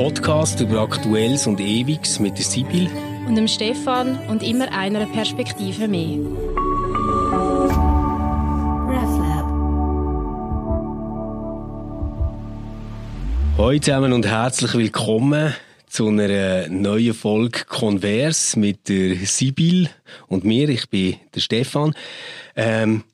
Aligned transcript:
Podcast 0.00 0.58
über 0.60 0.80
Aktuelles 0.80 1.46
und 1.46 1.60
Ewiges 1.60 2.20
mit 2.20 2.38
der 2.38 2.44
Sibyl 2.46 2.88
und 3.28 3.34
dem 3.34 3.46
Stefan 3.46 4.18
und 4.28 4.42
immer 4.42 4.72
einer 4.72 5.04
Perspektive 5.04 5.88
mehr. 5.88 6.18
Hallo 13.58 13.78
zusammen 13.78 14.14
und 14.14 14.26
herzlich 14.26 14.72
willkommen 14.72 15.54
zu 15.86 16.08
einer 16.08 16.66
neuen 16.68 17.12
Folge 17.12 17.66
Converse 17.68 18.58
mit 18.58 18.88
der 18.88 19.16
Sibyl 19.16 19.90
und 20.28 20.44
mir. 20.44 20.70
Ich 20.70 20.88
bin 20.88 21.16
der 21.34 21.40
Stefan. 21.40 21.92
Ähm, 22.56 23.04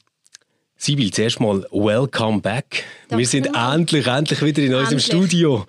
Sibyl, 0.78 1.10
zuerst 1.10 1.40
mal 1.40 1.66
welcome 1.70 2.42
back. 2.42 2.84
Danke 3.08 3.20
Wir 3.20 3.26
sind 3.26 3.48
endlich, 3.54 4.06
endlich 4.06 4.42
wieder 4.42 4.62
in 4.62 4.74
unserem 4.74 4.98
Studio. 4.98 5.64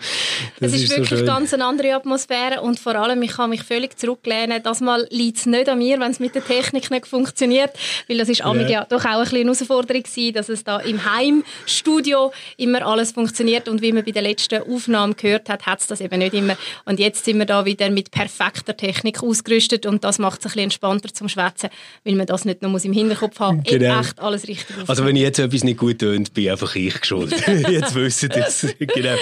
Das 0.60 0.74
es 0.74 0.82
ist, 0.82 0.92
ist 0.92 0.98
wirklich 0.98 1.20
so 1.22 1.26
ganz 1.26 1.54
eine 1.54 1.66
andere 1.66 1.96
Atmosphäre 1.96 2.62
und 2.62 2.78
vor 2.78 2.96
allem, 2.96 3.22
ich 3.22 3.32
kann 3.32 3.52
mich 3.52 3.64
völlig 3.64 3.98
zurücklehnen. 3.98 4.62
Das 4.64 4.82
Mal 4.82 5.08
liegt 5.10 5.38
es 5.38 5.46
nicht 5.46 5.70
an 5.70 5.78
mir, 5.78 5.98
wenn 6.02 6.12
es 6.12 6.20
mit 6.20 6.36
der 6.36 6.44
Technik 6.44 6.92
nicht 6.92 7.08
funktioniert, 7.08 7.72
weil 8.10 8.18
das 8.18 8.28
ist 8.28 8.42
yeah. 8.42 8.68
ja 8.68 8.86
doch 8.86 9.06
auch 9.06 9.22
ein 9.22 9.28
eine 9.28 9.44
Herausforderung 9.46 10.04
gewesen, 10.04 10.34
dass 10.34 10.50
es 10.50 10.66
da 10.66 10.80
im 10.80 11.00
Heimstudio 11.06 12.34
immer 12.58 12.86
alles 12.86 13.14
funktioniert 13.14 13.70
und 13.70 13.82
wie 13.82 13.94
man 13.94 14.04
bei 14.04 14.12
der 14.12 14.24
letzten 14.24 14.62
Aufnahme 14.64 15.14
gehört 15.14 15.48
hat, 15.48 15.66
hat 15.66 15.80
es 15.80 15.88
das 15.88 16.02
eben 16.02 16.20
nicht 16.20 16.34
immer. 16.34 16.58
Und 16.84 17.00
jetzt 17.00 17.24
sind 17.24 17.38
wir 17.38 17.46
da 17.46 17.64
wieder 17.64 17.90
mit 17.90 18.12
perfekter 18.12 18.76
Technik 18.76 19.24
ausgerüstet 19.24 19.86
und 19.86 20.04
das 20.04 20.20
macht 20.20 20.40
es 20.40 20.46
ein 20.46 20.50
bisschen 20.50 20.64
entspannter 20.64 21.14
zum 21.14 21.30
Schwätzen, 21.30 21.70
weil 22.04 22.16
man 22.16 22.26
das 22.26 22.44
nicht 22.44 22.62
nur 22.62 22.84
im 22.84 22.94
Hinterkopf 22.94 23.40
haben 23.40 23.58
muss. 23.58 23.68
Genau. 23.68 24.02
Echt 24.02 24.20
alles 24.20 24.48
richtig 24.48 24.76
Also 24.88 24.97
wenn 25.06 25.16
ich 25.16 25.22
jetzt 25.22 25.40
etwas 25.40 25.64
nicht 25.64 25.78
gut 25.78 26.00
tönt, 26.00 26.34
bin 26.34 26.50
einfach 26.50 26.76
ich 26.76 27.04
schuld. 27.06 27.34
jetzt 27.70 27.96
wissen 27.96 28.30
das. 28.30 28.68
genau. 28.80 29.16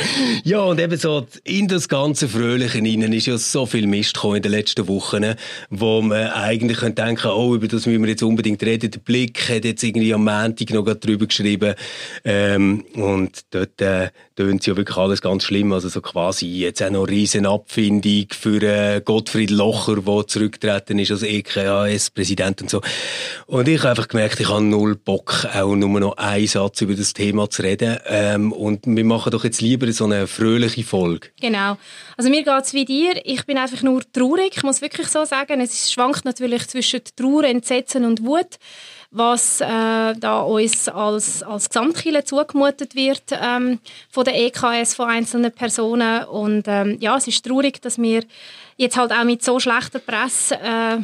Ja, 0.44 0.60
und 0.62 0.80
eben 0.80 0.98
so 0.98 1.26
in 1.44 1.68
das 1.68 1.88
ganze 1.88 2.27
Fröhliche 2.27 2.80
hinein 2.80 3.13
ist 3.13 3.27
ja 3.27 3.38
so 3.38 3.66
viel 3.66 3.88
Mist 3.88 4.16
gekommen 4.16 4.38
in 4.38 4.41
den 4.44 4.52
letzten 4.52 4.88
Wochen, 4.88 5.36
wo 5.70 6.02
man 6.02 6.27
eigentlich 6.27 6.80
könnte 6.80 7.04
denken, 7.04 7.27
oh, 7.27 7.55
über 7.55 7.68
das 7.68 7.86
müssen 7.86 8.04
wir 8.04 8.10
jetzt 8.10 8.24
unbedingt 8.24 8.62
reden. 8.64 8.91
Der 8.91 8.99
Blick 8.99 9.49
hat 9.49 9.66
jetzt 9.66 9.84
irgendwie 9.84 10.14
am 10.14 10.24
Montag 10.24 10.70
noch 10.72 10.86
drüber 10.94 11.26
geschrieben. 11.26 11.76
Ähm, 12.24 12.86
und 12.94 13.46
dort 13.52 13.82
äh, 13.82 14.10
tönt 14.36 14.62
es 14.62 14.68
ja 14.68 14.76
wirklich 14.76 14.98
alles 14.98 15.22
ganz 15.22 15.44
schlimm. 15.44 15.72
Also 15.74 15.90
so 15.90 16.02
quasi 16.02 16.48
jetzt 16.48 16.82
auch 16.84 16.90
noch 16.90 17.05
riesen 17.05 17.46
Abfindung 17.46 18.28
für 18.32 18.62
äh, 18.62 19.02
Gottfried 19.02 19.50
Locher, 19.50 20.02
der 20.02 20.27
zurückgetreten 20.27 21.00
ist 21.00 21.12
als 21.12 21.24
EKAS-Präsident 21.24 22.62
und 22.62 22.70
so. 22.70 22.82
Und 23.48 23.68
ich 23.68 23.80
habe 23.80 23.92
einfach 23.92 24.08
gemerkt, 24.08 24.40
ich 24.40 24.50
habe 24.50 24.64
null 24.64 24.96
Bock, 24.96 25.46
auch 25.54 25.76
nur 25.76 26.00
noch 26.00 26.18
einen 26.18 26.48
Satz 26.48 26.82
über 26.82 26.96
das 26.96 27.14
Thema 27.14 27.50
zu 27.50 27.62
reden. 27.62 27.98
Ähm, 28.08 28.52
und 28.52 28.86
wir 28.86 29.05
machen 29.05 29.32
doch 29.32 29.44
jetzt 29.44 29.62
lieber 29.62 29.92
so 29.92 30.05
eine 30.05 30.27
fröhliche 30.27 30.84
Folge. 30.84 31.30
Genau. 31.40 31.77
Also 32.18 32.30
mir 32.30 32.44
geht 32.44 32.64
es 32.64 32.74
wie 32.74 32.86
dir. 32.86 33.22
Ich 33.24 33.46
bin 33.46 33.58
einfach 33.58 33.82
nur 33.84 34.02
traurig. 34.12 34.54
Ich 34.55 34.64
muss 34.64 34.82
wirklich 34.82 35.08
so 35.08 35.26
sagen, 35.26 35.62
es 35.62 35.92
schwankt 35.92 36.26
natürlich 36.26 36.68
zwischen 36.68 37.02
Trauer, 37.16 37.44
Entsetzen 37.46 38.05
und 38.05 38.24
Wut 38.24 38.58
was 39.16 39.62
äh, 39.62 39.66
da 40.18 40.41
uns 40.41 40.90
als, 40.90 41.41
als 41.41 41.70
Gesamtkille 41.70 42.24
zugemutet 42.26 42.96
wird 42.96 43.24
ähm, 43.32 43.80
von 44.10 44.26
der 44.26 44.35
EKS, 44.35 44.94
von 44.94 45.10
einzelnen 45.10 45.52
Personen. 45.52 46.26
Und 46.26 46.66
ähm, 46.68 46.98
ja, 46.99 47.16
es 47.16 47.27
ist 47.27 47.46
traurig, 47.46 47.82
dass 47.82 47.98
wir 47.98 48.24
jetzt 48.77 48.98
halt 48.98 49.13
auch 49.13 49.24
mit 49.24 49.43
so 49.43 49.60
schlechter 49.60 49.99
Presse 49.99 50.60
äh, 50.62 50.98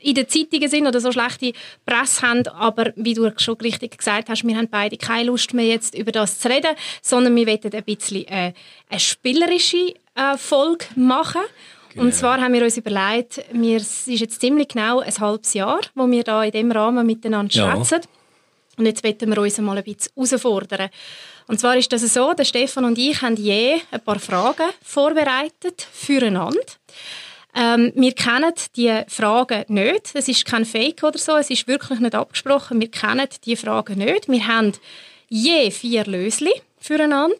in 0.00 0.14
den 0.14 0.28
Zeitungen 0.28 0.68
sind 0.68 0.86
oder 0.86 1.00
so 1.00 1.12
schlechte 1.12 1.52
Presse 1.86 2.22
haben, 2.22 2.46
aber 2.48 2.92
wie 2.96 3.14
du 3.14 3.30
schon 3.36 3.54
richtig 3.56 3.98
gesagt 3.98 4.28
hast, 4.28 4.44
wir 4.44 4.56
haben 4.56 4.68
beide 4.68 4.96
keine 4.96 5.24
Lust 5.24 5.54
mehr 5.54 5.66
jetzt 5.66 5.94
über 5.94 6.10
das 6.10 6.40
zu 6.40 6.48
reden, 6.48 6.74
sondern 7.02 7.36
wir 7.36 7.46
wollen 7.46 7.72
ein 7.72 7.84
bisschen 7.84 8.26
äh, 8.26 8.52
eine 8.88 9.00
spielerische 9.00 9.94
äh, 10.14 10.36
Folge 10.36 10.86
machen. 10.96 11.42
Genau. 11.92 12.04
Und 12.04 12.14
zwar 12.14 12.40
haben 12.40 12.54
wir 12.54 12.62
uns 12.62 12.76
überlegt, 12.76 13.44
wir, 13.52 13.76
es 13.76 14.06
ist 14.06 14.20
jetzt 14.20 14.40
ziemlich 14.40 14.68
genau 14.68 15.00
ein 15.00 15.18
halbes 15.18 15.52
Jahr, 15.54 15.80
wo 15.94 16.10
wir 16.10 16.24
da 16.24 16.42
in 16.44 16.52
dem 16.52 16.72
Rahmen 16.72 17.06
miteinander 17.06 17.54
ja. 17.54 17.76
schwätzen. 17.76 18.00
Und 18.78 18.86
jetzt 18.86 19.04
wollen 19.04 19.34
wir 19.34 19.42
uns 19.42 19.58
mal 19.58 19.76
ein 19.76 19.84
bisschen 19.84 20.12
herausfordern. 20.16 20.88
Und 21.46 21.60
zwar 21.60 21.76
ist 21.76 21.92
das 21.92 22.02
so, 22.14 22.32
der 22.32 22.44
Stefan 22.44 22.84
und 22.84 22.96
ich 22.98 23.20
haben 23.20 23.36
je 23.36 23.80
ein 23.90 24.00
paar 24.00 24.18
Fragen 24.18 24.70
vorbereitet 24.82 25.86
füreinander. 25.92 26.60
Ähm, 27.54 27.92
wir 27.94 28.12
kennen 28.14 28.54
die 28.76 29.02
Fragen 29.08 29.64
nicht. 29.68 30.10
Es 30.14 30.28
ist 30.28 30.46
kein 30.46 30.64
Fake 30.64 31.02
oder 31.02 31.18
so. 31.18 31.36
Es 31.36 31.50
ist 31.50 31.68
wirklich 31.68 32.00
nicht 32.00 32.14
abgesprochen. 32.14 32.80
Wir 32.80 32.90
kennen 32.90 33.28
die 33.44 33.56
Fragen 33.56 33.98
nicht. 33.98 34.28
Wir 34.28 34.46
haben 34.46 34.72
je 35.28 35.70
vier 35.70 36.06
Lösli 36.06 36.52
füreinander. 36.80 37.36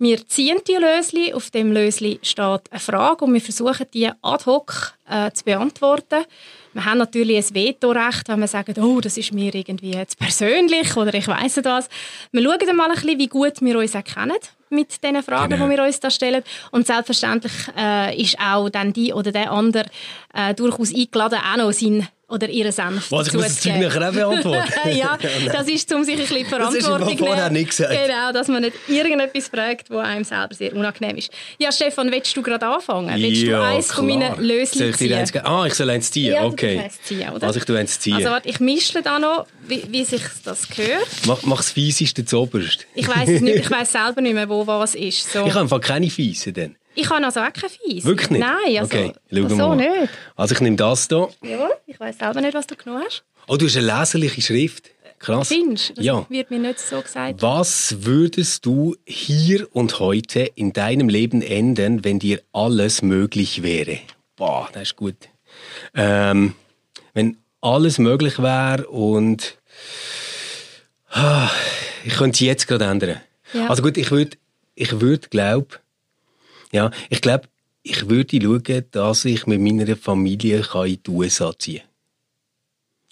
Wir 0.00 0.24
ziehen 0.28 0.58
die 0.68 0.76
Lösli. 0.76 1.32
Auf 1.34 1.50
dem 1.50 1.72
Lösli 1.72 2.20
steht 2.22 2.70
eine 2.70 2.78
Frage 2.78 3.24
und 3.24 3.34
wir 3.34 3.40
versuchen, 3.40 3.86
die 3.92 4.08
ad 4.22 4.46
hoc 4.46 4.94
äh, 5.08 5.32
zu 5.32 5.44
beantworten. 5.44 6.24
Wir 6.72 6.84
haben 6.84 6.98
natürlich 6.98 7.36
ein 7.36 7.54
Vetorecht, 7.54 8.28
wenn 8.28 8.38
wir 8.38 8.46
sagen, 8.46 8.80
oh, 8.80 9.00
das 9.00 9.16
ist 9.16 9.32
mir 9.32 9.52
irgendwie 9.52 9.92
jetzt 9.92 10.16
persönlich 10.16 10.96
oder 10.96 11.12
ich 11.14 11.26
weiss 11.26 11.56
nicht 11.56 11.64
was. 11.64 11.88
Wir 12.30 12.42
schauen 12.42 12.76
mal 12.76 12.88
ein 12.88 12.94
bisschen, 12.94 13.18
wie 13.18 13.26
gut 13.26 13.60
wir 13.60 13.78
uns 13.78 13.96
erkennen 13.96 14.36
mit 14.70 15.02
den 15.02 15.20
Fragen, 15.22 15.50
genau. 15.50 15.64
die 15.64 15.76
wir 15.76 15.84
uns 15.84 15.98
da 15.98 16.10
stellen. 16.10 16.44
Und 16.70 16.86
selbstverständlich 16.86 17.52
äh, 17.76 18.22
ist 18.22 18.38
auch 18.38 18.68
dann 18.68 18.92
die 18.92 19.12
oder 19.12 19.32
der 19.32 19.50
andere 19.50 19.86
äh, 20.32 20.54
durchaus 20.54 20.94
eingeladen, 20.94 21.40
auch 21.40 21.56
noch 21.56 21.72
seinen 21.72 22.06
oder 22.28 22.48
ihren 22.48 22.72
Senf 22.72 23.10
Was, 23.10 23.28
ich 23.28 23.32
muss 23.32 23.44
das 23.44 23.60
Zeug 23.60 23.78
nachher 23.80 24.08
auch 24.08 24.12
beantworten? 24.12 24.72
ja, 24.92 25.18
das 25.52 25.66
ist, 25.66 25.92
um 25.94 26.04
sich 26.04 26.14
ein 26.14 26.20
bisschen 26.20 26.46
Verantwortung 26.46 27.00
Das 27.00 27.12
ist 27.12 27.18
vorher 27.18 27.50
nicht 27.50 27.70
gesagt. 27.70 27.90
Genau, 27.90 28.32
dass 28.32 28.48
man 28.48 28.62
nicht 28.62 28.74
irgendetwas 28.86 29.48
fragt, 29.48 29.90
was 29.90 30.06
einem 30.06 30.24
selber 30.24 30.54
sehr 30.54 30.74
unangenehm 30.74 31.16
ist. 31.16 31.30
Ja, 31.58 31.72
Stefan, 31.72 32.12
willst 32.12 32.36
du 32.36 32.42
gerade 32.42 32.66
anfangen? 32.66 33.10
Willst 33.20 33.42
ja, 33.42 33.58
du 33.58 33.64
eins 33.64 33.92
von 33.92 34.06
meinen 34.06 34.42
Lösungen 34.42 34.92
ziehen? 34.92 35.14
Eins, 35.14 35.34
ah, 35.36 35.64
ich 35.66 35.74
soll 35.74 35.88
eins 35.90 36.10
ziehen, 36.10 36.34
ja, 36.34 36.44
okay. 36.44 36.80
eins 36.80 37.02
ziehen, 37.02 37.30
oder? 37.30 37.46
Also 37.46 37.58
ich 37.58 37.64
tue 37.64 37.78
eins 37.78 37.98
ziehen. 37.98 38.14
Also 38.14 38.28
warte, 38.28 38.48
ich 38.48 38.60
mische 38.60 39.00
da 39.00 39.18
noch, 39.18 39.46
wie, 39.66 39.82
wie 39.88 40.04
sich 40.04 40.22
das 40.44 40.68
gehört. 40.68 41.08
Mach, 41.26 41.42
mach 41.44 41.58
das 41.58 41.70
Fieseste 41.70 42.24
zuoberst. 42.24 42.86
Ich 42.94 43.08
weiss 43.08 43.40
nicht, 43.40 43.56
ich 43.60 43.70
weiss 43.70 43.92
selber 43.92 44.20
nicht 44.20 44.34
mehr, 44.34 44.48
wo 44.48 44.66
was 44.66 44.94
ist. 44.94 45.32
So. 45.32 45.46
Ich 45.46 45.50
habe 45.50 45.60
einfach 45.60 45.80
keine 45.80 46.10
Fiese 46.10 46.52
dann. 46.52 46.76
Ich 46.98 47.08
habe 47.10 47.24
also 47.24 47.40
auch 47.40 47.52
kein 47.52 47.70
Fies. 47.70 48.04
Wirklich 48.04 48.30
nicht? 48.30 48.40
Nein, 48.40 48.78
also 48.78 48.96
okay, 48.96 49.12
so 49.30 49.68
mal. 49.68 49.76
nicht. 49.76 50.12
Also 50.34 50.54
ich 50.54 50.60
nehme 50.60 50.74
das 50.74 51.06
hier. 51.06 51.28
Jawohl, 51.42 51.70
ich 51.86 52.00
weiß 52.00 52.18
selber 52.18 52.40
nicht, 52.40 52.54
was 52.54 52.66
du 52.66 52.74
genommen 52.74 53.04
hast. 53.06 53.22
Oh, 53.46 53.56
du 53.56 53.66
hast 53.66 53.76
eine 53.76 53.86
leserliche 53.86 54.42
Schrift. 54.42 54.90
Krass. 55.20 55.46
Findest 55.46 55.96
Das 55.96 56.04
ja. 56.04 56.26
wird 56.28 56.50
mir 56.50 56.58
nicht 56.58 56.80
so 56.80 57.00
gesagt. 57.00 57.40
Was 57.40 58.04
würdest 58.04 58.66
du 58.66 58.96
hier 59.06 59.68
und 59.74 60.00
heute 60.00 60.40
in 60.40 60.72
deinem 60.72 61.08
Leben 61.08 61.40
ändern, 61.40 62.04
wenn 62.04 62.18
dir 62.18 62.42
alles 62.52 63.02
möglich 63.02 63.62
wäre? 63.62 63.98
Boah, 64.34 64.68
das 64.72 64.82
ist 64.82 64.96
gut. 64.96 65.28
Ähm, 65.94 66.54
wenn 67.14 67.36
alles 67.60 67.98
möglich 67.98 68.40
wäre 68.40 68.88
und 68.88 69.56
ah, 71.10 71.48
ich 72.04 72.14
könnte 72.14 72.34
es 72.34 72.40
jetzt 72.40 72.66
gerade 72.66 72.86
ändern. 72.86 73.20
Ja. 73.52 73.68
Also 73.68 73.82
gut, 73.82 73.96
ich 73.96 74.10
würde, 74.10 74.36
ich 74.74 75.00
würde, 75.00 75.28
glaube 75.28 75.78
ja, 76.72 76.90
ich 77.10 77.20
glaube, 77.20 77.48
ich 77.82 78.08
würde 78.08 78.40
schauen, 78.40 78.84
dass 78.90 79.24
ich 79.24 79.46
mit 79.46 79.60
meiner 79.60 79.96
Familie 79.96 80.64
in 80.84 81.02
die 81.02 81.10
USA 81.10 81.52
ziehen 81.58 81.78
kann. 81.78 81.88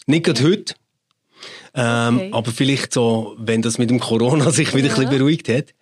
Nicht 0.07 0.25
gerade 0.25 0.45
heute, 0.45 0.75
ähm, 1.75 2.17
okay. 2.17 2.31
aber 2.33 2.51
vielleicht 2.51 2.93
so, 2.93 3.37
wenn 3.39 3.63
das 3.63 3.79
mit 3.79 3.91
dem 3.91 4.01
Corona 4.01 4.51
sich 4.51 4.75
wieder 4.75 4.89
ja. 4.89 4.95
ein 4.95 5.01
bisschen 5.01 5.19
beruhigt 5.19 5.49
hat. 5.49 5.75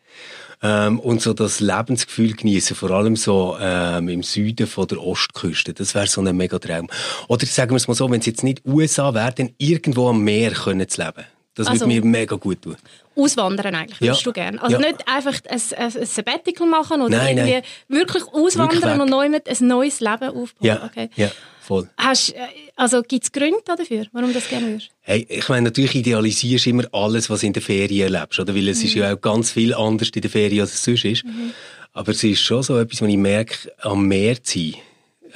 Ähm, 0.63 0.99
und 1.01 1.21
so 1.21 1.35
das 1.35 1.61
Lebensgefühl 1.61 2.33
genießen, 2.33 2.75
vor 2.75 2.91
allem 2.91 3.17
so 3.17 3.57
ähm, 3.61 4.09
im 4.09 4.23
Süden 4.23 4.67
von 4.67 4.87
der 4.87 5.03
Ostküste. 5.03 5.75
Das 5.75 5.95
wäre 5.95 6.07
so 6.07 6.23
ein 6.23 6.37
mega 6.37 6.59
Traum. 6.59 6.89
Oder 7.29 7.45
sagen 7.45 7.73
wir 7.73 7.77
es 7.77 7.87
mal 7.87 7.95
so, 7.95 8.11
wenn 8.11 8.21
es 8.21 8.27
jetzt 8.27 8.45
nicht 8.45 8.65
USA 8.65 9.13
wäre, 9.13 9.33
dann 9.33 9.51
irgendwo 9.59 10.09
am 10.09 10.23
Meer 10.23 10.53
können 10.53 10.89
zu 10.89 11.03
leben. 11.03 11.25
Das 11.55 11.69
also, 11.69 11.87
würde 11.87 12.01
mir 12.01 12.05
mega 12.05 12.37
gut 12.37 12.63
tun. 12.63 12.77
Auswandern 13.17 13.75
eigentlich, 13.75 14.01
würdest 14.01 14.23
ja. 14.23 14.25
du 14.25 14.33
gerne. 14.33 14.61
Also 14.61 14.81
ja. 14.81 14.89
nicht 14.89 15.07
einfach 15.07 15.39
ein, 15.49 15.61
ein, 15.77 15.97
ein 15.97 16.07
Sabbatical 16.07 16.67
machen 16.67 17.01
oder 17.01 17.17
nein, 17.17 17.39
irgendwie 17.39 17.55
nein. 17.55 17.63
wirklich 17.89 18.25
auswandern 18.25 18.83
wirklich 18.83 19.01
und 19.01 19.11
neu 19.11 19.29
mit 19.29 19.49
ein 19.49 19.67
neues 19.69 20.01
Leben 20.01 20.31
aufbauen. 20.31 20.49
Ja, 20.61 20.85
okay. 20.85 21.11
ja 21.15 21.31
voll. 21.61 21.89
Hast, 21.97 22.31
äh, 22.31 22.39
also 22.75 23.03
gibt 23.03 23.25
es 23.25 23.33
Gründe 23.33 23.61
dafür, 23.65 24.07
warum 24.13 24.29
du 24.29 24.35
das 24.35 24.49
gerne 24.49 24.67
würdest? 24.67 24.91
Hey, 25.03 25.27
ich 25.29 25.49
meine, 25.49 25.63
natürlich 25.63 25.95
idealisierst 25.95 26.67
du 26.67 26.71
immer 26.71 26.85
alles, 26.93 27.31
was 27.31 27.45
in 27.45 27.53
der 27.53 27.63
Ferien 27.63 28.13
erlebst, 28.13 28.41
oder? 28.41 28.55
Weil 28.55 28.69
es 28.69 28.81
mhm. 28.81 28.87
ist 28.87 28.95
ja 28.95 29.15
auch 29.15 29.21
ganz 29.21 29.53
viel 29.53 29.75
anders 29.75 30.09
in 30.09 30.23
der 30.23 30.31
Ferien, 30.31 30.63
als 30.63 30.75
es 30.75 30.85
sonst 30.85 31.05
ist. 31.05 31.25
Mhm. 31.25 31.53
Aber 31.93 32.11
es 32.11 32.25
ist 32.25 32.41
schon 32.41 32.65
so 32.65 32.77
etwas, 32.79 33.01
was 33.01 33.09
ich 33.09 33.17
merke, 33.17 33.73
am 33.83 34.07
Meer 34.07 34.43
zu 34.43 34.59
sein 34.59 34.75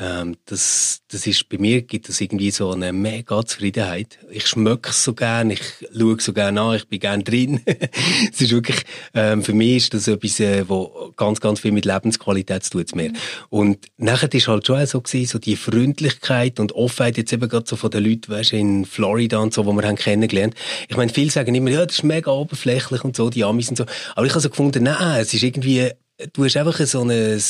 ähm, 0.01 0.37
das, 0.47 1.03
das 1.09 1.27
ist, 1.27 1.49
bei 1.49 1.59
mir 1.59 1.83
gibt 1.83 2.09
es 2.09 2.21
irgendwie 2.21 2.53
so 2.53 2.71
eine 2.71 2.93
mega 2.93 3.45
Zufriedenheit. 3.45 4.19
Ich 4.31 4.47
schmecke 4.47 4.93
so 4.93 5.13
gern, 5.13 5.51
ich 5.51 5.61
schaue 5.93 6.21
so 6.21 6.33
gern 6.33 6.57
an, 6.57 6.77
ich 6.77 6.87
bin 6.87 7.01
gern 7.01 7.25
drin. 7.25 7.61
es 8.33 8.41
ist 8.41 8.53
wirklich, 8.53 8.85
ähm, 9.15 9.43
für 9.43 9.53
mich 9.53 9.77
ist 9.77 9.95
das 9.95 10.07
etwas, 10.07 10.39
äh, 10.39 10.69
wo 10.69 11.13
ganz, 11.17 11.41
ganz 11.41 11.61
viel 11.61 11.73
mit 11.73 11.85
Lebensqualität 11.85 12.63
zu 12.63 12.83
tun 12.83 12.85
mehr. 12.95 13.11
Mhm. 13.11 13.17
Und 13.51 13.87
nachher 13.97 14.33
ist 14.33 14.47
halt 14.47 14.67
schon 14.67 14.87
so 14.87 15.01
gewesen, 15.01 15.27
so 15.27 15.39
die 15.41 15.57
Freundlichkeit 15.57 16.61
und 16.61 16.73
Offenheit 16.73 17.17
jetzt 17.17 17.33
eben 17.33 17.49
gerade 17.49 17.67
so 17.67 17.75
von 17.75 17.91
den 17.91 18.05
Leuten, 18.05 18.31
weißt, 18.31 18.53
in 18.53 18.85
Florida 18.85 19.39
und 19.39 19.53
so, 19.53 19.67
wo 19.67 19.73
wir 19.73 19.87
haben 19.87 19.97
kennengelernt. 19.97 20.55
Ich 20.89 20.97
meine, 20.97 21.13
viele 21.13 21.31
sagen 21.31 21.55
immer, 21.57 21.71
ja, 21.71 21.85
das 21.85 21.97
ist 21.97 22.05
mega 22.05 22.31
oberflächlich 22.31 23.03
und 23.03 23.17
so, 23.17 23.31
die 23.31 23.43
Amis 23.43 23.69
und 23.69 23.77
so. 23.77 23.85
Aber 24.15 24.27
ich 24.27 24.33
habe 24.33 24.41
so 24.41 24.51
gefunden, 24.51 24.85
nein, 24.85 25.21
es 25.21 25.35
ist 25.35 25.43
irgendwie, 25.43 25.91
du 26.33 26.45
hast 26.45 26.57
einfach 26.57 26.79
so 26.87 27.03
ein 27.03 27.41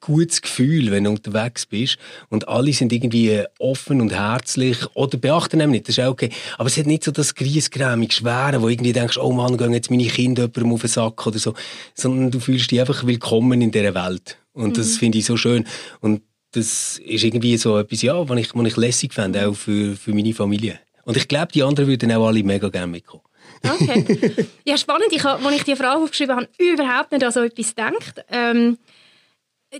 gutes 0.00 0.40
Gefühl, 0.40 0.90
wenn 0.90 1.04
du 1.04 1.10
unterwegs 1.10 1.66
bist 1.66 1.98
und 2.30 2.48
alle 2.48 2.72
sind 2.72 2.92
irgendwie 2.92 3.42
offen 3.58 4.00
und 4.00 4.12
herzlich 4.12 4.78
oder 4.94 5.18
beachten 5.18 5.60
eben 5.60 5.72
nicht, 5.72 5.88
das 5.88 5.98
ist 5.98 6.04
auch 6.04 6.12
okay. 6.12 6.30
Aber 6.56 6.68
es 6.68 6.76
hat 6.76 6.86
nicht 6.86 7.04
so 7.04 7.10
das 7.10 7.34
griesgrämig 7.34 8.12
Schwere, 8.12 8.62
wo 8.62 8.68
irgendwie 8.68 8.92
denkst, 8.92 9.18
oh 9.18 9.32
Mann, 9.32 9.58
gehen 9.58 9.72
jetzt 9.72 9.90
meine 9.90 10.06
Kinder 10.06 10.44
jemandem 10.44 10.72
auf 10.72 10.80
den 10.80 10.90
Sack 10.90 11.26
oder 11.26 11.38
so, 11.38 11.54
sondern 11.94 12.30
du 12.30 12.40
fühlst 12.40 12.70
dich 12.70 12.80
einfach 12.80 13.06
willkommen 13.06 13.60
in 13.60 13.70
dieser 13.70 13.94
Welt. 13.94 14.38
Und 14.52 14.70
mhm. 14.70 14.74
das 14.74 14.96
finde 14.96 15.18
ich 15.18 15.26
so 15.26 15.36
schön. 15.36 15.66
Und 16.00 16.22
das 16.52 16.98
ist 17.04 17.24
irgendwie 17.24 17.56
so 17.56 17.78
etwas, 17.78 18.02
ja, 18.02 18.28
was 18.28 18.38
ich, 18.38 18.54
was 18.54 18.66
ich 18.66 18.76
lässig 18.76 19.12
fände, 19.12 19.46
auch 19.46 19.54
für, 19.54 19.96
für 19.96 20.14
meine 20.14 20.32
Familie. 20.32 20.78
Und 21.04 21.16
ich 21.16 21.28
glaube, 21.28 21.52
die 21.52 21.62
anderen 21.62 21.88
würden 21.88 22.10
auch 22.12 22.26
alle 22.26 22.42
mega 22.42 22.68
gerne 22.70 22.86
mitkommen. 22.86 23.24
Okay. 23.64 24.46
Ja, 24.64 24.78
spannend. 24.78 25.08
Ich, 25.10 25.24
als 25.24 25.54
ich 25.56 25.64
die 25.64 25.76
Frage 25.76 26.02
aufgeschrieben 26.02 26.36
habe, 26.36 26.48
überhaupt 26.58 27.12
nicht 27.12 27.22
an 27.22 27.32
so 27.32 27.42
etwas 27.42 27.74
gedacht. 27.74 28.24
Ähm, 28.30 28.78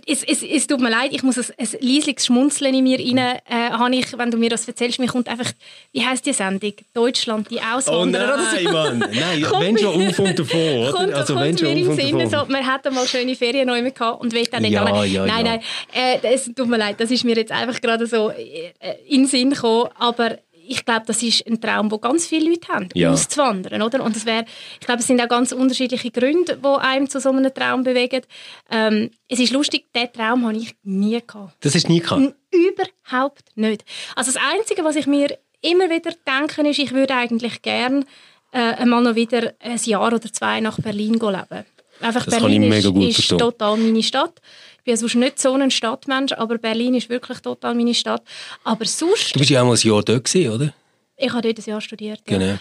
es, 0.05 0.23
es, 0.23 0.43
es, 0.43 0.67
tut 0.67 0.79
mir 0.79 0.89
leid, 0.89 1.11
ich 1.13 1.23
muss 1.23 1.37
ein, 1.37 1.45
ein 1.57 1.67
leisliches 1.79 2.25
Schmunzeln 2.25 2.73
in 2.73 2.83
mir 2.83 2.99
rein, 2.99 3.39
äh, 3.49 3.97
ich, 3.97 4.17
wenn 4.17 4.31
du 4.31 4.37
mir 4.37 4.49
das 4.49 4.67
erzählst. 4.67 4.99
Mir 4.99 5.07
kommt 5.07 5.29
einfach, 5.29 5.51
wie 5.93 6.05
heisst 6.05 6.25
die 6.25 6.33
Sendung? 6.33 6.73
Deutschland, 6.93 7.49
die 7.49 7.61
Auswanderer. 7.61 8.37
Oh 8.37 8.41
nein, 8.41 8.65
so. 8.65 8.71
Mann, 8.71 8.99
nein, 9.13 9.45
wenn 9.59 9.77
schon 9.77 10.07
auf 10.07 10.19
und 10.19 10.39
davon, 10.39 10.59
oder? 10.59 10.91
Kommt, 10.91 11.13
also, 11.13 11.33
kommt 11.33 11.45
wenn 11.45 11.57
schon 11.57 11.89
auf 11.89 12.13
und 12.13 12.19
davon. 12.19 12.29
So, 12.29 12.51
man 12.51 12.71
hätte 12.71 12.91
mal 12.91 13.07
schöne 13.07 13.35
Ferien 13.35 13.67
noch 13.67 13.75
gehabt 13.75 14.21
und 14.21 14.33
will 14.33 14.45
dann 14.45 14.63
nicht 14.63 14.73
ja, 14.73 14.83
alle. 14.83 15.07
Ja, 15.07 15.25
nein, 15.25 15.45
ja. 15.45 15.51
nein, 15.53 16.21
äh, 16.23 16.33
es 16.33 16.45
tut 16.45 16.67
mir 16.67 16.77
leid, 16.77 16.99
das 16.99 17.11
ist 17.11 17.23
mir 17.23 17.35
jetzt 17.35 17.51
einfach 17.51 17.79
gerade 17.79 18.05
so 18.07 18.31
äh, 18.31 18.73
in 19.07 19.21
den 19.21 19.27
Sinn 19.27 19.51
gekommen, 19.51 19.89
aber 19.97 20.39
ich 20.67 20.85
glaube, 20.85 21.03
das 21.05 21.21
ist 21.23 21.45
ein 21.47 21.59
Traum, 21.61 21.89
den 21.89 22.01
ganz 22.01 22.25
viele 22.27 22.49
Leute 22.49 22.67
haben, 22.69 22.89
ja. 22.93 23.11
auszuwandern, 23.11 23.81
oder? 23.81 24.03
Und 24.03 24.25
wäre, 24.25 24.45
ich 24.79 24.85
glaube, 24.85 25.01
es 25.01 25.07
sind 25.07 25.21
auch 25.21 25.27
ganz 25.27 25.51
unterschiedliche 25.51 26.11
Gründe, 26.11 26.57
die 26.57 26.67
einem 26.67 27.09
zu 27.09 27.19
so 27.19 27.29
einem 27.29 27.53
Traum 27.53 27.83
bewegen. 27.83 28.21
Ähm, 28.69 29.11
es 29.27 29.39
ist 29.39 29.53
lustig, 29.53 29.85
diesen 29.95 30.13
Traum 30.13 30.45
habe 30.45 30.57
ich 30.57 30.75
nie 30.83 31.21
gehabt. 31.25 31.55
Das 31.61 31.75
ist 31.75 31.89
nie 31.89 31.99
gehabt? 31.99 32.35
Überhaupt 32.51 33.43
nicht. 33.55 33.83
Also 34.15 34.31
das 34.31 34.41
Einzige, 34.53 34.83
was 34.83 34.95
ich 34.95 35.07
mir 35.07 35.37
immer 35.61 35.89
wieder 35.89 36.11
denke, 36.25 36.67
ist, 36.69 36.79
ich 36.79 36.93
würde 36.93 37.15
eigentlich 37.15 37.61
gerne 37.61 38.05
äh, 38.51 38.59
einmal 38.59 39.01
noch 39.01 39.15
wieder 39.15 39.53
ein 39.59 39.79
Jahr 39.83 40.13
oder 40.13 40.31
zwei 40.31 40.59
nach 40.61 40.79
Berlin 40.79 41.13
leben. 41.13 41.65
Einfach 42.01 42.25
das 42.25 42.39
Berlin 42.39 42.71
ist, 42.71 43.19
ist 43.19 43.29
total 43.29 43.77
meine 43.77 44.03
Stadt 44.03 44.41
bin 44.85 44.95
sonst 44.95 45.15
nicht 45.15 45.39
so 45.39 45.53
ein 45.53 45.71
Stadtmensch, 45.71 46.31
aber 46.33 46.57
Berlin 46.57 46.95
ist 46.95 47.09
wirklich 47.09 47.39
total 47.39 47.75
meine 47.75 47.93
Stadt. 47.93 48.23
Aber 48.63 48.85
sonst... 48.85 49.35
Du 49.35 49.39
bist 49.39 49.51
ja 49.51 49.61
auch 49.61 49.65
mal 49.65 49.73
ein 49.73 49.79
Jahr 49.79 50.01
dort 50.01 50.23
gewesen, 50.23 50.51
oder? 50.51 50.73
Ich 51.17 51.31
habe 51.31 51.41
dort 51.41 51.57
ein 51.57 51.69
Jahr 51.69 51.81
studiert, 51.81 52.21
ja. 52.29 52.37
Genau. 52.37 52.57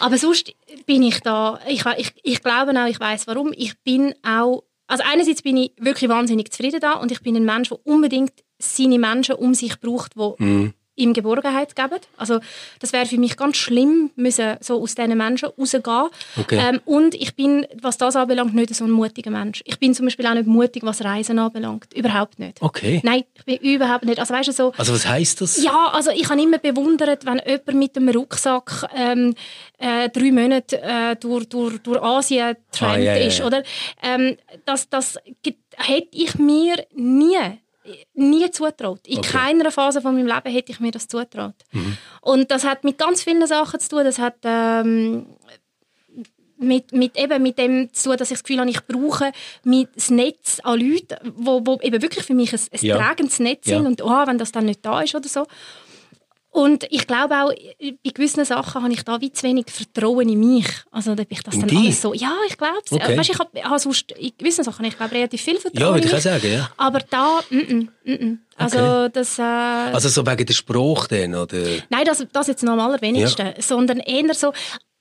Aber 0.00 0.16
sonst 0.16 0.54
bin 0.86 1.02
ich 1.02 1.20
da, 1.20 1.60
ich, 1.68 1.84
ich, 1.98 2.12
ich 2.22 2.42
glaube 2.42 2.72
auch, 2.80 2.86
ich 2.86 2.98
weiß 2.98 3.26
warum, 3.26 3.52
ich 3.54 3.78
bin 3.80 4.14
auch, 4.22 4.64
also 4.86 5.02
einerseits 5.06 5.42
bin 5.42 5.56
ich 5.56 5.72
wirklich 5.78 6.08
wahnsinnig 6.08 6.50
zufrieden 6.50 6.80
da 6.80 6.94
und 6.94 7.12
ich 7.12 7.20
bin 7.20 7.36
ein 7.36 7.44
Mensch, 7.44 7.68
der 7.68 7.84
unbedingt 7.84 8.32
seine 8.58 8.98
Menschen 8.98 9.34
um 9.34 9.54
sich 9.54 9.78
braucht, 9.80 10.14
die 10.14 10.42
mhm 10.42 10.74
ihm 10.96 11.12
Geborgenheit 11.12 11.76
geben. 11.76 12.00
Also 12.16 12.40
das 12.80 12.92
wäre 12.92 13.06
für 13.06 13.18
mich 13.18 13.36
ganz 13.36 13.56
schlimm, 13.56 14.10
müssen 14.16 14.56
so 14.60 14.80
aus 14.82 14.94
diesen 14.94 15.16
Menschen 15.16 15.50
rausgehen. 15.58 16.08
Okay. 16.36 16.58
Ähm, 16.58 16.80
und 16.84 17.14
ich 17.14 17.36
bin, 17.36 17.66
was 17.80 17.98
das 17.98 18.16
anbelangt, 18.16 18.54
nicht 18.54 18.74
so 18.74 18.84
ein 18.84 18.90
mutiger 18.90 19.30
Mensch. 19.30 19.62
Ich 19.66 19.78
bin 19.78 19.94
zum 19.94 20.06
Beispiel 20.06 20.26
auch 20.26 20.34
nicht 20.34 20.46
mutig, 20.46 20.82
was 20.82 21.04
Reisen 21.04 21.38
anbelangt. 21.38 21.92
Überhaupt 21.94 22.38
nicht. 22.38 22.60
Okay. 22.60 23.00
Nein, 23.04 23.24
ich 23.34 23.44
bin 23.44 23.56
überhaupt 23.58 24.04
nicht. 24.04 24.18
Also, 24.18 24.34
weißt 24.34 24.48
du, 24.48 24.52
so, 24.52 24.72
also 24.76 24.94
was 24.94 25.06
heißt 25.06 25.40
das? 25.40 25.62
Ja, 25.62 25.90
also 25.92 26.10
ich 26.10 26.28
habe 26.28 26.40
immer 26.42 26.58
bewundert, 26.58 27.26
wenn 27.26 27.40
jemand 27.46 27.74
mit 27.74 27.96
einem 27.96 28.08
Rucksack 28.08 28.88
ähm, 28.94 29.34
äh, 29.78 30.08
drei 30.08 30.32
Monate 30.32 30.80
äh, 30.82 31.16
durch, 31.16 31.48
durch, 31.48 31.78
durch 31.78 32.02
Asien 32.02 32.56
getrennt 32.72 32.92
ah, 32.92 32.98
yeah, 32.98 33.16
ist. 33.16 33.38
Yeah. 33.38 33.46
Oder? 33.46 33.62
Ähm, 34.02 34.36
das, 34.64 34.88
das 34.88 35.18
hätte 35.76 36.08
ich 36.12 36.38
mir 36.38 36.84
nie 36.94 37.36
nie 38.14 38.50
zutraut. 38.50 39.06
In 39.06 39.18
okay. 39.18 39.30
keiner 39.30 39.70
Phase 39.70 40.00
von 40.00 40.14
meinem 40.14 40.26
Leben 40.26 40.50
hätte 40.50 40.72
ich 40.72 40.80
mir 40.80 40.90
das 40.90 41.08
zutraut. 41.08 41.54
Mhm. 41.72 41.96
Und 42.20 42.50
das 42.50 42.64
hat 42.64 42.84
mit 42.84 42.98
ganz 42.98 43.22
vielen 43.22 43.46
Sachen 43.46 43.80
zu 43.80 43.88
tun. 43.88 44.04
Das 44.04 44.18
hat 44.18 44.36
ähm, 44.44 45.26
mit, 46.58 46.92
mit, 46.92 47.18
eben 47.18 47.42
mit 47.42 47.58
dem 47.58 47.92
zu 47.92 48.10
tun, 48.10 48.18
dass 48.18 48.30
ich 48.30 48.38
das 48.38 48.44
Gefühl 48.44 48.60
habe, 48.60 48.70
ich 48.70 48.84
brauche 48.86 49.32
mit 49.64 49.88
das 49.94 50.10
Netz 50.10 50.60
an 50.62 50.80
Leuten, 50.80 51.16
wo, 51.36 51.60
wo 51.64 51.78
eben 51.82 52.02
wirklich 52.02 52.24
für 52.24 52.34
mich 52.34 52.52
ein, 52.52 52.60
ein 52.72 52.84
ja. 52.84 52.96
tragendes 52.96 53.38
Netz 53.40 53.66
ja. 53.66 53.76
sind 53.76 53.86
und 53.86 54.02
oh, 54.02 54.26
wenn 54.26 54.38
das 54.38 54.52
dann 54.52 54.66
nicht 54.66 54.84
da 54.84 55.02
ist 55.02 55.14
oder 55.14 55.28
so. 55.28 55.46
Und 56.56 56.86
ich 56.88 57.06
glaube 57.06 57.34
auch, 57.34 57.52
bei 57.52 58.10
gewissen 58.14 58.42
Sachen 58.46 58.82
habe 58.82 58.90
ich 58.90 59.02
da 59.02 59.20
wie 59.20 59.30
zu 59.30 59.42
wenig 59.42 59.66
Vertrauen 59.68 60.26
in 60.26 60.40
mich. 60.40 60.66
Also 60.90 61.14
da 61.14 61.22
bin 61.22 61.36
ich 61.36 61.42
das 61.42 61.52
in 61.52 61.60
dann 61.60 61.68
die? 61.68 61.76
alles 61.76 62.00
so, 62.00 62.14
ja, 62.14 62.32
ich 62.48 62.56
glaube 62.56 62.78
es. 62.82 62.92
Okay. 62.92 63.18
Weißt, 63.18 63.28
ich 63.28 63.38
habe 63.38 63.62
habe 63.62 63.78
sonst 63.78 64.12
in 64.12 64.32
gewissen 64.38 64.64
Sachen 64.64 64.86
ich 64.86 64.96
glaube 64.96 65.14
relativ 65.14 65.42
viel 65.42 65.58
Vertrauen 65.60 65.82
Ja, 65.82 65.94
würde 65.94 66.06
ich 66.06 66.14
auch 66.14 66.18
sagen, 66.18 66.50
ja. 66.50 66.70
Aber 66.78 67.00
da, 67.00 67.40
mm 67.50 67.58
-mm, 67.58 67.88
mm 68.04 68.38
also 68.56 68.78
okay. 68.78 69.10
das... 69.12 69.38
Äh, 69.38 69.42
also 69.42 70.08
so 70.08 70.26
wegen 70.26 70.46
der 70.46 70.54
Spruch 70.54 71.08
dann, 71.08 71.34
oder? 71.34 71.58
Nein, 71.90 72.06
das, 72.06 72.26
das 72.32 72.46
jetzt 72.46 72.62
noch 72.62 72.72
am 72.72 72.80
allerwenigsten. 72.80 73.48
Ja. 73.48 73.52
Sondern 73.60 73.98
eher 73.98 74.32
so, 74.32 74.54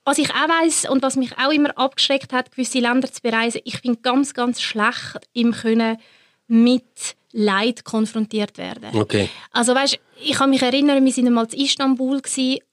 was 0.03 0.17
ich 0.17 0.29
auch 0.31 0.49
weiss 0.49 0.85
und 0.89 1.03
was 1.03 1.15
mich 1.15 1.37
auch 1.37 1.53
immer 1.53 1.77
abgeschreckt 1.77 2.33
hat, 2.33 2.51
gewisse 2.51 2.79
Länder 2.79 3.09
zu 3.09 3.21
bereisen, 3.21 3.61
ich 3.63 3.81
bin 3.81 4.01
ganz, 4.01 4.33
ganz 4.33 4.61
schlecht 4.61 5.29
im 5.31 5.53
Können 5.53 5.99
mit 6.47 7.15
Leid 7.31 7.85
konfrontiert 7.85 8.57
werden. 8.57 8.89
Okay. 8.93 9.29
Also 9.51 9.73
weißt, 9.73 9.99
ich 10.21 10.33
kann 10.33 10.49
mich 10.49 10.61
erinnern, 10.61 11.03
wir 11.03 11.17
waren 11.17 11.33
mal 11.33 11.47
in 11.51 11.61
Istanbul 11.61 12.21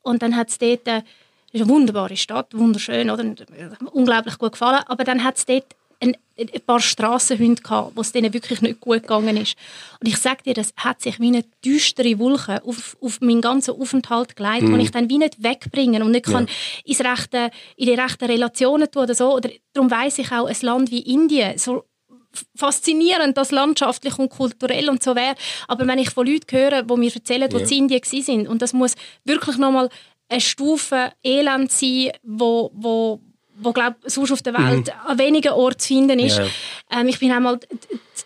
und 0.03 0.23
dann 0.23 0.37
hat 0.37 0.51
es 0.51 0.59
dort, 0.59 0.87
das 0.87 1.03
ist 1.53 1.63
eine 1.63 1.69
wunderbare 1.69 2.17
Stadt, 2.17 2.57
wunderschön, 2.57 3.11
oder? 3.11 3.25
unglaublich 3.93 4.39
gut 4.39 4.53
gefallen, 4.53 4.83
aber 4.87 5.05
dann 5.05 5.23
hat 5.25 5.37
es 5.37 5.47
dort 5.47 5.67
ein, 6.03 6.17
ein 6.37 6.61
paar 6.67 6.81
Strassenhunde 6.81 7.63
gehabt, 7.63 7.93
wo 7.95 8.01
es 8.01 8.13
denen 8.13 8.33
wirklich 8.33 8.61
nicht 8.61 8.81
gut 8.81 9.03
gegangen 9.03 9.37
ist. 9.37 9.57
Und 10.01 10.09
ich 10.09 10.17
sage 10.17 10.43
dir, 10.45 10.55
das 10.55 10.73
hat 10.77 11.01
sich 11.01 11.21
wie 11.21 11.29
eine 11.29 11.45
düstere 11.65 12.19
Wolke 12.19 12.63
auf, 12.65 12.97
auf 13.01 13.21
meinen 13.21 13.41
ganzen 13.41 13.81
Aufenthalt 13.81 14.35
gelegt, 14.35 14.63
mm. 14.63 14.73
den 14.73 14.81
ich 14.81 14.91
dann 14.91 15.09
wie 15.09 15.19
nicht 15.19 15.43
wegbringen 15.43 16.03
und 16.03 16.11
nicht 16.11 16.27
ja. 16.27 16.35
kann 16.35 16.49
ins 16.85 17.01
rechte, 17.01 17.51
in 17.77 17.87
die 17.87 17.95
rechten 17.95 18.25
Relationen 18.25 18.91
tun 18.91 19.05
oder 19.05 19.15
so. 19.15 19.35
Oder 19.35 19.51
darum 19.73 19.91
weiss 19.91 20.19
ich 20.19 20.33
auch, 20.33 20.47
ein 20.47 20.57
Land 20.63 20.91
wie 20.91 21.01
Indien, 21.01 21.57
so 21.59 21.85
faszinierend, 22.55 23.37
das 23.37 23.51
landschaftlich 23.51 24.19
und 24.19 24.31
kulturell 24.31 24.89
und 24.89 25.03
so 25.03 25.15
wäre. 25.15 25.35
Aber 25.69 25.87
wenn 25.87 25.99
ich 25.99 26.11
von 26.11 26.27
Leuten 26.27 26.57
höre, 26.57 26.83
die 26.83 26.97
mir 26.97 27.15
erzählen, 27.15 27.49
die 27.49 27.57
ja. 27.57 27.63
in 27.63 27.91
Indien 27.91 28.03
sind 28.05 28.49
und 28.49 28.63
das 28.63 28.73
muss 28.73 28.95
wirklich 29.25 29.59
nochmal 29.59 29.89
eine 30.29 30.41
Stufe 30.41 31.13
Elend 31.23 31.71
sein, 31.71 32.11
wo, 32.23 32.71
wo, 32.75 33.21
wo 33.57 33.73
glaub, 33.73 33.97
sonst 34.05 34.33
auf 34.33 34.43
der 34.43 34.55
Welt 34.55 34.87
mhm. 34.87 35.11
an 35.11 35.19
wenigen 35.19 35.53
Orten 35.53 35.79
zu 35.79 35.89
finden 35.89 36.19
ist. 36.19 36.39
Ja. 36.39 36.47
Ähm, 36.91 37.09
ich 37.09 37.19
bin 37.19 37.31
einmal 37.31 37.61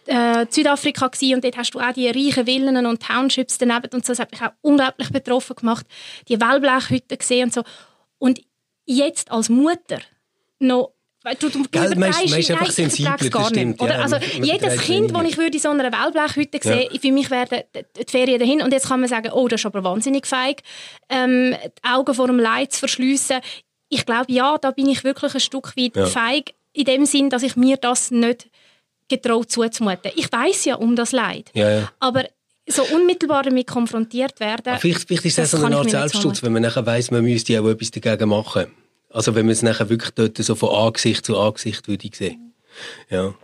äh, 0.06 0.46
Südafrika 0.48 1.06
und 1.06 1.44
dort 1.44 1.56
hast 1.56 1.72
du 1.72 1.80
auch 1.80 1.92
die 1.92 2.08
reichen 2.08 2.46
Villen 2.46 2.86
und 2.86 3.02
Townships 3.02 3.58
daneben 3.58 3.90
und 3.92 4.06
so. 4.06 4.12
Das 4.12 4.20
hat 4.20 4.30
mich 4.30 4.40
auch 4.40 4.52
unglaublich 4.62 5.10
betroffen 5.10 5.56
gemacht. 5.56 5.86
Die 6.28 6.40
Wellblechhütten 6.40 7.18
gesehen 7.18 7.44
und 7.44 7.54
so. 7.54 7.62
Und 8.18 8.40
jetzt 8.86 9.30
als 9.30 9.48
Mutter 9.48 9.98
noch 10.60 10.92
Du, 11.34 11.48
du, 11.48 11.64
Gell, 11.70 11.96
man 11.96 12.10
ist, 12.10 12.30
man 12.30 12.38
ist 12.38 12.50
einfach 12.50 12.70
sensibler, 12.70 13.16
das 13.18 13.48
stimmt. 13.48 13.82
Oder? 13.82 13.94
Ja, 13.94 14.02
also, 14.02 14.16
jedes 14.40 14.80
Kind, 14.80 15.14
das 15.14 15.24
ich 15.24 15.36
würde 15.36 15.56
in 15.56 15.60
so 15.60 15.70
einer 15.70 15.90
Wellblechhütte 15.90 16.60
sehe, 16.62 16.88
ja. 16.92 17.00
für 17.00 17.12
mich 17.12 17.30
wäre 17.30 17.64
die 17.74 18.04
Ferien 18.08 18.38
dahin. 18.38 18.62
Und 18.62 18.72
jetzt 18.72 18.88
kann 18.88 19.00
man 19.00 19.08
sagen, 19.08 19.32
oh, 19.32 19.48
das 19.48 19.60
ist 19.60 19.66
aber 19.66 19.82
wahnsinnig 19.82 20.26
feig, 20.26 20.62
ähm, 21.08 21.54
die 21.64 21.88
Augen 21.88 22.14
vor 22.14 22.28
dem 22.28 22.38
Leid 22.38 22.72
zu 22.72 22.80
verschliessen. 22.80 23.38
Ich 23.88 24.06
glaube, 24.06 24.32
ja, 24.32 24.56
da 24.58 24.70
bin 24.70 24.88
ich 24.88 25.02
wirklich 25.02 25.34
ein 25.34 25.40
Stück 25.40 25.76
weit 25.76 25.96
ja. 25.96 26.06
feig, 26.06 26.54
in 26.72 26.84
dem 26.84 27.06
Sinn, 27.06 27.30
dass 27.30 27.42
ich 27.42 27.56
mir 27.56 27.76
das 27.76 28.10
nicht 28.10 28.48
getraut 29.08 29.50
zuzumuten. 29.50 30.12
Ich 30.14 30.30
weiß 30.30 30.64
ja 30.66 30.76
um 30.76 30.94
das 30.94 31.12
Leid. 31.12 31.50
Ja, 31.54 31.90
aber 31.98 32.26
so 32.68 32.82
unmittelbar 32.82 33.44
damit 33.44 33.66
konfrontiert 33.66 34.38
werden. 34.40 34.76
vielleicht, 34.78 35.06
vielleicht 35.06 35.24
ist 35.24 35.38
das, 35.38 35.52
das 35.52 35.60
so 35.60 35.66
eine 35.66 35.76
Art 35.76 35.90
Selbstschutz, 35.90 36.42
wenn 36.42 36.52
man 36.52 36.62
nachher 36.62 36.84
weiss, 36.84 37.10
man 37.10 37.22
müsste 37.22 37.60
auch 37.60 37.68
etwas 37.68 37.90
dagegen 37.92 38.28
machen. 38.28 38.66
Also 39.16 39.34
wenn 39.34 39.46
man 39.46 39.54
es 39.54 39.62
nachher 39.62 39.88
wirklich 39.88 40.10
dort 40.10 40.36
so 40.36 40.54
von 40.54 40.68
Angesicht 40.68 41.24
zu 41.24 41.38
Angesicht 41.38 41.88
würde 41.88 42.10
sehen. 42.12 42.52
Ja. 43.08 43.34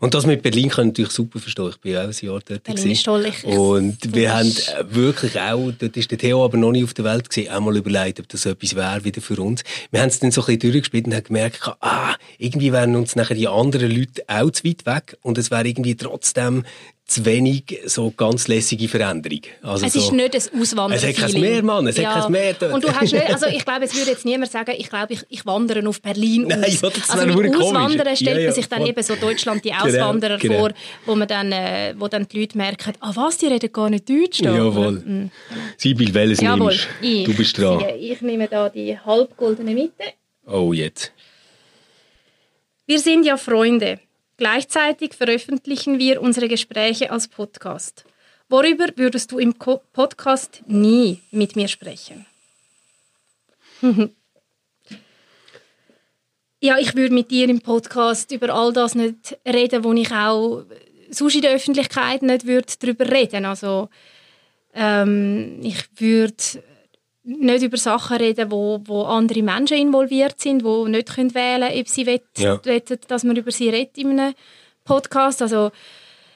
Und 0.00 0.12
das 0.12 0.26
mit 0.26 0.42
Berlin 0.42 0.68
kann 0.68 0.88
ich 0.88 0.92
natürlich 0.92 1.12
super 1.12 1.38
verstehen. 1.38 1.70
Ich 1.70 1.78
bin 1.78 1.96
auch 1.96 2.02
ein 2.02 2.12
Jahr 2.20 2.40
dort. 2.44 2.64
Berlin 2.64 2.90
ist 2.90 3.04
toll. 3.06 3.24
Ich, 3.24 3.42
und 3.42 4.14
wir 4.14 4.36
haben 4.36 4.52
wirklich 4.90 5.40
auch, 5.40 5.72
dort 5.78 5.96
ist 5.96 6.10
der 6.10 6.18
Theo 6.18 6.44
aber 6.44 6.58
noch 6.58 6.72
nicht 6.72 6.84
auf 6.84 6.92
der 6.92 7.06
Welt 7.06 7.26
gesehen, 7.26 7.50
auch 7.50 7.60
mal 7.60 7.74
überlegt, 7.74 8.20
ob 8.20 8.28
das 8.28 8.44
etwas 8.44 8.76
wäre 8.76 9.02
wieder 9.04 9.22
für 9.22 9.40
uns. 9.40 9.64
Wir 9.90 10.02
haben 10.02 10.10
es 10.10 10.18
dann 10.18 10.30
so 10.30 10.42
ein 10.42 10.58
bisschen 10.58 10.72
durchgespielt 10.72 11.06
und 11.06 11.14
haben 11.14 11.24
gemerkt, 11.24 11.66
ah, 11.80 12.14
irgendwie 12.36 12.70
wären 12.70 12.94
uns 12.94 13.16
nachher 13.16 13.34
die 13.34 13.48
anderen 13.48 13.90
Leute 13.90 14.24
auch 14.26 14.50
zu 14.50 14.64
weit 14.64 14.84
weg 14.84 15.16
und 15.22 15.38
es 15.38 15.50
wäre 15.50 15.66
irgendwie 15.66 15.96
trotzdem 15.96 16.66
zu 17.08 17.24
wenig 17.24 17.64
so 17.86 18.12
ganz 18.14 18.48
lässige 18.48 18.86
Veränderung. 18.86 19.40
Also 19.62 19.86
es 19.86 19.94
so, 19.94 19.98
ist 19.98 20.12
nicht 20.12 20.34
ein 20.34 20.60
Auswandern. 20.60 20.98
Es 20.98 21.06
hat 21.06 21.16
kein 21.16 21.40
Mehr, 21.40 21.62
Mann. 21.62 21.86
Es 21.86 21.96
ja. 21.96 22.14
hat 22.14 22.30
kein 22.30 22.54
dort. 22.60 22.74
Und 22.74 22.84
du 22.84 22.94
hast 22.94 23.12
nicht, 23.12 23.30
also 23.30 23.46
ich 23.46 23.64
glaube, 23.64 23.86
es 23.86 23.96
würde 23.96 24.10
jetzt 24.10 24.26
niemand 24.26 24.52
sagen, 24.52 24.74
ich 24.76 24.90
glaube, 24.90 25.14
ich, 25.14 25.24
ich 25.30 25.46
wandere 25.46 25.88
auf 25.88 26.02
Berlin 26.02 26.44
Nein, 26.48 26.64
aus. 26.64 26.82
Ja, 26.82 26.90
das 26.90 27.08
also 27.08 27.26
mit 27.26 27.56
Auswandern 27.56 28.14
stellt 28.14 28.38
ja, 28.38 28.44
man 28.44 28.54
sich 28.54 28.68
dann 28.68 28.84
eben 28.84 29.02
so 29.02 29.16
Deutschland 29.16 29.64
die 29.64 29.70
genau, 29.70 29.84
Auswanderer 29.84 30.36
genau, 30.36 30.58
vor, 30.58 30.70
wo 31.06 31.14
man 31.14 31.26
dann, 31.26 31.50
äh, 31.50 31.94
wo 31.96 32.08
dann 32.08 32.28
die 32.28 32.40
Leute 32.40 32.58
merken, 32.58 32.92
ah 33.00 33.12
was, 33.14 33.38
die 33.38 33.46
reden 33.46 33.72
gar 33.72 33.88
nicht 33.88 34.06
Deutsch. 34.08 34.42
Da. 34.42 34.54
Jawohl. 34.54 35.02
Mhm. 35.04 35.30
Sibyl, 35.78 36.12
welches 36.12 36.42
Jawohl. 36.42 36.72
nimmst 36.72 36.88
ich, 37.00 37.24
du? 37.24 37.34
bist 37.34 37.56
dran. 37.56 37.84
Ich 37.98 38.20
nehme 38.20 38.48
da 38.48 38.68
die 38.68 38.98
halbgoldene 38.98 39.72
Mitte. 39.72 40.04
Oh, 40.46 40.74
jetzt. 40.74 41.12
Wir 42.84 42.98
sind 42.98 43.24
ja 43.24 43.38
Freunde. 43.38 43.98
Gleichzeitig 44.38 45.14
veröffentlichen 45.14 45.98
wir 45.98 46.22
unsere 46.22 46.46
Gespräche 46.46 47.10
als 47.10 47.26
Podcast. 47.26 48.04
Worüber 48.48 48.86
würdest 48.94 49.32
du 49.32 49.40
im 49.40 49.52
Podcast 49.52 50.62
nie 50.68 51.20
mit 51.32 51.56
mir 51.56 51.66
sprechen? 51.66 52.24
ja, 56.60 56.78
ich 56.78 56.94
würde 56.94 57.12
mit 57.12 57.32
dir 57.32 57.48
im 57.48 57.60
Podcast 57.60 58.30
über 58.30 58.54
all 58.54 58.72
das 58.72 58.94
nicht 58.94 59.36
reden, 59.44 59.82
wo 59.82 59.92
ich 59.92 60.12
auch 60.12 60.64
sonst 61.10 61.34
in 61.34 61.42
der 61.42 61.54
Öffentlichkeit 61.54 62.22
nicht 62.22 62.46
würde 62.46 62.72
darüber 62.78 63.10
reden. 63.10 63.44
Also 63.44 63.88
ähm, 64.72 65.58
ich 65.62 65.84
würde 65.96 66.62
nicht 67.28 67.62
über 67.62 67.76
Sachen 67.76 68.16
reden, 68.16 68.50
wo, 68.50 68.80
wo 68.84 69.02
andere 69.02 69.42
Menschen 69.42 69.76
involviert 69.76 70.40
sind, 70.40 70.64
die 70.64 70.90
nicht 70.90 71.14
können 71.14 71.34
wählen 71.34 71.68
können, 71.68 71.80
ob 71.80 71.88
sie 71.88 72.06
wollen, 72.06 72.20
ja. 72.38 72.58
dass 73.06 73.24
man 73.24 73.36
über 73.36 73.50
sie 73.50 73.68
redet 73.68 73.98
in 73.98 74.18
einem 74.18 74.34
Podcast. 74.84 75.42
Also 75.42 75.70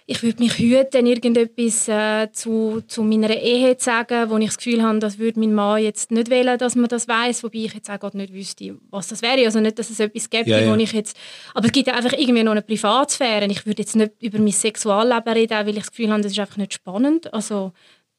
ich 0.05 0.23
würde 0.23 0.43
mich 0.43 0.59
hüten, 0.59 1.07
irgendetwas 1.07 1.89
äh, 1.89 2.31
zu, 2.33 2.83
zu 2.87 3.03
meiner 3.05 3.31
Ehe 3.31 3.77
zu 3.79 3.85
sagen, 3.85 4.29
wo 4.29 4.37
ich 4.37 4.47
das 4.47 4.59
Gefühl 4.59 4.83
habe, 4.83 4.99
das 4.99 5.19
würde 5.19 5.41
mein 5.41 5.55
Mann 5.55 5.83
jetzt 5.83 6.11
nicht 6.11 6.29
wählen, 6.29 6.59
dass 6.59 6.77
man 6.77 6.89
das 6.89 7.09
weiß, 7.09 7.43
wobei 7.45 7.61
ich 7.61 7.75
jetzt 7.75 7.89
auch 7.89 8.01
gerade 8.01 8.19
nicht 8.19 8.33
wüsste, 8.33 8.77
was 8.91 9.09
das 9.09 9.23
wäre. 9.23 9.45
Also 9.47 9.61
nicht, 9.61 9.79
dass 9.79 9.89
es 9.89 10.01
etwas 10.01 10.29
gibt, 10.29 10.49
ja, 10.49 10.59
ja. 10.59 10.71
wo 10.71 10.75
ich 10.75 10.93
jetzt... 10.93 11.17
Aber 11.55 11.67
es 11.67 11.73
gibt 11.73 11.89
einfach 11.89 12.13
irgendwie 12.13 12.43
noch 12.43 12.53
eine 12.53 12.63
Privatsphäre. 12.63 13.47
Ich 13.47 13.65
würde 13.65 13.81
jetzt 13.83 13.97
nicht 13.97 14.13
über 14.21 14.39
mein 14.39 14.53
Sexualleben 14.53 15.33
reden, 15.33 15.67
weil 15.67 15.71
ich 15.71 15.85
das 15.85 15.91
Gefühl 15.91 16.11
habe, 16.11 16.23
das 16.23 16.33
ist 16.33 16.39
einfach 16.39 16.59
nicht 16.59 16.75
spannend. 16.75 17.33
Also 17.33 17.73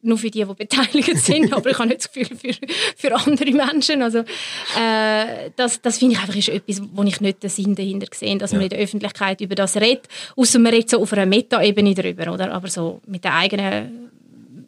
nur 0.03 0.17
für 0.17 0.29
die, 0.29 0.45
die 0.45 0.53
beteiligt 0.53 1.17
sind, 1.24 1.53
aber 1.53 1.69
ich 1.69 1.77
habe 1.77 1.88
nicht 1.88 2.01
das 2.01 2.12
Gefühl 2.12 2.38
für, 2.38 2.53
für 2.95 3.15
andere 3.15 3.51
Menschen. 3.51 4.01
Also, 4.01 4.19
äh, 4.19 5.50
das, 5.55 5.81
das 5.81 5.98
finde 5.98 6.15
ich 6.15 6.22
einfach 6.22 6.36
ist 6.36 6.50
etwas, 6.50 6.81
wo 6.93 7.03
ich 7.03 7.22
nicht 7.22 7.43
den 7.43 7.50
Sinn 7.50 7.75
dahinter 7.75 8.07
sehe, 8.13 8.38
dass 8.38 8.51
ja. 8.51 8.57
man 8.57 8.63
in 8.65 8.69
der 8.69 8.79
Öffentlichkeit 8.79 9.41
über 9.41 9.55
das 9.55 9.77
redet, 9.77 10.07
außer 10.36 10.60
man 10.60 10.74
redet 10.74 10.89
so 10.89 11.01
auf 11.01 11.13
einer 11.13 11.25
Meta-Ebene 11.25 11.93
darüber, 11.93 12.33
oder? 12.33 12.51
aber 12.51 12.67
so 12.67 13.01
mit 13.07 13.24
der 13.24 13.36
eigenen 13.36 14.10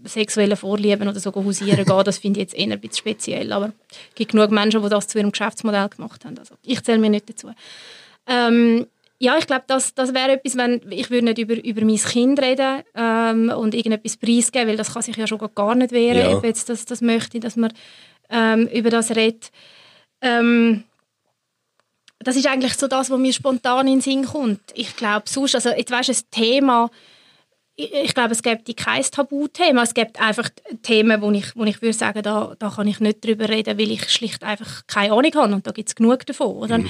sexuellen 0.05 0.55
Vorlieben 0.55 1.07
oder 1.07 1.19
so 1.19 1.33
hausieren 1.33 1.83
gehen, 1.83 2.03
das 2.03 2.17
finde 2.19 2.39
ich 2.39 2.45
jetzt 2.45 2.55
eher 2.55 2.71
ein 2.71 2.79
bisschen 2.79 2.97
speziell, 2.97 3.51
aber 3.51 3.71
es 3.89 4.15
gibt 4.15 4.31
genug 4.31 4.51
Menschen, 4.51 4.81
die 4.83 4.89
das 4.89 5.07
zu 5.07 5.17
ihrem 5.17 5.31
Geschäftsmodell 5.31 5.89
gemacht 5.89 6.23
haben. 6.25 6.37
Also, 6.37 6.55
ich 6.63 6.81
zähle 6.83 6.99
mir 6.99 7.09
nicht 7.09 7.29
dazu. 7.29 7.49
Ähm, 8.27 8.87
ja, 9.19 9.37
ich 9.37 9.47
glaube, 9.47 9.63
das, 9.67 9.93
das 9.93 10.13
wäre 10.13 10.33
etwas, 10.33 10.57
wenn 10.57 10.81
ich 10.89 11.09
würde 11.09 11.25
nicht 11.25 11.37
über, 11.37 11.55
über 11.63 11.85
mein 11.85 11.97
Kind 11.97 12.41
reden 12.41 12.83
ähm, 12.95 13.49
und 13.49 13.73
irgendetwas 13.73 14.17
preisgeben, 14.17 14.67
weil 14.67 14.77
das 14.77 14.93
kann 14.93 15.01
sich 15.01 15.15
ja 15.15 15.25
schon 15.25 15.39
gar 15.55 15.75
nicht 15.75 15.91
wehren, 15.91 16.17
ja. 16.17 16.37
ob 16.37 16.43
jetzt 16.43 16.69
das, 16.69 16.85
das 16.85 17.01
möchte, 17.01 17.39
dass 17.39 17.55
man 17.55 17.71
ähm, 18.29 18.67
über 18.67 18.89
das 18.89 19.15
redet. 19.15 19.51
Ähm, 20.21 20.83
das 22.19 22.35
ist 22.35 22.47
eigentlich 22.47 22.73
so 22.73 22.87
das, 22.87 23.09
was 23.09 23.19
mir 23.19 23.31
spontan 23.31 23.87
in 23.87 23.95
den 23.95 24.01
Sinn 24.01 24.25
kommt. 24.25 24.61
Ich 24.73 24.95
glaube, 24.95 25.29
sonst, 25.29 25.55
also 25.55 25.69
jetzt 25.69 25.91
weißt 25.91 26.09
du, 26.09 26.13
ein 26.13 26.31
Thema, 26.31 26.89
ich, 27.75 27.93
ich 27.93 28.13
glaube, 28.13 28.31
es 28.31 28.41
gibt 28.41 28.75
kein 28.77 29.03
Tabuthema. 29.03 29.83
Es 29.83 29.93
gibt 29.93 30.19
einfach 30.19 30.49
Themen, 30.81 31.21
wo 31.21 31.31
ich, 31.31 31.55
wo 31.55 31.63
ich 31.65 31.81
würde 31.81 31.93
sagen, 31.93 32.23
da, 32.23 32.55
da 32.57 32.69
kann 32.69 32.87
ich 32.87 32.99
nicht 32.99 33.23
drüber 33.23 33.49
reden, 33.49 33.77
weil 33.77 33.91
ich 33.91 34.09
schlicht 34.09 34.43
einfach 34.43 34.87
keine 34.87 35.13
Ahnung 35.13 35.31
habe 35.35 35.53
und 35.53 35.67
da 35.67 35.71
gibt 35.71 35.89
es 35.89 35.95
genug 35.95 36.25
davon. 36.25 36.55
Oder? 36.55 36.79
Mhm. 36.79 36.89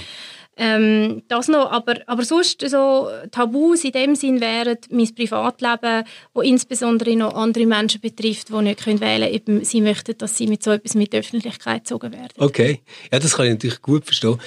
Ähm, 0.57 1.23
das 1.27 1.47
noch, 1.49 1.69
aber, 1.71 1.95
aber 2.07 2.23
sonst 2.23 2.61
so 2.67 3.09
Tabus 3.31 3.83
in 3.83 3.91
dem 3.91 4.15
Sinn 4.15 4.39
wären 4.39 4.77
mein 4.89 5.13
Privatleben, 5.13 6.05
wo 6.33 6.41
insbesondere 6.41 7.15
noch 7.15 7.33
andere 7.33 7.65
Menschen 7.65 7.99
betrifft, 7.99 8.49
die 8.49 8.61
nicht 8.61 8.83
können 8.83 9.01
wählen 9.01 9.43
können, 9.43 9.59
ob 9.59 9.65
sie 9.65 9.81
möchten, 9.81 10.17
dass 10.17 10.37
sie 10.37 10.47
mit 10.47 10.63
so 10.63 10.71
etwas 10.71 10.95
mit 10.95 11.11
der 11.11 11.19
Öffentlichkeit 11.19 11.83
gezogen 11.83 12.13
werden. 12.13 12.33
Okay, 12.37 12.81
ja, 13.11 13.19
das 13.19 13.35
kann 13.35 13.47
ich 13.47 13.51
natürlich 13.53 13.81
gut 13.81 14.05
verstehen. 14.05 14.39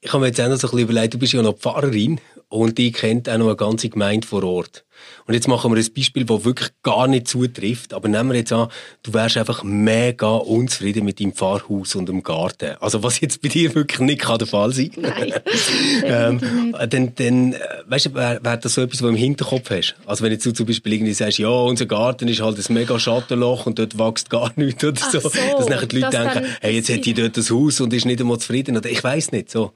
Ich 0.00 0.12
habe 0.12 0.20
mir 0.20 0.28
jetzt 0.28 0.40
auch 0.40 0.48
noch 0.48 0.56
so 0.56 0.68
ein 0.68 0.70
bisschen 0.70 0.88
überlegt, 0.90 1.14
du 1.14 1.18
bist 1.18 1.32
ja 1.32 1.42
noch 1.42 1.56
Pfarrerin 1.56 2.20
und 2.48 2.78
die 2.78 2.92
kennt 2.92 3.28
auch 3.28 3.38
noch 3.38 3.46
eine 3.46 3.56
ganze 3.56 3.88
Gemeinde 3.88 4.26
vor 4.26 4.42
Ort. 4.42 4.84
Und 5.26 5.34
jetzt 5.34 5.48
machen 5.48 5.70
wir 5.70 5.78
ein 5.78 5.92
Beispiel, 5.94 6.24
das 6.24 6.44
wirklich 6.44 6.70
gar 6.82 7.06
nicht 7.06 7.28
zutrifft. 7.28 7.92
Aber 7.92 8.08
nehmen 8.08 8.30
wir 8.30 8.36
jetzt 8.36 8.52
an, 8.52 8.68
du 9.02 9.12
wärst 9.12 9.36
einfach 9.36 9.62
mega 9.62 10.28
unzufrieden 10.28 11.04
mit 11.04 11.20
deinem 11.20 11.32
Pfarrhaus 11.32 11.94
und 11.94 12.08
dem 12.08 12.22
Garten. 12.22 12.76
Also 12.80 13.02
was 13.02 13.20
jetzt 13.20 13.42
bei 13.42 13.48
dir 13.48 13.74
wirklich 13.74 14.00
nicht 14.00 14.22
kann 14.22 14.38
der 14.38 14.46
Fall 14.46 14.72
sein 14.72 14.90
Nein, 14.96 15.34
ähm, 16.04 16.74
Dann, 16.88 17.14
dann 17.14 17.52
äh, 17.52 17.58
weißt 17.86 18.06
du, 18.06 18.14
wäre 18.14 18.40
wär 18.42 18.56
das 18.56 18.74
so 18.74 18.80
etwas, 18.80 19.02
was 19.02 19.06
du 19.06 19.08
im 19.08 19.16
Hinterkopf 19.16 19.70
hast? 19.70 19.96
Also 20.06 20.24
wenn 20.24 20.32
jetzt 20.32 20.46
du 20.46 20.52
zum 20.52 20.66
Beispiel 20.66 20.94
irgendwie 20.94 21.12
sagst, 21.12 21.38
ja, 21.38 21.48
unser 21.48 21.86
Garten 21.86 22.26
ist 22.28 22.40
halt 22.40 22.58
ein 22.58 22.74
mega 22.74 22.98
Schattenloch 22.98 23.66
und 23.66 23.78
dort 23.78 23.98
wächst 23.98 24.30
gar 24.30 24.50
nichts 24.56 24.82
oder 24.82 25.00
so. 25.00 25.20
so 25.20 25.28
dass 25.28 25.68
nachher 25.68 25.86
die 25.86 26.00
Leute 26.00 26.16
denken, 26.16 26.46
hey, 26.60 26.74
jetzt 26.74 26.88
hat 26.88 27.04
die 27.04 27.14
dort 27.14 27.36
das 27.36 27.50
Haus 27.50 27.80
und 27.80 27.92
ist 27.92 28.06
nicht 28.06 28.20
einmal 28.20 28.38
zufrieden. 28.38 28.76
Oder 28.76 28.88
ich 28.88 29.04
weiß 29.04 29.32
nicht, 29.32 29.50
so. 29.50 29.72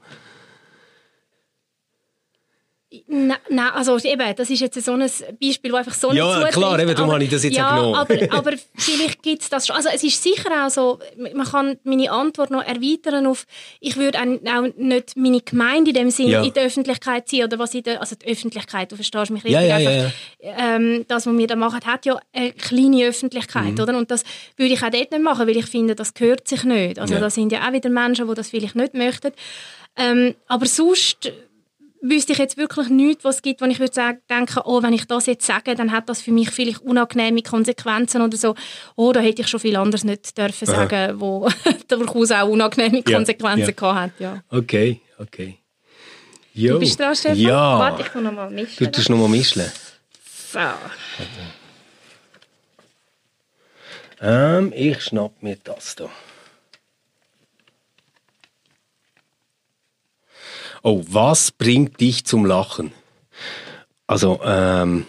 Nein, 3.07 3.37
nein, 3.49 3.71
also 3.73 3.97
eben, 3.97 4.35
das 4.35 4.49
ist 4.51 4.59
jetzt 4.59 4.79
so 4.83 4.93
ein 4.93 4.99
Beispiel, 4.99 5.71
das 5.71 5.79
einfach 5.79 5.93
so 5.93 6.11
ja, 6.11 6.25
nicht 6.25 6.33
zutrifft. 6.35 6.53
klar, 6.53 6.79
eben, 6.79 6.95
darum 6.95 7.11
habe 7.11 7.23
ich 7.23 7.29
das 7.29 7.43
jetzt 7.43 7.57
ja, 7.57 7.75
genommen. 7.75 7.95
aber, 7.95 8.15
aber 8.29 8.51
vielleicht 8.75 9.23
gibt 9.23 9.41
es 9.41 9.49
das 9.49 9.65
schon. 9.65 9.75
Also 9.75 9.89
es 9.89 10.03
ist 10.03 10.21
sicher 10.21 10.49
auch 10.63 10.69
so, 10.69 10.99
man 11.17 11.45
kann 11.45 11.79
meine 11.83 12.11
Antwort 12.11 12.51
noch 12.51 12.61
erweitern 12.61 13.25
auf, 13.25 13.47
ich 13.79 13.97
würde 13.97 14.19
auch 14.19 14.61
nicht 14.77 15.17
meine 15.17 15.41
Gemeinde 15.41 15.89
in 15.89 15.95
dem 15.95 16.11
Sinn 16.11 16.27
ja. 16.27 16.43
in 16.43 16.53
der 16.53 16.65
Öffentlichkeit 16.65 17.27
ziehen, 17.27 17.45
oder 17.45 17.57
was 17.57 17.73
in 17.73 17.81
der, 17.81 17.99
also 17.99 18.15
die 18.15 18.27
Öffentlichkeit, 18.27 18.91
du 18.91 18.95
verstehst 18.95 19.31
mich 19.31 19.43
richtig, 19.43 19.67
ja, 19.67 19.75
einfach, 19.75 20.13
ähm, 20.41 21.05
das, 21.07 21.25
was 21.25 21.37
wir 21.37 21.47
da 21.47 21.55
machen, 21.55 21.79
hat 21.85 22.05
ja 22.05 22.19
eine 22.31 22.51
kleine 22.53 23.07
Öffentlichkeit, 23.07 23.73
mhm. 23.73 23.79
oder? 23.79 23.97
Und 23.97 24.11
das 24.11 24.23
würde 24.55 24.73
ich 24.73 24.83
auch 24.83 24.91
dort 24.91 25.11
nicht 25.11 25.23
machen, 25.23 25.47
weil 25.47 25.57
ich 25.57 25.65
finde, 25.65 25.95
das 25.95 26.13
gehört 26.13 26.47
sich 26.47 26.63
nicht. 26.63 26.99
Also 26.99 27.15
da 27.15 27.29
sind 27.29 27.51
ja 27.51 27.67
auch 27.67 27.73
wieder 27.73 27.89
Menschen, 27.89 28.27
die 28.27 28.33
das 28.35 28.49
vielleicht 28.49 28.75
nicht 28.75 28.93
möchten. 28.93 29.31
Ähm, 29.95 30.35
aber 30.47 30.65
sonst 30.65 31.31
wüsste 32.03 32.33
ich 32.33 32.37
jetzt 32.37 32.57
wirklich 32.57 32.89
nichts, 32.89 33.23
was 33.23 33.37
es 33.37 33.41
gibt, 33.41 33.61
wo 33.61 33.65
ich 33.65 33.79
würde 33.79 33.93
sagen, 33.93 34.19
denken, 34.29 34.59
oh, 34.65 34.83
wenn 34.83 34.93
ich 34.93 35.05
das 35.05 35.25
jetzt 35.25 35.47
sage, 35.47 35.73
dann 35.73 35.91
hat 35.91 36.09
das 36.09 36.21
für 36.21 36.31
mich 36.31 36.51
vielleicht 36.51 36.81
unangenehme 36.81 37.41
Konsequenzen 37.41 38.21
oder 38.21 38.37
so. 38.37 38.55
Oh, 38.95 39.11
da 39.13 39.21
hätte 39.21 39.41
ich 39.41 39.47
schon 39.47 39.61
viel 39.61 39.75
anderes 39.75 40.03
nicht 40.03 40.37
dürfen 40.37 40.69
Aha. 40.69 40.75
sagen, 40.75 41.19
wo 41.19 41.49
durchaus 41.87 42.31
auch 42.31 42.49
unangenehme 42.49 43.01
Konsequenzen 43.03 43.73
ja, 43.79 43.87
ja. 43.87 43.95
hat. 43.95 44.11
Ja. 44.19 44.43
Okay, 44.49 45.01
okay. 45.17 45.57
Jo. 46.53 46.73
Du 46.73 46.79
bist 46.79 46.99
dran, 46.99 47.15
Stefan? 47.15 47.37
Ja. 47.37 47.79
Warte, 47.79 48.03
ich 48.03 48.13
muss 48.13 48.23
noch 48.23 48.31
mal 48.31 48.49
mischen. 48.49 48.83
Du 48.83 48.91
tust 48.91 49.09
noch 49.09 49.17
mal 49.17 49.29
mischen. 49.29 49.63
So. 50.51 50.59
Ähm, 54.21 54.71
ich 54.75 55.01
schnapp 55.01 55.41
mir 55.41 55.57
das 55.63 55.95
hier. 55.97 56.09
Oh, 60.83 61.03
was 61.07 61.51
bringt 61.51 61.99
dich 61.99 62.25
zum 62.25 62.45
Lachen? 62.45 62.91
Also, 64.05 64.39
ähm, 64.43 65.05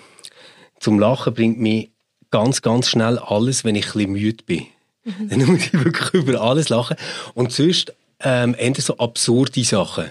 zum 0.79 0.99
Lachen 0.99 1.35
bringt 1.35 1.59
mich 1.61 1.91
ganz, 2.31 2.63
ganz 2.63 2.89
schnell 2.89 3.19
alles, 3.19 3.65
wenn 3.65 3.75
ich 3.75 3.87
ein 3.87 3.93
bisschen 3.93 4.13
müde 4.13 4.45
bin. 4.45 4.67
Mhm. 5.05 5.29
Dann 5.29 5.45
muss 5.47 5.67
ich 5.67 5.73
wirklich 5.73 6.15
über 6.15 6.41
alles 6.41 6.69
lachen. 6.69 6.97
Und 7.35 7.53
sonst 7.53 7.93
ähm, 8.21 8.55
eher 8.59 8.75
so 8.77 8.97
absurde 8.99 9.65
Sachen. 9.65 10.05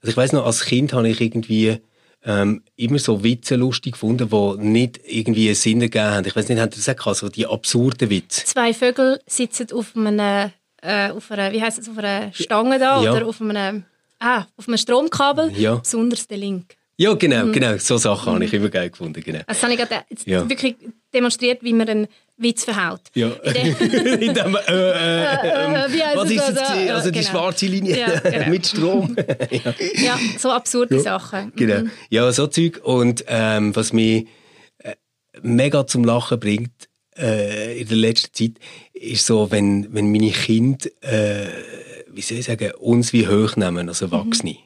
Also 0.00 0.10
ich 0.10 0.16
weiß 0.16 0.32
noch, 0.32 0.44
als 0.44 0.64
Kind 0.64 0.92
habe 0.92 1.08
ich 1.08 1.20
irgendwie 1.20 1.78
ähm, 2.24 2.62
immer 2.76 2.98
so 2.98 3.22
Witze 3.22 3.56
lustig 3.56 3.92
gefunden, 3.92 4.28
die 4.30 4.66
nicht 4.66 5.00
irgendwie 5.06 5.46
einen 5.46 5.54
Sinn 5.54 5.80
gegeben 5.80 6.06
haben. 6.06 6.26
Ich 6.26 6.34
weiß 6.34 6.48
nicht, 6.48 6.58
haben 6.58 6.72
Sie 6.72 6.82
das 6.82 6.96
gesagt, 6.96 7.16
so 7.16 7.28
die 7.28 7.46
absurden 7.46 8.10
Witze? 8.10 8.44
Zwei 8.44 8.74
Vögel 8.74 9.20
sitzen 9.26 9.68
auf 9.72 9.94
einem, 9.94 10.50
äh, 10.82 11.10
auf 11.10 11.30
einer, 11.30 11.52
wie 11.52 11.62
heißt 11.62 11.78
es, 11.78 11.88
auf 11.88 11.98
einer 11.98 12.32
Stange 12.32 12.78
da 12.78 13.02
ja. 13.02 13.12
oder 13.12 13.26
auf 13.26 13.40
einem 13.40 13.84
Ah, 14.26 14.44
auf 14.56 14.66
einem 14.66 14.76
Stromkabel, 14.76 15.52
ja. 15.56 15.76
besonders 15.76 16.26
der 16.26 16.38
Link. 16.38 16.74
Ja, 16.96 17.14
genau, 17.14 17.44
mhm. 17.44 17.52
genau. 17.52 17.76
So 17.78 17.96
Sachen 17.96 18.30
mhm. 18.30 18.34
habe 18.34 18.44
ich 18.46 18.54
immer 18.54 18.70
geil 18.70 18.90
gefunden. 18.90 19.22
Genau. 19.22 19.38
Also 19.46 19.62
habe 19.62 19.74
ich 19.74 19.78
gerade 19.78 20.04
ja. 20.24 20.48
wirklich 20.48 20.74
demonstriert, 21.14 21.62
wie 21.62 21.72
man 21.72 21.88
einen 21.88 22.08
Witz 22.36 22.64
verhaut. 22.64 23.02
Ja. 23.14 23.28
In 23.28 23.54
dem, 24.34 24.56
äh, 24.56 24.72
äh, 24.72 25.22
äh, 25.22 26.16
was 26.16 26.30
ist 26.30 26.48
das? 26.48 26.70
Also 26.90 27.10
die 27.12 27.20
genau. 27.20 27.30
schwarze 27.30 27.66
Linie 27.66 28.00
ja, 28.00 28.18
genau. 28.18 28.48
mit 28.50 28.66
Strom. 28.66 29.16
ja. 29.50 29.74
ja. 29.94 30.18
so 30.38 30.50
absurde 30.50 30.98
Sachen. 30.98 31.52
Genau. 31.54 31.82
Mhm. 31.82 31.90
Ja, 32.10 32.32
so 32.32 32.48
Zeug. 32.48 32.80
Und 32.82 33.24
ähm, 33.28 33.76
was 33.76 33.92
mich 33.92 34.26
äh, 34.78 34.96
mega 35.40 35.86
zum 35.86 36.02
Lachen 36.02 36.40
bringt 36.40 36.88
äh, 37.16 37.80
in 37.80 37.86
der 37.86 37.96
letzten 37.96 38.34
Zeit, 38.34 38.62
ist 38.92 39.24
so, 39.24 39.52
wenn, 39.52 39.94
wenn 39.94 40.10
meine 40.10 40.32
Kinder 40.32 40.88
äh, 41.02 41.46
wie 42.16 42.22
soll 42.22 42.38
ich 42.38 42.46
sagen, 42.46 42.72
uns 42.78 43.12
wie 43.12 43.28
hoch 43.28 43.56
nehmen 43.56 43.88
als 43.88 44.02
Erwachsene. 44.02 44.52
Mhm. 44.52 44.56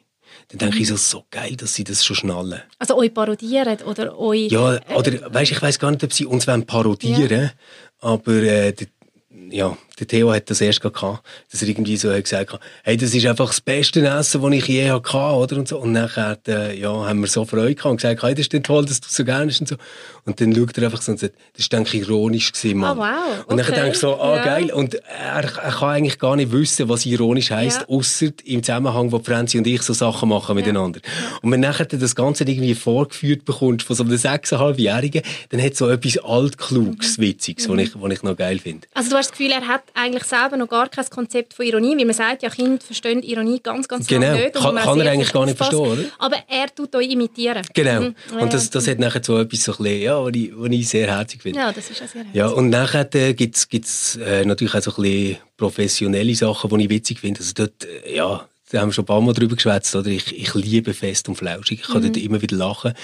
Dann 0.49 0.59
denke 0.59 0.79
ich 0.79 0.89
so, 0.89 0.97
so 0.97 1.25
geil, 1.31 1.57
dass 1.57 1.75
sie 1.75 1.85
das 1.85 2.05
schon 2.05 2.17
schnallen. 2.17 2.63
Also 2.79 2.97
euch 2.97 3.13
parodieren 3.13 3.79
oder 3.83 4.19
euch... 4.19 4.51
Ja, 4.51 4.81
oder 4.95 5.13
äh, 5.13 5.35
weißt, 5.35 5.53
ich 5.53 5.63
weiß 5.63 5.79
gar 5.79 5.91
nicht, 5.91 6.03
ob 6.03 6.13
sie 6.13 6.27
uns 6.27 6.47
parodieren 6.47 7.31
wollen, 7.31 7.43
ja. 7.43 7.53
aber 8.01 8.33
äh, 8.33 8.75
ja, 9.51 9.77
der 10.01 10.09
Theo 10.09 10.33
hat 10.33 10.51
das 10.51 10.61
erst 10.61 10.81
gehabt, 10.81 11.23
dass 11.53 11.63
er 11.63 11.69
irgendwie 11.69 11.97
so 11.97 12.11
hat 12.13 12.25
gesagt 12.25 12.53
hat, 12.53 12.61
hey, 12.85 12.97
das 12.97 13.15
ist 13.15 13.27
einfach 13.27 13.49
das 13.49 13.61
beste 13.61 14.01
Essen, 14.07 14.43
das 14.43 14.53
ich 14.53 14.67
je 14.67 14.91
hatte, 14.91 15.17
oder? 15.17 15.57
Und 15.59 15.69
so. 15.69 15.79
Und 15.79 15.93
nachher, 15.93 16.39
äh, 16.49 16.79
ja, 16.81 16.91
haben 16.91 17.21
wir 17.21 17.29
so 17.29 17.45
Freude 17.45 17.75
gehabt 17.75 17.91
und 17.91 17.97
gesagt, 17.99 18.23
hey, 18.23 18.35
das 18.35 18.47
ist 18.47 18.63
toll, 18.65 18.85
dass 18.85 19.01
du 19.01 19.09
so 19.11 19.25
gerne 19.25 19.47
bist 19.47 19.61
und 19.61 19.69
so. 19.69 19.77
Und 20.25 20.41
dann 20.41 20.55
schaut 20.55 20.77
er 20.79 20.85
einfach 20.85 21.03
so 21.03 21.13
und 21.13 21.19
sagt, 21.19 21.35
das 21.57 21.71
war, 21.71 21.79
denke 21.79 21.97
ich, 21.97 22.09
ironisch 22.09 22.53
gewesen, 22.53 22.79
Mann. 22.79 22.99
Oh, 22.99 23.01
wow. 23.03 23.45
Und 23.47 23.57
dann 23.59 23.67
Okay. 23.67 23.75
denke 23.75 23.91
ich 23.93 23.99
so, 23.99 24.15
ah, 24.21 24.37
Ja. 24.37 24.45
geil. 24.45 24.71
Und 24.73 24.95
er, 24.95 25.45
er 25.45 25.71
kann 25.73 25.89
eigentlich 25.91 26.19
gar 26.19 26.37
nicht 26.37 26.53
wissen, 26.53 26.89
was 26.89 27.07
ironisch 27.07 27.51
heisst, 27.51 27.81
Ja. 27.83 27.89
ausser 27.89 28.29
im 28.45 28.63
Zusammenhang, 28.63 29.13
wo 29.13 29.19
Franzi 29.19 29.59
und 29.59 29.67
ich 29.67 29.83
so 29.83 29.93
Sachen 29.93 30.29
machen 30.29 30.55
miteinander. 30.57 31.01
Und 31.43 31.51
wenn 31.53 31.61
nachher 31.61 31.85
das 31.87 32.15
Ganze 32.15 32.45
irgendwie 32.45 32.75
vorgeführt 32.75 33.45
bekommst 33.45 33.87
von 33.87 33.97
so 33.97 34.03
einem 34.05 34.17
sechseinhalbjährigen, 34.17 35.23
dann 35.51 35.63
hat 35.63 35.77
so 35.77 35.89
etwas 35.89 36.19
altkluges, 36.19 37.19
Mhm. 37.19 37.23
Witziges, 37.23 37.69
was 37.69 37.79
ich, 37.81 37.91
was 38.01 38.13
ich 38.13 38.23
noch 38.23 38.37
geil 38.37 38.59
finde. 38.59 38.87
Also 38.95 39.11
du 39.11 39.17
hast 39.17 39.31
das 39.31 39.39
Gefühl, 39.39 39.53
er 39.53 39.67
hat 39.67 39.83
eigentlich 39.95 40.25
selber 40.25 40.57
noch 40.57 40.69
gar 40.69 40.89
kein 40.89 41.05
Konzept 41.11 41.55
von 41.55 41.67
Ironie, 41.67 41.97
weil 41.97 42.05
man 42.05 42.15
sagt 42.15 42.43
ja, 42.43 42.51
Kinder 42.51 42.81
verstehen 42.85 43.23
Ironie 43.23 43.61
ganz, 43.63 43.87
ganz 43.89 44.07
Genau. 44.07 44.33
nicht. 44.33 44.57
und 44.57 44.63
Kann- 44.63 44.75
man 44.75 44.85
kann 44.85 45.01
er 45.01 45.13
eigentlich 45.13 45.33
gar 45.33 45.45
nicht 45.47 45.57
verstehen, 45.57 45.79
oder? 45.81 46.03
Aber 46.19 46.37
er 46.49 46.75
tut 46.75 46.95
euch 46.95 47.09
imitieren. 47.11 47.63
Genau. 47.75 48.01
Mhm. 48.01 48.15
Und 48.41 48.53
das, 48.53 48.71
das 48.71 48.87
hat 48.89 48.99
nachher 48.99 49.23
so 49.25 49.39
etwas, 49.39 49.65
so 49.65 49.73
ein 49.73 49.79
bisschen, 49.79 50.01
ja, 50.03 50.25
was 50.25 50.33
ich, 50.35 50.51
was 50.55 50.71
ich 50.71 50.89
sehr 50.89 51.07
herzig 51.09 51.43
finde. 51.43 51.59
Ja, 51.61 51.73
das 51.73 51.91
ist 51.91 52.01
ja 52.01 52.07
sehr 52.07 52.25
Ja, 52.33 52.47
und 52.49 52.71
nachher 52.71 53.09
äh, 53.15 53.35
gibt's 53.35 53.69
gibt's 53.69 54.17
äh, 54.17 54.45
natürlich 54.45 54.75
auch 54.75 54.83
so 54.83 54.91
ein 54.97 55.03
bisschen 55.03 55.37
professionelle 55.57 56.35
Sachen, 56.35 56.71
die 56.79 56.85
ich 56.85 56.91
witzig 56.91 57.21
finde. 57.21 57.41
Also 57.41 57.53
dort, 57.55 57.85
äh, 57.85 58.17
ja, 58.17 58.47
da 58.71 58.81
haben 58.81 58.89
wir 58.89 58.93
schon 58.93 59.03
ein 59.03 59.07
paar 59.07 59.21
Mal 59.21 59.33
drüber 59.33 59.57
geschwätzt, 59.57 59.95
oder? 59.97 60.09
Ich, 60.09 60.37
ich 60.37 60.55
liebe 60.55 60.95
Fest 60.95 61.29
und 61.29 61.35
Flauschig. 61.35 61.81
Ich 61.81 61.89
kann 61.89 62.03
dort 62.03 62.17
immer 62.17 62.41
wieder 62.41 62.57
lachen. 62.57 62.95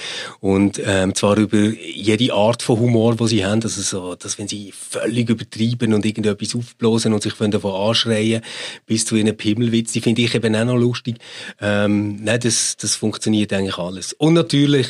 Und 0.41 0.81
ähm, 0.85 1.15
zwar 1.15 1.37
über 1.39 1.59
jede 1.59 2.33
Art 2.33 2.63
von 2.63 2.79
Humor, 2.79 3.17
die 3.17 3.27
sie 3.27 3.45
haben. 3.45 3.63
Also 3.63 3.83
so, 3.83 4.15
dass 4.15 4.39
wenn 4.39 4.47
sie 4.47 4.73
völlig 4.73 5.29
übertreiben 5.29 5.93
und 5.93 6.07
irgendetwas 6.07 6.55
aufblasen 6.55 7.13
und 7.13 7.23
sich 7.23 7.35
davon 7.35 7.75
anschreien, 7.75 8.43
bis 8.87 9.05
zu 9.05 9.17
ihren 9.17 9.37
Pimmelwitz, 9.37 9.93
die 9.93 10.01
finde 10.01 10.23
ich 10.23 10.35
eben 10.35 10.55
auch 10.55 10.65
noch 10.65 10.77
lustig. 10.77 11.19
Ähm, 11.61 12.23
nein, 12.23 12.41
das, 12.41 12.77
das 12.77 12.95
funktioniert 12.95 13.53
eigentlich 13.53 13.79
alles. 13.79 14.13
Und 14.13 14.35
natürlich 14.35 14.87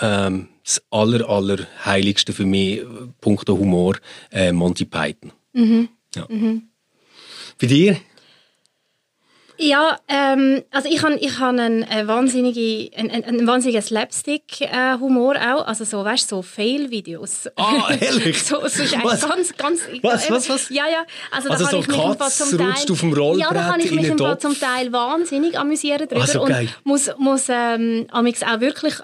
ähm, 0.00 0.48
das 0.64 0.82
aller, 0.90 1.28
aller 1.28 1.66
Heiligste 1.84 2.32
für 2.32 2.46
mich, 2.46 2.78
äh, 2.78 2.84
punkto 3.20 3.58
Humor, 3.58 3.96
äh, 4.32 4.52
Monty 4.52 4.86
Python. 4.86 5.32
Ja. 6.14 6.26
Bei 7.60 7.66
dir? 7.66 7.96
Ja, 9.56 9.98
ähm, 10.08 10.62
also 10.72 10.88
ich 10.88 11.02
habe 11.02 11.14
ich 11.14 11.38
han 11.38 11.60
einen, 11.60 11.82
äh, 11.84 12.08
wahnsinnige, 12.08 12.90
einen, 12.96 13.10
einen, 13.10 13.46
wahnsinnigen 13.46 13.82
Slapstick-Humor 13.82 15.36
auch. 15.36 15.66
Also 15.66 15.84
so, 15.84 16.04
weißt 16.04 16.30
du, 16.30 16.36
so 16.36 16.42
Fail-Videos. 16.42 17.48
Ah, 17.56 17.90
ehrlich? 18.00 18.42
so, 18.44 18.60
so 18.66 18.82
ist 18.82 19.04
Was? 19.04 19.28
ganz, 19.28 19.56
ganz... 19.56 19.80
Was, 20.02 20.28
ja, 20.28 20.34
was, 20.34 20.48
was? 20.48 20.68
Ja, 20.70 20.84
ja. 20.90 21.04
Also, 21.30 21.50
Also 21.50 21.64
da 21.64 21.70
so 21.70 21.80
kann 21.82 22.00
ich 22.00 22.08
mich 22.08 22.18
Katz 22.18 22.38
zum 22.38 22.58
Teil, 22.58 22.66
rutscht 22.66 22.90
auf 22.90 23.00
dem 23.00 23.12
Rollbrett 23.12 23.40
Ja, 23.40 23.54
da 23.54 23.70
kann 23.70 23.80
ich 23.80 23.90
mich 23.92 24.08
im 24.08 24.18
Fall 24.18 24.38
zum 24.38 24.58
Teil 24.58 24.92
wahnsinnig 24.92 25.58
amüsieren 25.58 26.08
drüber. 26.08 26.26
So 26.26 26.44
geil. 26.44 26.68
und 26.82 26.86
muss, 26.86 27.10
muss 27.18 27.44
ähm, 27.48 28.06
auch 28.12 28.22
wirklich 28.22 28.94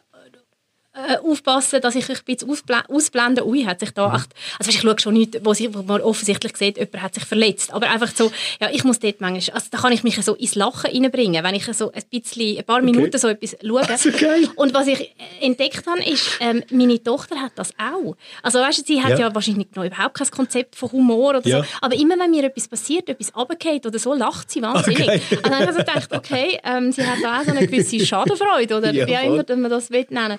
äh, 0.92 1.18
aufpassen, 1.18 1.80
dass 1.80 1.94
ich 1.94 2.08
ein 2.08 2.16
bisschen 2.24 2.50
ausbl 2.50 2.82
ausblende. 2.88 3.46
Ui, 3.46 3.62
hat 3.64 3.78
sich 3.80 3.92
da 3.92 4.08
Mhm. 4.08 4.14
echt... 4.16 4.30
Also 4.58 4.68
weißt, 4.68 4.76
ich 4.76 4.80
schaue 4.80 4.98
schon 4.98 5.14
nicht, 5.14 5.38
wo, 5.44 5.52
wo 5.54 5.82
man 5.82 6.00
offensichtlich 6.00 6.56
sieht, 6.56 6.78
jemand 6.78 7.00
hat 7.02 7.14
sich 7.14 7.24
verletzt. 7.24 7.72
Aber 7.72 7.88
einfach 7.88 8.10
so, 8.14 8.32
ja, 8.60 8.68
ich 8.72 8.82
muss 8.82 8.98
dort 8.98 9.20
manchmal... 9.20 9.54
Also 9.54 9.68
da 9.70 9.78
kann 9.78 9.92
ich 9.92 10.02
mich 10.02 10.20
so 10.24 10.34
ins 10.34 10.56
Lachen 10.56 10.90
reinbringen, 10.90 11.44
wenn 11.44 11.54
ich 11.54 11.64
so 11.64 11.92
ein 11.92 12.02
bisschen, 12.10 12.58
ein 12.58 12.64
paar 12.64 12.82
Minuten 12.82 13.16
so 13.18 13.28
etwas 13.28 13.56
schaue. 13.64 13.88
Also 13.88 14.10
geil. 14.10 14.48
Und 14.56 14.74
was 14.74 14.88
ich 14.88 15.14
entdeckt 15.40 15.86
habe, 15.86 16.02
ist, 16.02 16.28
ähm, 16.40 16.64
meine 16.70 17.00
Tochter 17.02 17.36
hat 17.40 17.52
das 17.54 17.72
auch. 17.78 18.16
Also 18.42 18.58
weißt 18.58 18.80
du, 18.80 18.84
sie 18.84 19.00
hat 19.00 19.10
Ja. 19.10 19.18
ja, 19.28 19.34
wahrscheinlich 19.34 19.68
noch 19.76 19.84
überhaupt 19.84 20.14
kein 20.18 20.30
Konzept 20.30 20.74
von 20.74 20.90
Humor 20.90 21.36
oder 21.36 21.48
Ja. 21.48 21.60
so. 21.62 21.68
Aber 21.82 21.94
immer 21.94 22.18
wenn 22.18 22.32
mir 22.32 22.44
etwas 22.44 22.66
passiert, 22.66 23.08
etwas 23.08 23.34
runtergeht 23.36 23.86
oder 23.86 23.98
so, 24.00 24.12
lacht 24.14 24.50
sie 24.50 24.60
wahnsinnig. 24.62 25.08
Okay. 25.08 25.20
Und 25.36 25.46
dann 25.46 25.54
habe 25.54 25.64
ich 25.66 25.70
so 25.70 25.76
gedacht, 25.78 26.12
okay, 26.12 26.58
ähm, 26.64 26.90
sie 26.90 27.06
hat 27.06 27.18
da 27.22 27.38
auch 27.40 27.44
so 27.44 27.50
eine 27.52 27.66
gewisse 27.66 28.00
Schadenfreude 28.06 28.76
oder 28.76 28.92
Ja, 28.92 29.06
wie 29.06 29.16
auch 29.16 29.22
immer 29.46 29.56
man 29.56 29.70
das 29.70 29.90
will 29.90 30.06
nennen 30.10 30.38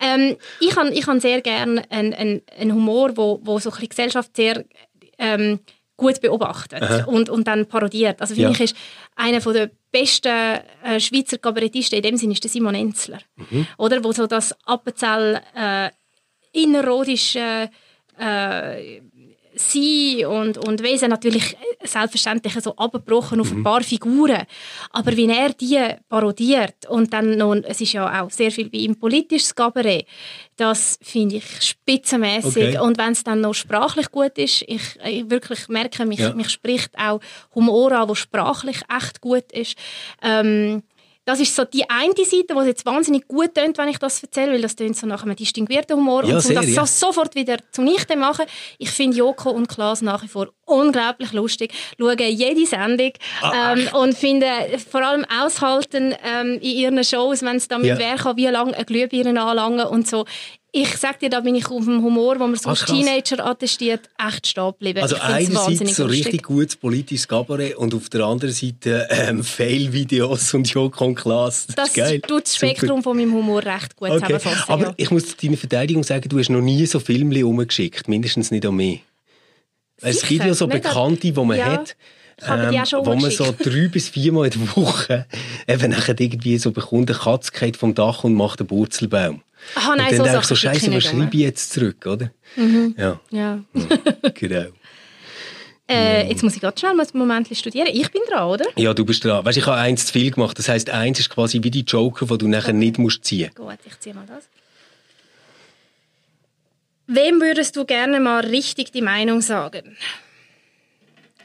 ähm, 0.00 0.36
Ich 0.60 0.76
habe 0.76 0.90
ich 0.90 1.06
han 1.06 1.20
sehr 1.20 1.40
gerne 1.40 1.82
einen, 1.90 2.14
einen, 2.14 2.42
einen 2.58 2.72
Humor, 2.74 3.16
wo, 3.16 3.40
wo 3.42 3.58
so 3.58 3.70
ein 3.70 3.88
Gesellschaft 3.88 4.36
sehr 4.36 4.64
ähm, 5.18 5.60
gut 5.96 6.20
beobachtet 6.20 7.06
und, 7.06 7.28
und 7.28 7.46
dann 7.48 7.66
parodiert. 7.66 8.20
Also 8.20 8.34
finde 8.34 8.50
Ja. 8.50 8.54
ich, 8.54 8.60
ist 8.60 8.76
einer 9.16 9.40
von 9.40 9.52
der 9.52 9.70
besten 9.90 10.60
äh, 10.84 11.00
Schweizer 11.00 11.38
Kabarettisten 11.38 11.96
in 11.96 12.02
dem 12.02 12.16
Sinne 12.16 12.34
ist 12.34 12.44
der 12.44 12.50
Simon 12.50 12.74
Enzler. 12.74 13.18
Mhm. 13.36 13.66
Oder? 13.78 14.04
Wo 14.04 14.12
so 14.12 14.26
das 14.26 14.54
Appenzell 14.64 15.40
äh, 15.56 15.90
innerrodische 16.52 17.70
äh, 18.18 19.00
sein 19.58 20.26
und, 20.26 20.58
und 20.66 20.82
Wesen 20.82 21.10
natürlich 21.10 21.56
selbstverständlich 21.82 22.54
so 22.62 22.74
abgebrochen 22.76 23.40
auf 23.40 23.52
ein 23.52 23.62
paar 23.62 23.82
Figuren. 23.82 24.46
Aber 24.90 25.16
wie 25.16 25.28
er 25.28 25.50
die 25.50 25.78
parodiert 26.08 26.86
und 26.88 27.12
dann 27.12 27.36
noch, 27.36 27.54
es 27.54 27.80
ist 27.80 27.92
ja 27.92 28.22
auch 28.22 28.30
sehr 28.30 28.50
viel 28.50 28.70
bei 28.70 28.78
ihm 28.78 28.98
politisches 28.98 29.54
Kabarett, 29.54 30.06
das 30.56 30.98
finde 31.02 31.36
ich 31.36 31.62
spitzenmäßig. 31.62 32.76
Okay. 32.76 32.78
Und 32.78 32.98
wenn 32.98 33.12
es 33.12 33.24
dann 33.24 33.40
noch 33.40 33.54
sprachlich 33.54 34.10
gut 34.10 34.36
ist, 34.38 34.62
ich, 34.66 34.98
ich 35.04 35.30
wirklich 35.30 35.68
merke, 35.68 36.04
mich, 36.04 36.18
Ja. 36.18 36.34
mich 36.34 36.50
spricht 36.50 36.98
auch 36.98 37.20
Humor 37.54 37.92
an, 37.92 38.08
wo 38.08 38.14
sprachlich 38.14 38.78
echt 38.88 39.20
gut 39.20 39.50
ist. 39.52 39.76
Ähm, 40.22 40.82
das 41.28 41.40
ist 41.40 41.54
so 41.54 41.62
die 41.66 41.84
eine 41.90 42.14
Seite, 42.16 42.54
die 42.54 42.66
jetzt 42.66 42.86
wahnsinnig 42.86 43.28
gut 43.28 43.54
tönt, 43.54 43.76
wenn 43.76 43.88
ich 43.88 43.98
das 43.98 44.22
erzähle, 44.22 44.52
weil 44.52 44.62
das 44.62 44.74
tönt 44.74 44.96
so 44.96 45.06
nach 45.06 45.24
einem 45.24 45.36
distinguierten 45.36 45.94
Humor. 45.94 46.24
Ja, 46.24 46.36
und 46.36 46.46
um 46.46 46.54
das 46.54 46.66
ja. 46.70 46.86
so 46.86 47.06
sofort 47.06 47.34
wieder 47.34 47.58
zunichte 47.70 48.16
machen. 48.16 48.46
Ich 48.78 48.90
finde 48.90 49.18
Joko 49.18 49.50
und 49.50 49.68
Klaas 49.68 50.00
nach 50.00 50.22
wie 50.22 50.28
vor 50.28 50.48
unglaublich 50.64 51.34
lustig. 51.34 51.74
Schaue 51.98 52.22
jede 52.22 52.64
Sendung 52.64 53.12
Ah, 53.42 53.74
ähm, 53.74 53.88
und 53.92 54.16
finde 54.16 54.46
vor 54.90 55.02
allem 55.04 55.26
aushalten 55.26 56.14
ähm, 56.24 56.54
in 56.62 56.62
ihren 56.62 57.04
Shows, 57.04 57.42
wenn 57.42 57.56
es 57.56 57.68
damit 57.68 57.88
Ja. 57.88 57.98
wer 57.98 58.16
kann, 58.16 58.38
wie 58.38 58.46
lange 58.46 58.74
eine 58.74 58.86
Glühbirne 58.86 59.38
anlangen 59.38 59.86
und 59.86 60.08
so. 60.08 60.24
Ich 60.80 60.96
sag 60.96 61.18
dir, 61.18 61.28
da 61.28 61.40
bin 61.40 61.54
ich 61.56 61.66
auf 61.70 61.84
dem 61.84 62.02
Humor, 62.02 62.38
wo 62.38 62.46
man 62.46 62.54
so 62.54 62.68
Ah, 62.68 62.72
als. 62.72 62.84
Teenager 62.84 63.44
attestiert, 63.44 64.08
echt 64.16 64.46
stehen 64.46 64.70
geblieben. 64.72 65.00
Also 65.00 65.16
einerseits 65.16 65.96
so 65.96 66.04
lustig. 66.04 66.26
richtig 66.26 66.42
gutes 66.44 66.76
politisches 66.76 67.26
Kabarett 67.26 67.74
und 67.76 67.94
auf 67.94 68.08
der 68.10 68.24
anderen 68.24 68.54
Seite 68.54 69.08
ähm, 69.10 69.42
Fail-Videos 69.56 70.54
und 70.54 70.68
Joko 70.70 71.06
und 71.06 71.14
Klaas. 71.16 71.66
Das, 71.74 71.92
Das 71.92 72.10
tut 72.26 72.30
das 72.46 72.52
Super. 72.54 72.66
Spektrum 72.76 73.02
von 73.02 73.16
meinem 73.16 73.32
Humor 73.34 73.64
recht 73.64 73.96
gut 73.96 74.10
Okay. 74.10 74.38
Aber 74.68 74.82
ja. 74.84 74.94
ich 74.96 75.10
muss 75.10 75.26
zu 75.26 75.36
deiner 75.46 75.56
Verteidigung 75.56 76.04
sagen, 76.04 76.28
du 76.28 76.38
hast 76.38 76.48
noch 76.50 76.60
nie 76.60 76.86
so 76.86 77.00
Filme 77.00 77.44
umgeschickt, 77.44 78.06
mindestens 78.06 78.50
nicht 78.50 78.64
an 78.64 78.76
mich. 78.76 79.02
Es 80.00 80.22
gibt 80.22 80.44
ja 80.44 80.54
so 80.54 80.68
Bekannte, 80.68 81.20
die 81.20 81.32
man 81.32 81.56
Ja, 81.58 81.72
hat, 81.72 81.96
habe 82.42 82.70
die 82.70 82.80
auch 82.80 82.86
schon 82.86 83.06
wo 83.06 83.14
man 83.14 83.30
so 83.30 83.54
drei 83.58 83.88
bis 83.88 84.08
viermal 84.08 84.46
in 84.46 84.52
der 84.52 84.76
Woche 84.76 85.26
eben 85.66 85.90
nachher 85.90 86.18
irgendwie 86.18 86.58
so 86.58 86.70
bekommt, 86.70 87.10
eine 87.10 87.18
Katze 87.18 87.52
geht 87.52 87.76
vom 87.76 87.94
Dach 87.94 88.24
und 88.24 88.34
macht 88.34 88.60
einen 88.60 88.70
Wurzelbaum. 88.70 89.42
Aha, 89.74 89.92
und 89.92 89.98
nein, 89.98 90.08
dann 90.10 90.18
so 90.18 90.22
denke 90.24 90.38
ich 90.40 90.46
so, 90.46 90.54
Scheiße, 90.54 90.94
was 90.94 91.04
schreibe 91.04 91.30
ich 91.32 91.40
jetzt 91.40 91.72
zurück, 91.72 92.06
oder? 92.06 92.30
Ja, 92.96 93.20
Ja. 93.30 93.60
genau. 94.34 94.66
Äh, 95.90 96.28
jetzt 96.28 96.42
muss 96.42 96.54
ich 96.54 96.60
gerade 96.60 96.78
schnell 96.78 96.92
mal 96.92 97.06
ein 97.06 97.18
Moment 97.18 97.48
studieren. 97.56 97.88
Ich 97.90 98.10
bin 98.10 98.20
dran, 98.28 98.46
oder? 98.46 98.66
Ja, 98.76 98.92
du 98.92 99.06
bist 99.06 99.24
dran. 99.24 99.42
Weißt, 99.42 99.56
ich 99.56 99.66
habe 99.66 99.78
eins 99.78 100.04
zu 100.04 100.12
viel 100.12 100.30
gemacht. 100.30 100.58
Das 100.58 100.68
heisst, 100.68 100.90
eins 100.90 101.18
ist 101.18 101.30
quasi 101.30 101.62
wie 101.62 101.70
die 101.70 101.80
Joker, 101.80 102.26
die 102.26 102.36
du 102.36 102.46
nachher 102.46 102.74
nicht 102.74 102.98
musst 102.98 103.24
ziehen 103.24 103.50
Gut, 103.54 103.78
ich 103.86 103.98
ziehe 103.98 104.14
mal 104.14 104.26
das. 104.26 104.44
Wem 107.06 107.40
würdest 107.40 107.74
du 107.76 107.86
gerne 107.86 108.20
mal 108.20 108.44
richtig 108.44 108.92
die 108.92 109.00
Meinung 109.00 109.40
sagen? 109.40 109.96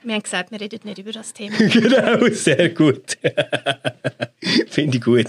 Wir 0.04 0.16
haben 0.16 0.24
gesagt, 0.24 0.52
wir 0.52 0.60
reden 0.60 0.82
nicht 0.84 0.98
über 0.98 1.12
das 1.12 1.34
Thema. 1.34 1.58
Genau, 1.58 2.28
sehr 2.30 2.70
gut. 2.70 3.18
Finde 4.68 4.98
ich 4.98 5.04
gut. 5.04 5.28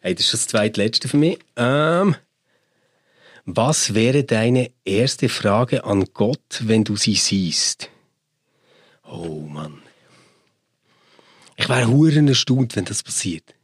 hey, 0.00 0.14
das 0.14 0.20
ist 0.20 0.30
schon 0.30 0.38
das 0.38 0.46
zweitletzte 0.46 1.08
für 1.08 1.16
mich. 1.16 1.38
Ähm, 1.56 2.14
was 3.44 3.94
wäre 3.94 4.24
deine 4.24 4.70
erste 4.84 5.28
Frage 5.28 5.84
an 5.84 6.04
Gott, 6.12 6.60
wenn 6.60 6.84
du 6.84 6.96
sie 6.96 7.14
siehst? 7.14 7.90
Oh 9.04 9.46
Mann. 9.48 9.82
Ich 11.56 11.68
wäre 11.68 11.88
huren 11.88 12.28
erstaunt, 12.28 12.76
wenn 12.76 12.84
das 12.84 13.02
passiert. 13.02 13.54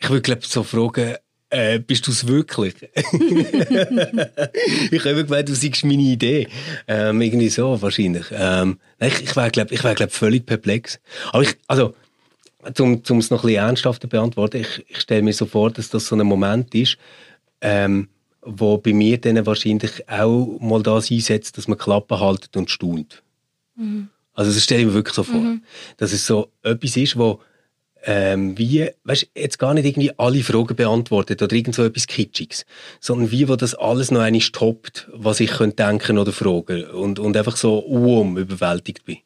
Ich 0.00 0.08
würde, 0.08 0.22
glaube 0.22 0.42
so 0.44 0.62
fragen, 0.62 1.16
äh, 1.54 1.78
bist 1.78 2.06
du 2.06 2.10
es 2.10 2.26
wirklich? 2.26 2.74
ich 4.90 5.04
habe 5.04 5.24
gemeint, 5.24 5.48
du 5.48 5.54
siehst 5.54 5.84
meine 5.84 6.02
Idee. 6.02 6.48
Ähm, 6.88 7.20
irgendwie 7.22 7.48
so, 7.48 7.80
wahrscheinlich. 7.80 8.26
Ähm, 8.32 8.78
ich, 8.98 9.22
ich 9.22 9.36
wäre, 9.36 9.50
glaube 9.50 9.72
ich, 9.72 9.84
wär, 9.84 9.94
glaub, 9.94 10.10
völlig 10.10 10.46
perplex. 10.46 10.98
Aber 11.32 11.44
ich, 11.44 11.56
also, 11.68 11.94
um 12.80 12.94
es 12.94 13.30
noch 13.30 13.44
ein 13.44 13.46
bisschen 13.46 13.64
ernsthafter 13.64 14.08
zu 14.08 14.08
beantworten, 14.08 14.62
ich, 14.62 14.84
ich 14.88 15.00
stelle 15.00 15.22
mir 15.22 15.32
so 15.32 15.46
vor, 15.46 15.70
dass 15.70 15.90
das 15.90 16.06
so 16.06 16.16
ein 16.16 16.26
Moment 16.26 16.74
ist, 16.74 16.98
ähm, 17.60 18.08
wo 18.42 18.78
bei 18.78 18.92
mir 18.92 19.18
dann 19.18 19.46
wahrscheinlich 19.46 20.08
auch 20.08 20.58
mal 20.60 20.82
das 20.82 21.10
einsetzt, 21.10 21.56
dass 21.56 21.68
man 21.68 21.78
Klappen 21.78 22.18
haltet 22.18 22.56
und 22.56 22.68
staunt. 22.68 23.22
Also 24.34 24.52
das 24.52 24.64
stelle 24.64 24.80
ich 24.80 24.86
mir 24.88 24.94
wirklich 24.94 25.14
so 25.14 25.22
vor. 25.22 25.40
Dass 25.96 26.12
es 26.12 26.26
so 26.26 26.50
etwas 26.62 26.96
ist, 26.96 27.16
wo 27.16 27.40
ähm, 28.06 28.56
wie, 28.58 28.90
weißt, 29.04 29.28
jetzt 29.34 29.58
gar 29.58 29.74
nicht 29.74 29.86
irgendwie 29.86 30.12
alle 30.18 30.42
Fragen 30.42 30.76
beantwortet 30.76 31.40
oder 31.42 31.54
irgend 31.54 31.74
so 31.74 31.84
etwas 31.84 32.06
Kitschiges, 32.06 32.66
sondern 33.00 33.30
wie, 33.30 33.48
wo 33.48 33.56
das 33.56 33.74
alles 33.74 34.10
noch 34.10 34.20
einmal 34.20 34.40
stoppt, 34.40 35.08
was 35.12 35.40
ich 35.40 35.50
könnte 35.50 35.76
denken 35.76 36.18
oder 36.18 36.32
fragen 36.32 36.84
und, 36.90 37.18
und 37.18 37.36
einfach 37.36 37.56
so 37.56 37.78
um 37.78 38.36
überwältigt 38.36 39.04
bin. 39.04 39.18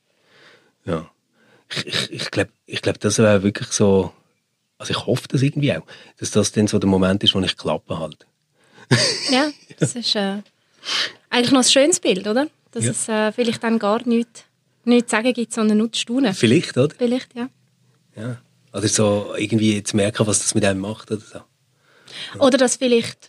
Ja. 0.85 1.11
Ich, 1.71 1.87
ich, 1.87 2.13
ich 2.13 2.31
glaube, 2.31 2.51
ich 2.67 2.81
glaub, 2.81 2.99
das 3.01 3.19
wäre 3.19 3.43
wirklich 3.43 3.69
so, 3.69 4.13
also 4.79 4.93
ich 4.93 5.07
hoffe 5.07 5.29
das 5.29 5.43
irgendwie 5.43 5.75
auch, 5.75 5.85
dass 6.19 6.31
das 6.31 6.53
dann 6.53 6.69
so 6.69 6.79
der 6.79 6.89
Moment 6.89 7.23
ist, 7.25 7.35
wo 7.35 7.41
ich 7.41 7.57
klappe 7.57 7.99
halt. 7.99 8.27
ja, 9.31 9.51
das 9.79 9.97
ist 9.97 10.15
äh, 10.15 10.39
eigentlich 11.31 11.53
noch 11.53 11.61
ein 11.61 11.65
schönes 11.65 12.01
Bild, 12.01 12.27
oder? 12.27 12.47
Dass 12.71 12.85
ja. 12.85 12.91
es 12.93 13.09
äh, 13.09 13.33
vielleicht 13.33 13.63
dann 13.63 13.79
gar 13.79 14.07
nichts, 14.07 14.45
nichts 14.85 15.11
zu 15.11 15.17
sagen 15.17 15.33
gibt, 15.33 15.53
sondern 15.53 15.79
nur 15.79 15.93
zu 15.93 16.01
staunen. 16.01 16.33
Vielleicht, 16.33 16.79
oder? 16.79 16.95
Vielleicht, 16.97 17.35
ja. 17.35 17.49
Ja. 18.17 18.39
Oder 18.73 18.89
so 18.89 19.35
irgendwie 19.37 19.83
zu 19.83 19.97
merken, 19.97 20.27
was 20.27 20.41
das 20.41 20.55
mit 20.55 20.65
einem 20.65 20.81
macht 20.81 21.11
oder 21.11 21.21
so. 21.21 21.41
Oder 22.39 22.59
dass 22.59 22.77
vielleicht 22.77 23.28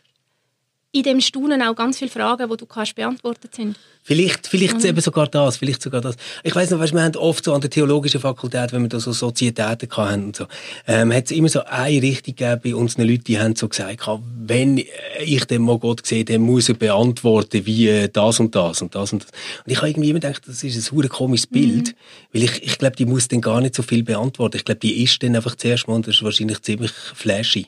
in 0.91 1.03
dem 1.03 1.21
Staunen 1.21 1.61
auch 1.61 1.75
ganz 1.75 1.99
viele 1.99 2.09
Fragen, 2.09 2.49
die 2.49 2.57
du 2.57 2.65
kannst 2.65 2.95
beantwortet 2.95 3.53
sind. 3.53 3.77
Vielleicht, 4.01 4.47
vielleicht 4.47 4.79
mhm. 4.79 4.85
eben 4.85 5.01
sogar 5.01 5.27
das, 5.27 5.57
vielleicht 5.57 5.83
sogar 5.83 6.01
das. 6.01 6.15
Ich 6.43 6.55
weiß 6.55 6.71
noch, 6.71 6.79
weißt, 6.79 6.93
wir 6.93 7.03
haben 7.03 7.15
oft 7.15 7.43
so 7.43 7.53
an 7.53 7.61
der 7.61 7.69
theologischen 7.69 8.19
Fakultät, 8.19 8.73
wenn 8.73 8.81
wir 8.81 8.89
da 8.89 8.99
so 8.99 9.11
Sozietäten 9.11 9.87
hatten 9.91 10.23
und 10.23 10.35
so, 10.35 10.47
ähm, 10.87 11.13
hat 11.13 11.25
es 11.25 11.31
immer 11.31 11.49
so 11.49 11.63
eine 11.63 12.01
Richtung 12.01 12.35
gegeben 12.35 12.61
bei 12.63 12.75
unseren 12.75 13.07
Leuten, 13.07 13.25
die 13.25 13.39
haben 13.39 13.55
so 13.55 13.67
gesagt, 13.67 13.99
wenn 14.47 14.83
ich 15.23 15.45
den 15.45 15.61
mal 15.61 15.77
Gott 15.77 16.07
sehe, 16.07 16.25
dann 16.25 16.41
muss 16.41 16.69
er 16.69 16.75
beantworten, 16.75 17.67
wie 17.67 18.09
das 18.11 18.39
und 18.39 18.55
das 18.55 18.81
und 18.81 18.95
das 18.95 19.13
und 19.13 19.23
das. 19.25 19.31
Und 19.65 19.71
ich 19.71 19.77
habe 19.77 19.89
irgendwie 19.89 20.09
immer 20.09 20.19
gedacht, 20.19 20.41
das 20.47 20.63
ist 20.63 20.91
ein 20.91 20.95
hure 20.95 21.07
komisches 21.07 21.45
Bild, 21.45 21.89
mhm. 21.89 21.93
weil 22.33 22.43
ich, 22.43 22.63
ich 22.63 22.77
glaube, 22.79 22.95
die 22.95 23.05
muss 23.05 23.27
dann 23.27 23.41
gar 23.41 23.61
nicht 23.61 23.75
so 23.75 23.83
viel 23.83 24.01
beantworten. 24.01 24.57
Ich 24.57 24.65
glaube, 24.65 24.79
die 24.79 25.03
ist 25.03 25.21
dann 25.21 25.35
einfach 25.35 25.55
zuerst 25.55 25.87
mal 25.87 25.93
und 25.93 26.07
das 26.07 26.15
ist 26.15 26.23
wahrscheinlich 26.23 26.63
ziemlich 26.63 26.91
flashy. 26.91 27.67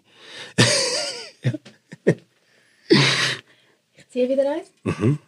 ja. 1.43 1.51
Ich 3.95 4.09
ziehe 4.09 4.29
wieder 4.29 4.51
eins. 4.51 4.71
Mhm. 4.83 5.19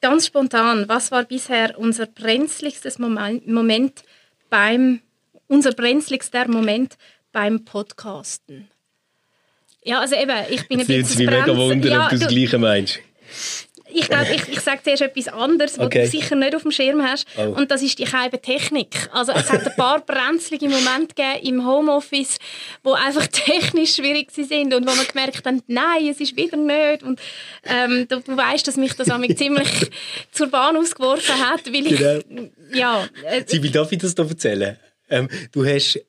Ganz 0.00 0.26
spontan, 0.26 0.88
was 0.88 1.10
war 1.10 1.24
bisher 1.24 1.78
unser 1.78 2.06
brenzligstes 2.06 2.98
Moment 2.98 4.04
beim 4.50 5.00
unser 5.46 5.72
brenzligster 5.72 6.48
Moment 6.48 6.96
beim 7.32 7.64
Podcasten? 7.64 8.68
Ja, 9.82 10.00
also 10.00 10.14
eben, 10.14 10.36
ich 10.50 10.66
bin 10.68 10.80
ein 10.80 10.86
bisschen. 10.86 11.24
Ich 11.24 11.30
mich 11.30 11.38
mega 11.38 11.56
wundern, 11.56 11.92
ja, 11.92 12.04
ob 12.04 12.10
du 12.10 12.18
das 12.18 12.28
Gleiche 12.28 12.58
meinst 12.58 13.00
ich 13.94 14.08
glaube, 14.08 14.26
ich, 14.34 14.48
ich 14.48 14.60
sage 14.60 14.80
zuerst 14.82 15.02
etwas 15.02 15.28
anderes, 15.28 15.78
was 15.78 15.86
okay. 15.86 16.02
du 16.02 16.08
sicher 16.08 16.36
nicht 16.36 16.54
auf 16.54 16.62
dem 16.62 16.70
Schirm 16.70 17.02
hast. 17.02 17.26
Oh. 17.36 17.54
Und 17.56 17.70
das 17.70 17.82
ist 17.82 17.98
die 17.98 18.04
Technik. 18.04 19.08
Also 19.12 19.32
es 19.32 19.50
hat 19.50 19.66
ein 19.66 19.76
paar 19.76 20.00
brenzlige 20.00 20.68
Momente 20.68 21.14
gegeben 21.14 21.46
im 21.46 21.66
Homeoffice, 21.66 22.38
wo 22.82 22.92
einfach 22.92 23.26
technisch 23.32 23.96
schwierig 23.96 24.30
sind 24.32 24.74
und 24.74 24.86
wo 24.86 24.94
man 24.94 25.06
gemerkt 25.06 25.46
hat, 25.46 25.54
nein, 25.66 26.08
es 26.08 26.20
ist 26.20 26.36
wieder 26.36 26.56
nicht. 26.56 27.02
Und 27.02 27.20
ähm, 27.64 28.06
du, 28.08 28.20
du 28.20 28.36
weißt, 28.36 28.66
dass 28.66 28.76
mich 28.76 28.94
das 28.94 29.08
ziemlich 29.36 29.90
zur 30.32 30.48
Bahn 30.48 30.76
ausgeworfen 30.76 31.34
hat, 31.48 31.66
weil 31.66 31.86
ich 31.86 31.98
genau. 31.98 32.48
ja. 32.72 33.08
Äh, 33.24 33.44
Sibyl, 33.46 33.70
darf 33.70 33.92
ich 33.92 33.98
das 33.98 34.14
da 34.14 34.24
erzählen? 34.24 34.78
Ähm, 35.08 35.28
du 35.52 35.64
hast 35.64 36.00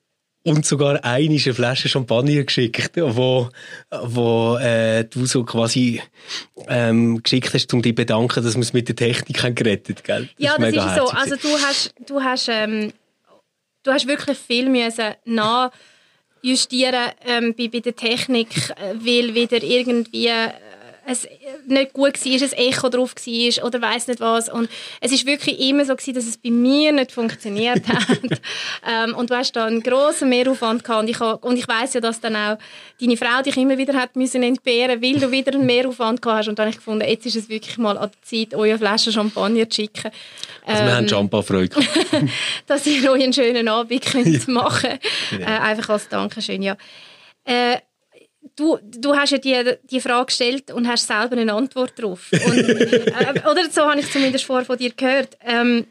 und 0.45 0.63
sogar 0.63 1.03
eine 1.03 1.39
Flasche 1.39 1.89
Champagner 1.89 2.43
geschickt, 2.43 2.91
wo, 2.95 3.49
wo 3.89 4.58
äh, 4.58 5.03
du 5.05 5.25
so 5.25 5.43
quasi 5.43 6.01
ähm, 6.67 7.21
geschickt 7.23 7.53
hast, 7.53 7.73
um 7.73 7.81
dich 7.81 7.95
bedanken, 7.95 8.43
dass 8.43 8.53
wir 8.53 8.62
es 8.62 8.71
mit 8.71 8.88
der 8.88 8.95
Technik 8.95 9.43
haben 9.43 9.55
gerettet? 9.55 10.03
Das 10.05 10.23
Ja, 10.38 10.55
ist 10.55 10.75
das 10.75 10.86
ist 10.86 10.95
so. 10.95 11.08
Also 11.08 11.36
du 11.36 11.49
hast, 11.58 11.95
du 12.05 12.21
hast, 12.21 12.47
ähm, 12.49 12.93
du 13.84 13.91
hast 13.91 14.08
wirklich 14.08 14.38
viel 14.38 14.69
müssen 14.69 15.15
nachjustieren 15.25 17.12
ähm, 17.25 17.55
bei, 17.58 17.67
bei 17.67 17.79
der 17.79 17.95
Technik, 17.95 18.49
äh, 18.69 18.93
weil 18.93 19.34
wieder 19.34 19.63
irgendwie 19.63 20.29
es 21.06 21.28
nicht 21.68 21.94
gut 21.94 22.26
war, 22.26 22.32
ein 22.32 22.54
Echo 22.54 22.89
drauf 22.89 23.15
war 23.15 23.65
oder 23.65 23.82
weiß 23.82 24.08
nicht 24.08 24.20
was. 24.20 24.50
Und 24.50 24.70
es 25.02 25.12
ist 25.12 25.26
wirklich 25.26 25.60
immer 25.60 25.86
so 25.86 25.96
gewesen, 25.96 26.15
dass 26.15 26.26
es 26.26 26.38
bei 26.38 26.50
mir 26.50 26.91
nicht 26.91 27.12
funktioniert 27.12 27.88
hat. 27.88 28.41
ähm, 28.88 29.15
und 29.15 29.30
du 29.30 29.36
hast 29.36 29.56
da 29.56 29.65
einen 29.65 29.82
grossen 29.82 30.30
Mehraufwand 30.30 30.84
gehabt. 30.84 31.04
Und 31.04 31.10
ich, 31.10 31.22
und 31.22 31.58
ich 31.58 31.68
weiss 31.68 31.94
ja, 31.94 32.02
dass 32.02 32.20
dann 32.20 32.36
auch 32.36 32.58
deine 33.00 33.18
Frau 33.18 33.41
dich 33.44 33.58
immer 33.58 33.78
wieder 33.78 33.94
hat 33.94 34.15
müssen 34.15 34.44
entbehren, 34.44 35.02
weil 35.02 35.20
du 35.20 35.32
wieder 35.32 35.54
einen 35.54 35.65
Mehraufwand 35.65 36.22
gehabt 36.22 36.39
hast. 36.39 36.48
Und 36.48 36.60
dann 36.60 36.65
habe 36.65 36.72
ich 36.72 36.78
gefunden, 36.78 37.08
jetzt 37.08 37.26
ist 37.26 37.36
es 37.36 37.50
wirklich 37.50 37.78
mal 37.78 37.98
an 37.98 38.10
der 38.12 38.22
Zeit, 38.22 38.54
eure 38.56 38.78
Flasche 38.78 39.12
Champagner 39.12 39.70
zu 39.70 39.82
schicken. 39.82 40.12
Also 40.65 40.84
wir 40.84 40.89
ähm, 40.89 40.98
haben 40.98 41.08
Champagner-Freude 41.08 41.76
Dass 42.68 42.86
ihr 42.88 43.12
euch 43.12 43.24
einen 43.24 43.34
schönen 43.34 43.68
Abend 43.68 44.06
könnt 44.06 44.48
machen 44.48 45.00
könnt. 45.30 45.41
Äh, 45.41 45.46
einfach 45.46 45.89
als 45.89 46.10
Dankeschön, 46.10 46.62
ja. 46.62 46.76
Äh, 47.44 47.78
du, 48.56 48.80
du 48.82 49.15
hast 49.15 49.32
ja 49.32 49.38
die, 49.38 49.76
die 49.89 50.00
Frage 50.00 50.28
gestellt 50.28 50.72
und 50.72 50.88
hast 50.88 51.08
selber 51.08 51.38
eine 51.38 51.54
Antwort 51.54 51.94
darauf. 51.98 52.32
Und, 52.32 52.58
äh, 52.58 53.41
oder 53.50 53.70
so 53.70 53.84
habe 53.84 54.00
ich 54.00 54.12
zumindest 54.12 54.46
vorher 54.46 54.65
von 54.65 54.78
dir 54.78 54.91
gehört. 54.91 55.38
Ähm, 55.41 55.88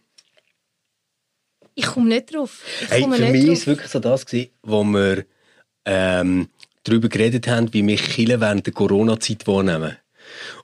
ich 1.75 1.87
komme 1.87 2.09
nicht 2.09 2.35
drauf. 2.35 2.63
Hey, 2.89 3.03
für 3.03 3.09
mich 3.09 3.47
war 3.47 3.53
es 3.53 3.67
wirklich 3.67 3.91
so 3.91 3.99
das, 3.99 4.27
gewesen, 4.27 4.51
wo 4.63 4.85
wir 4.85 5.25
ähm, 5.85 6.49
darüber 6.85 7.09
geredet 7.09 7.49
haben, 7.49 7.73
wie 7.73 7.83
mich 7.83 8.03
Chile 8.03 8.41
während 8.41 8.67
der 8.67 8.73
Corona-Zeit 8.73 9.47
wahrnehmen. 9.47 9.97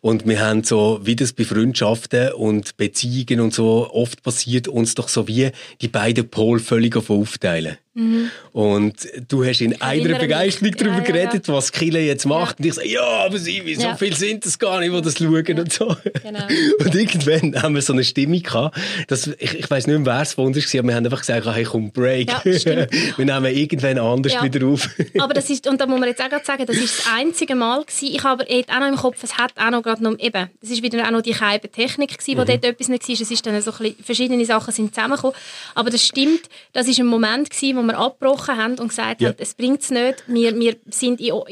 Und 0.01 0.27
wir 0.27 0.41
haben 0.41 0.65
so, 0.65 1.01
wie 1.03 1.17
das 1.17 1.33
bei 1.33 1.45
Freundschaften 1.45 2.33
und 2.33 2.77
Beziehungen 2.77 3.41
und 3.41 3.55
so 3.55 3.91
oft 3.93 4.23
passiert, 4.23 4.69
uns 4.69 4.95
doch 4.95 5.09
so 5.09 5.29
wie 5.29 5.51
die 5.81 5.89
beiden 5.89 6.29
Pole 6.29 6.61
völlig 6.61 6.97
auf 6.97 7.11
aufteilen. 7.11 7.77
Mhm. 7.94 8.31
Und 8.53 9.09
du 9.29 9.44
hast 9.44 9.61
in 9.61 9.81
einer 9.81 10.16
Begeisterung 10.16 10.72
darüber 10.76 10.98
ja, 10.98 11.03
geredet, 11.03 11.48
ja. 11.48 11.55
was 11.55 11.72
Kille 11.72 12.00
jetzt 12.00 12.24
macht. 12.24 12.61
Und 12.61 12.66
ich 12.66 12.74
sage, 12.74 12.88
ja, 12.88 13.03
aber 13.03 13.37
sie, 13.37 13.74
so 13.74 13.83
ja. 13.83 13.96
viel 13.96 14.14
sind 14.14 14.46
es 14.46 14.59
gar 14.61 14.79
nicht, 14.79 14.94
die 14.94 15.03
das 15.03 15.18
schauen 15.18 15.59
und 15.59 15.72
so. 15.72 15.96
Genau. 16.22 16.46
Und 16.79 16.94
irgendwann 16.94 17.61
haben 17.61 17.74
wir 17.74 17.83
so 17.83 17.92
eine 17.92 18.05
Stimmung 18.05 18.42
gehabt, 18.42 18.79
dass, 19.09 19.26
ich, 19.26 19.55
ich 19.55 19.70
weiss 19.70 19.88
nicht 19.88 19.98
mehr, 19.98 20.07
wer 20.07 20.22
es 20.22 20.35
von 20.35 20.46
uns 20.46 20.57
war, 20.57 20.79
aber 20.79 20.88
wir 20.88 20.94
haben 20.94 21.05
einfach 21.05 21.20
gesagt, 21.20 21.46
hey, 21.46 21.64
komm, 21.64 21.90
Break. 21.90 22.31
wir 22.44 22.88
nehmen 23.24 23.57
irgendwann 23.57 23.98
anders 23.98 24.40
wieder 24.40 24.66
auf. 24.66 24.88
aber 25.18 25.35
das 25.35 25.50
ist, 25.50 25.66
und 25.66 25.81
da 25.81 25.87
muss 25.87 25.98
man 25.98 26.09
jetzt 26.09 26.22
auch 26.22 26.29
gerade 26.29 26.44
sagen, 26.44 26.66
das 26.66 26.76
ist 26.76 27.00
das 27.00 27.07
einzige 27.12 27.57
Mal 27.57 27.83
gewesen. 27.83 28.14
Ich 28.14 28.22
habe 28.22 28.44
auch 28.44 28.81
noch 28.81 28.88
im 28.88 28.96
Kopf, 28.96 29.22
es 29.22 29.37
hat 29.37 29.53
auch 29.57 29.70
noch 29.70 29.83
gerade 29.83 30.03
noch, 30.05 30.16
eben, 30.18 30.48
das 30.61 30.70
ist 30.70 30.83
wieder 30.83 31.05
auch 31.07 31.11
noch 31.11 31.22
die 31.22 31.33
Technik 31.33 32.16
gewesen, 32.16 32.38
wo 32.38 32.42
mhm. 32.42 32.46
dort 32.46 32.64
etwas 32.64 32.88
nicht 32.88 33.09
war. 33.09 33.14
Es 33.14 33.31
ist 33.31 33.46
dann 33.46 33.61
so 33.61 33.72
ein 33.72 33.79
bisschen, 33.79 34.05
verschiedene 34.05 34.44
Sachen 34.44 34.72
sind 34.72 34.94
zusammengekommen. 34.94 35.37
Aber 35.74 35.90
das 35.90 36.07
stimmt, 36.07 36.42
das 36.72 36.87
ist 36.87 37.00
ein 37.00 37.07
Moment 37.07 37.50
gewesen, 37.50 37.80
wo 37.81 37.87
wir 37.87 37.99
abgebrochen 37.99 38.57
haben 38.57 38.79
und 38.79 38.88
gesagt 38.88 39.21
ja. 39.21 39.31
haben, 39.31 39.37
es 39.38 39.55
bringt 39.55 39.83
es 39.83 39.90
nicht. 39.90 40.25
Wir, 40.27 40.55
wir 40.59 40.77
sind 40.90 41.21
auch 41.33 41.47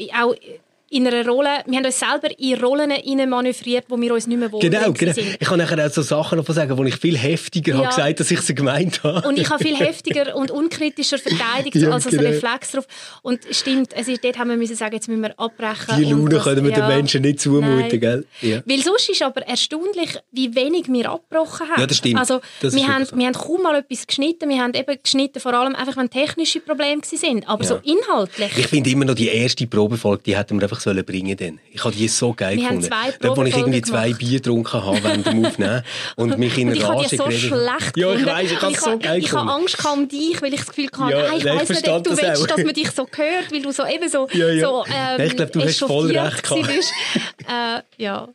in 0.91 1.07
einer 1.07 1.25
Rolle, 1.25 1.63
wir 1.65 1.77
haben 1.77 1.85
uns 1.85 1.99
selber 1.99 2.29
in 2.37 2.59
Rollen 2.59 2.91
manövriert, 3.29 3.85
wo 3.89 3.99
wir 3.99 4.13
uns 4.13 4.27
nicht 4.27 4.39
mehr 4.39 4.51
wohl 4.51 4.59
Genau, 4.59 4.91
genau. 4.91 5.13
Sind. 5.13 5.37
Ich 5.39 5.47
kann 5.47 5.59
nachher 5.59 5.85
auch 5.85 5.91
so 5.91 6.01
Sachen 6.01 6.43
sagen, 6.43 6.77
wo 6.77 6.83
ich 6.83 6.95
viel 6.95 7.17
heftiger 7.17 7.73
ja. 7.73 7.77
habe 7.79 7.87
gesagt, 7.89 8.19
dass 8.19 8.31
ich 8.31 8.41
sie 8.41 8.55
gemeint 8.55 9.03
habe. 9.03 9.27
Und 9.27 9.37
ich 9.37 9.49
habe 9.49 9.63
viel 9.63 9.75
heftiger 9.75 10.35
und 10.35 10.51
unkritischer 10.51 11.17
verteidigt, 11.17 11.75
ja, 11.75 11.91
als 11.91 12.05
genau. 12.05 12.23
ein 12.23 12.27
Reflex 12.27 12.71
darauf. 12.71 12.87
Und 13.21 13.41
stimmt, 13.51 13.95
also 13.95 14.13
dort 14.21 14.37
haben 14.37 14.49
wir 14.49 14.57
müssen 14.57 14.75
sagen, 14.75 14.95
jetzt 14.95 15.07
müssen 15.07 15.21
wir 15.21 15.39
abbrechen. 15.39 15.95
Die 15.97 16.05
Laune 16.05 16.29
das, 16.29 16.43
können 16.43 16.63
wir 16.63 16.71
ja, 16.71 16.79
den 16.79 16.87
Menschen 16.87 17.21
nicht 17.21 17.39
zumuten, 17.39 17.99
gell? 17.99 18.25
Ja. 18.41 18.61
Weil 18.65 18.81
sonst 18.81 19.09
ist 19.09 19.21
aber 19.21 19.41
erstaunlich, 19.41 20.17
wie 20.31 20.55
wenig 20.55 20.87
wir 20.87 21.11
abgebrochen 21.11 21.69
haben. 21.69 21.81
Ja, 21.81 21.87
das 21.87 21.97
stimmt. 21.97 22.19
Also, 22.19 22.41
das 22.61 22.73
wir, 22.73 22.87
haben, 22.87 23.05
so. 23.05 23.15
wir 23.15 23.27
haben 23.27 23.33
kaum 23.33 23.61
mal 23.61 23.75
etwas 23.75 24.07
geschnitten. 24.07 24.49
Wir 24.49 24.61
haben 24.61 24.73
eben 24.73 24.97
geschnitten, 25.01 25.39
vor 25.39 25.53
allem 25.53 25.75
einfach, 25.75 25.97
wenn 25.97 26.09
technische 26.09 26.59
Probleme 26.59 27.01
waren. 27.01 27.43
Aber 27.45 27.63
so 27.63 27.79
inhaltlich. 27.83 28.57
Ich 28.57 28.67
finde 28.67 28.89
immer 28.89 29.05
noch 29.05 29.15
die 29.15 29.27
erste 29.27 29.67
Probefolge, 29.67 30.23
die 30.25 30.37
hätten 30.37 30.59
wir 30.59 30.63
einfach 30.63 30.78
sollen 30.79 31.03
bringen 31.05 31.35
dann. 31.37 31.59
Ich 31.71 31.83
habe 31.83 31.95
die 31.95 32.07
so 32.07 32.33
geil 32.33 32.57
wir 32.57 32.63
gefunden. 32.69 32.89
Dort, 33.21 33.37
wo 33.37 33.43
ich 33.43 33.55
irgendwie 33.55 33.81
zwei 33.81 34.13
Bier 34.13 34.39
getrunken 34.39 34.83
habe 34.83 35.03
während 35.03 35.25
dem 35.25 35.45
Aufnehmen 35.45 35.83
und 36.15 36.37
mich 36.37 36.57
in 36.57 36.69
Rage 36.69 37.17
so 37.17 37.23
geredet 37.23 37.39
schlecht 37.39 37.97
Ja, 37.97 38.13
ich 38.13 38.25
weiß, 38.25 38.51
ich 38.51 38.61
habe 38.61 38.75
so 38.75 38.97
geil 38.97 39.19
Ich 39.19 39.31
habe 39.33 39.51
Angst 39.51 39.77
um 39.85 40.07
dich, 40.07 40.41
weil 40.41 40.53
ich 40.53 40.59
das 40.59 40.69
Gefühl 40.69 40.89
hatte, 40.97 41.11
ja, 41.11 41.33
ich 41.33 41.45
weiss 41.45 41.69
nicht, 41.69 41.87
ob 41.87 42.03
du 42.03 42.09
das 42.11 42.21
willst, 42.21 42.51
dass 42.51 42.63
man 42.63 42.73
dich 42.73 42.91
so 42.91 43.07
hört, 43.15 43.51
weil 43.51 43.61
du 43.61 43.71
so 43.71 43.85
eben 43.85 44.09
so, 44.09 44.27
ja, 44.31 44.49
ja. 44.49 44.67
so 44.67 44.85
ähm, 44.87 45.27
Ich 45.27 45.35
glaube, 45.35 45.51
du 45.51 45.61
hast 45.61 45.79
voll 45.79 46.17
recht 46.17 46.43
gehabt. 46.43 46.69
äh, 47.47 48.03
ja. 48.03 48.27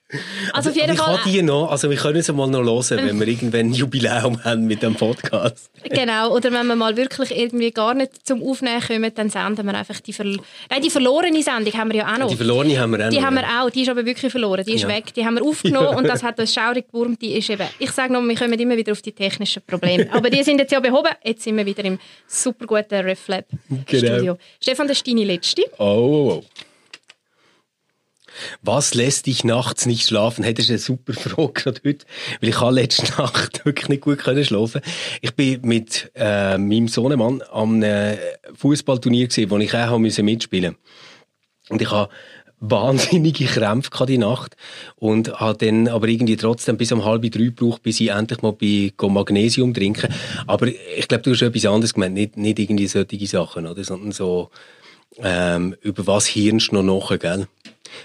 Also 0.52 0.70
auf 0.70 0.76
jeden 0.76 0.92
ich 0.92 0.98
Fall... 0.98 1.18
Ich 1.24 1.33
die 1.33 1.42
noch, 1.42 1.70
also 1.70 1.90
wir 1.90 1.96
können 1.96 2.16
es 2.16 2.33
mal 2.33 2.46
noch 2.46 2.64
hören, 2.64 3.07
wenn 3.07 3.20
wir 3.20 3.28
irgendwann 3.35 3.61
ein 3.61 3.72
Jubiläum 3.72 4.42
haben 4.44 4.66
mit 4.66 4.83
dem 4.83 4.94
Podcast. 4.94 5.70
genau, 5.85 6.35
oder 6.35 6.52
wenn 6.52 6.66
wir 6.66 6.76
mal 6.76 6.96
wirklich 6.96 7.37
irgendwie 7.37 7.70
gar 7.70 7.94
nicht 7.94 8.26
zum 8.26 8.42
Aufnehmen 8.42 8.80
kommen, 8.80 9.12
dann 9.14 9.30
senden 9.30 9.66
wir 9.66 9.74
einfach 9.74 10.00
die, 10.00 10.12
Ver 10.12 10.24
Nein, 10.24 10.83
die 10.83 10.90
verlorene 10.90 11.42
Sendung 11.42 11.74
haben 11.74 11.90
wir 11.90 11.98
ja 11.98 12.12
auch 12.12 12.18
noch. 12.18 12.33
Die 12.34 12.38
verlorene 12.38 12.78
haben 12.78 12.92
wir 12.92 12.98
auch 13.00 13.04
noch. 13.04 13.10
Die 13.10 13.24
haben 13.24 13.34
wir 13.34 13.44
auch, 13.44 13.70
die 13.70 13.82
ist 13.82 13.88
aber 13.88 14.04
wirklich 14.04 14.30
verloren, 14.30 14.64
die 14.64 14.74
ist 14.74 14.82
ja. 14.82 14.88
weg. 14.88 15.14
Die 15.14 15.24
haben 15.24 15.36
wir 15.36 15.44
aufgenommen 15.44 15.88
ja. 15.90 15.96
und 15.96 16.04
das 16.04 16.22
hat 16.22 16.38
das 16.38 16.52
schaurig 16.52 16.86
gewurmt, 16.88 17.22
die 17.22 17.32
ist 17.32 17.48
eben... 17.50 17.66
Ich 17.78 17.90
sage 17.90 18.12
noch, 18.12 18.22
wir 18.22 18.34
kommen 18.34 18.58
immer 18.58 18.76
wieder 18.76 18.92
auf 18.92 19.02
die 19.02 19.12
technischen 19.12 19.62
Probleme. 19.66 20.08
aber 20.12 20.30
die 20.30 20.42
sind 20.42 20.58
jetzt 20.58 20.72
ja 20.72 20.80
behoben, 20.80 21.10
jetzt 21.24 21.42
sind 21.42 21.56
wir 21.56 21.66
wieder 21.66 21.84
im 21.84 21.98
super 22.26 22.66
guten 22.66 22.94
RefLab 22.94 23.46
genau. 23.86 24.14
Studio. 24.14 24.38
Stefan, 24.60 24.88
das 24.88 24.98
ist 24.98 25.06
deine 25.06 25.24
letzte. 25.24 25.62
Oh, 25.78 25.84
oh, 25.84 26.32
oh. 26.32 26.44
Was 28.62 28.94
lässt 28.94 29.26
dich 29.26 29.44
nachts 29.44 29.86
nicht 29.86 30.08
schlafen? 30.08 30.44
Hey, 30.44 30.54
das 30.54 30.64
ist 30.66 30.70
eine 30.70 30.78
super 30.78 31.12
Frage 31.12 31.52
gerade 31.52 31.80
heute, 31.84 32.06
weil 32.40 32.50
ich 32.50 32.60
habe 32.60 32.74
letzte 32.74 33.04
Nacht 33.20 33.64
wirklich 33.64 33.88
nicht 33.88 34.02
gut 34.02 34.18
können 34.18 34.44
schlafen. 34.44 34.80
Ich 35.20 35.34
bin 35.34 35.60
mit 35.62 36.10
äh, 36.14 36.58
meinem 36.58 36.88
Sohnemann 36.88 37.42
am 37.50 37.82
äh, 37.82 38.16
Fußballturnier 38.54 39.28
gesehen, 39.28 39.50
wo 39.50 39.58
ich 39.58 39.74
auch 39.74 39.98
mitspielen 39.98 40.72
musste. 40.72 40.76
Und 41.68 41.81
ich 41.83 41.90
habe 41.90 42.11
wahnsinnige 42.61 43.44
Krämpfe 43.44 44.07
die 44.07 44.18
Nacht 44.18 44.57
und 44.96 45.40
habe 45.40 45.66
dann 45.66 45.88
aber 45.88 46.09
irgendwie 46.09 46.37
trotzdem 46.37 46.77
bis 46.77 46.92
um 46.92 47.05
halb 47.05 47.22
drei 47.22 47.44
gebraucht, 47.44 47.83
bis 47.83 48.00
ich 48.00 48.11
endlich 48.11 48.42
mal 48.42 48.53
bei 48.53 48.92
Magnesium 49.09 49.74
trinken. 49.74 50.12
Aber 50.46 50.66
ich 50.68 51.09
glaube, 51.09 51.22
du 51.22 51.33
hast 51.33 51.42
etwas 51.42 51.66
anderes 51.66 51.94
gemeint, 51.94 52.14
nicht, 52.14 52.37
nicht 52.37 52.59
irgendwie 52.59 52.87
solche 52.87 53.27
Sachen, 53.27 53.66
oder? 53.66 53.85
sondern 53.85 54.12
so 54.12 54.50
ähm, 55.18 55.77
über 55.83 56.07
was 56.07 56.27
hirnst 56.27 56.72
noch 56.72 56.83
nachher, 56.83 57.18
gell? 57.18 57.46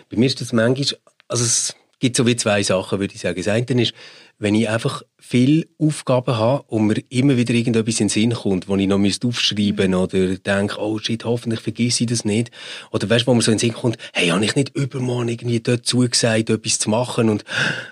Bei 0.10 0.18
mir 0.18 0.28
ist 0.28 0.42
das 0.42 0.54
manchmal, 0.54 1.00
also 1.28 1.44
es 1.44 1.76
gibt 2.00 2.16
so 2.16 2.26
wie 2.26 2.36
zwei 2.36 2.64
Sachen, 2.64 3.00
würde 3.00 3.14
ich 3.14 3.22
sagen. 3.22 3.36
Das 3.38 3.48
eine 3.48 3.82
ist, 3.82 3.94
wenn 4.38 4.56
ich 4.56 4.70
einfach 4.70 5.04
viele 5.20 5.66
Aufgaben 5.78 6.38
habe 6.38 6.64
und 6.68 6.88
mir 6.88 7.04
immer 7.10 7.36
wieder 7.36 7.54
irgendetwas 7.54 8.00
in 8.00 8.08
den 8.08 8.10
Sinn 8.10 8.34
kommt, 8.34 8.70
wo 8.70 8.78
ich 8.78 8.88
noch 8.88 8.98
aufschreiben 8.98 9.92
müsste 9.92 10.18
oder 10.18 10.36
denke, 10.38 10.80
oh 10.80 10.98
shit, 10.98 11.26
hoffentlich 11.26 11.60
vergesse 11.60 12.06
ich 12.06 12.10
das 12.10 12.24
nicht. 12.24 12.52
Oder 12.92 13.10
weißt 13.10 13.24
du, 13.24 13.28
wo 13.28 13.34
mir 13.34 13.42
so 13.42 13.52
in 13.52 13.58
den 13.58 13.60
Sinn 13.60 13.74
kommt, 13.74 13.98
hey, 14.14 14.30
habe 14.30 14.44
ich 14.46 14.56
nicht 14.56 14.76
übermorgen 14.76 15.28
irgendwie 15.28 15.60
dort 15.60 15.86
zugesagt, 15.86 16.50
etwas 16.50 16.80
zu 16.80 16.90
machen 16.90 17.30
und, 17.30 17.44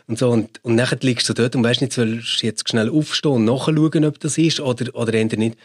und 0.07 0.17
so. 0.17 0.29
Und, 0.29 0.63
und 0.63 0.75
nachher 0.75 0.99
liegst 1.01 1.27
du 1.27 1.33
dort 1.33 1.55
und 1.55 1.63
weißt 1.63 1.81
nicht, 1.81 1.93
sollst 1.93 2.41
du 2.41 2.47
jetzt 2.47 2.67
schnell 2.69 2.89
aufstehen 2.89 3.33
und 3.33 3.45
nachschauen, 3.45 4.05
ob 4.05 4.19
das 4.19 4.37
ist 4.37 4.61
oder, 4.61 4.95
oder 4.95 5.13
eher 5.13 5.25
nicht. 5.25 5.57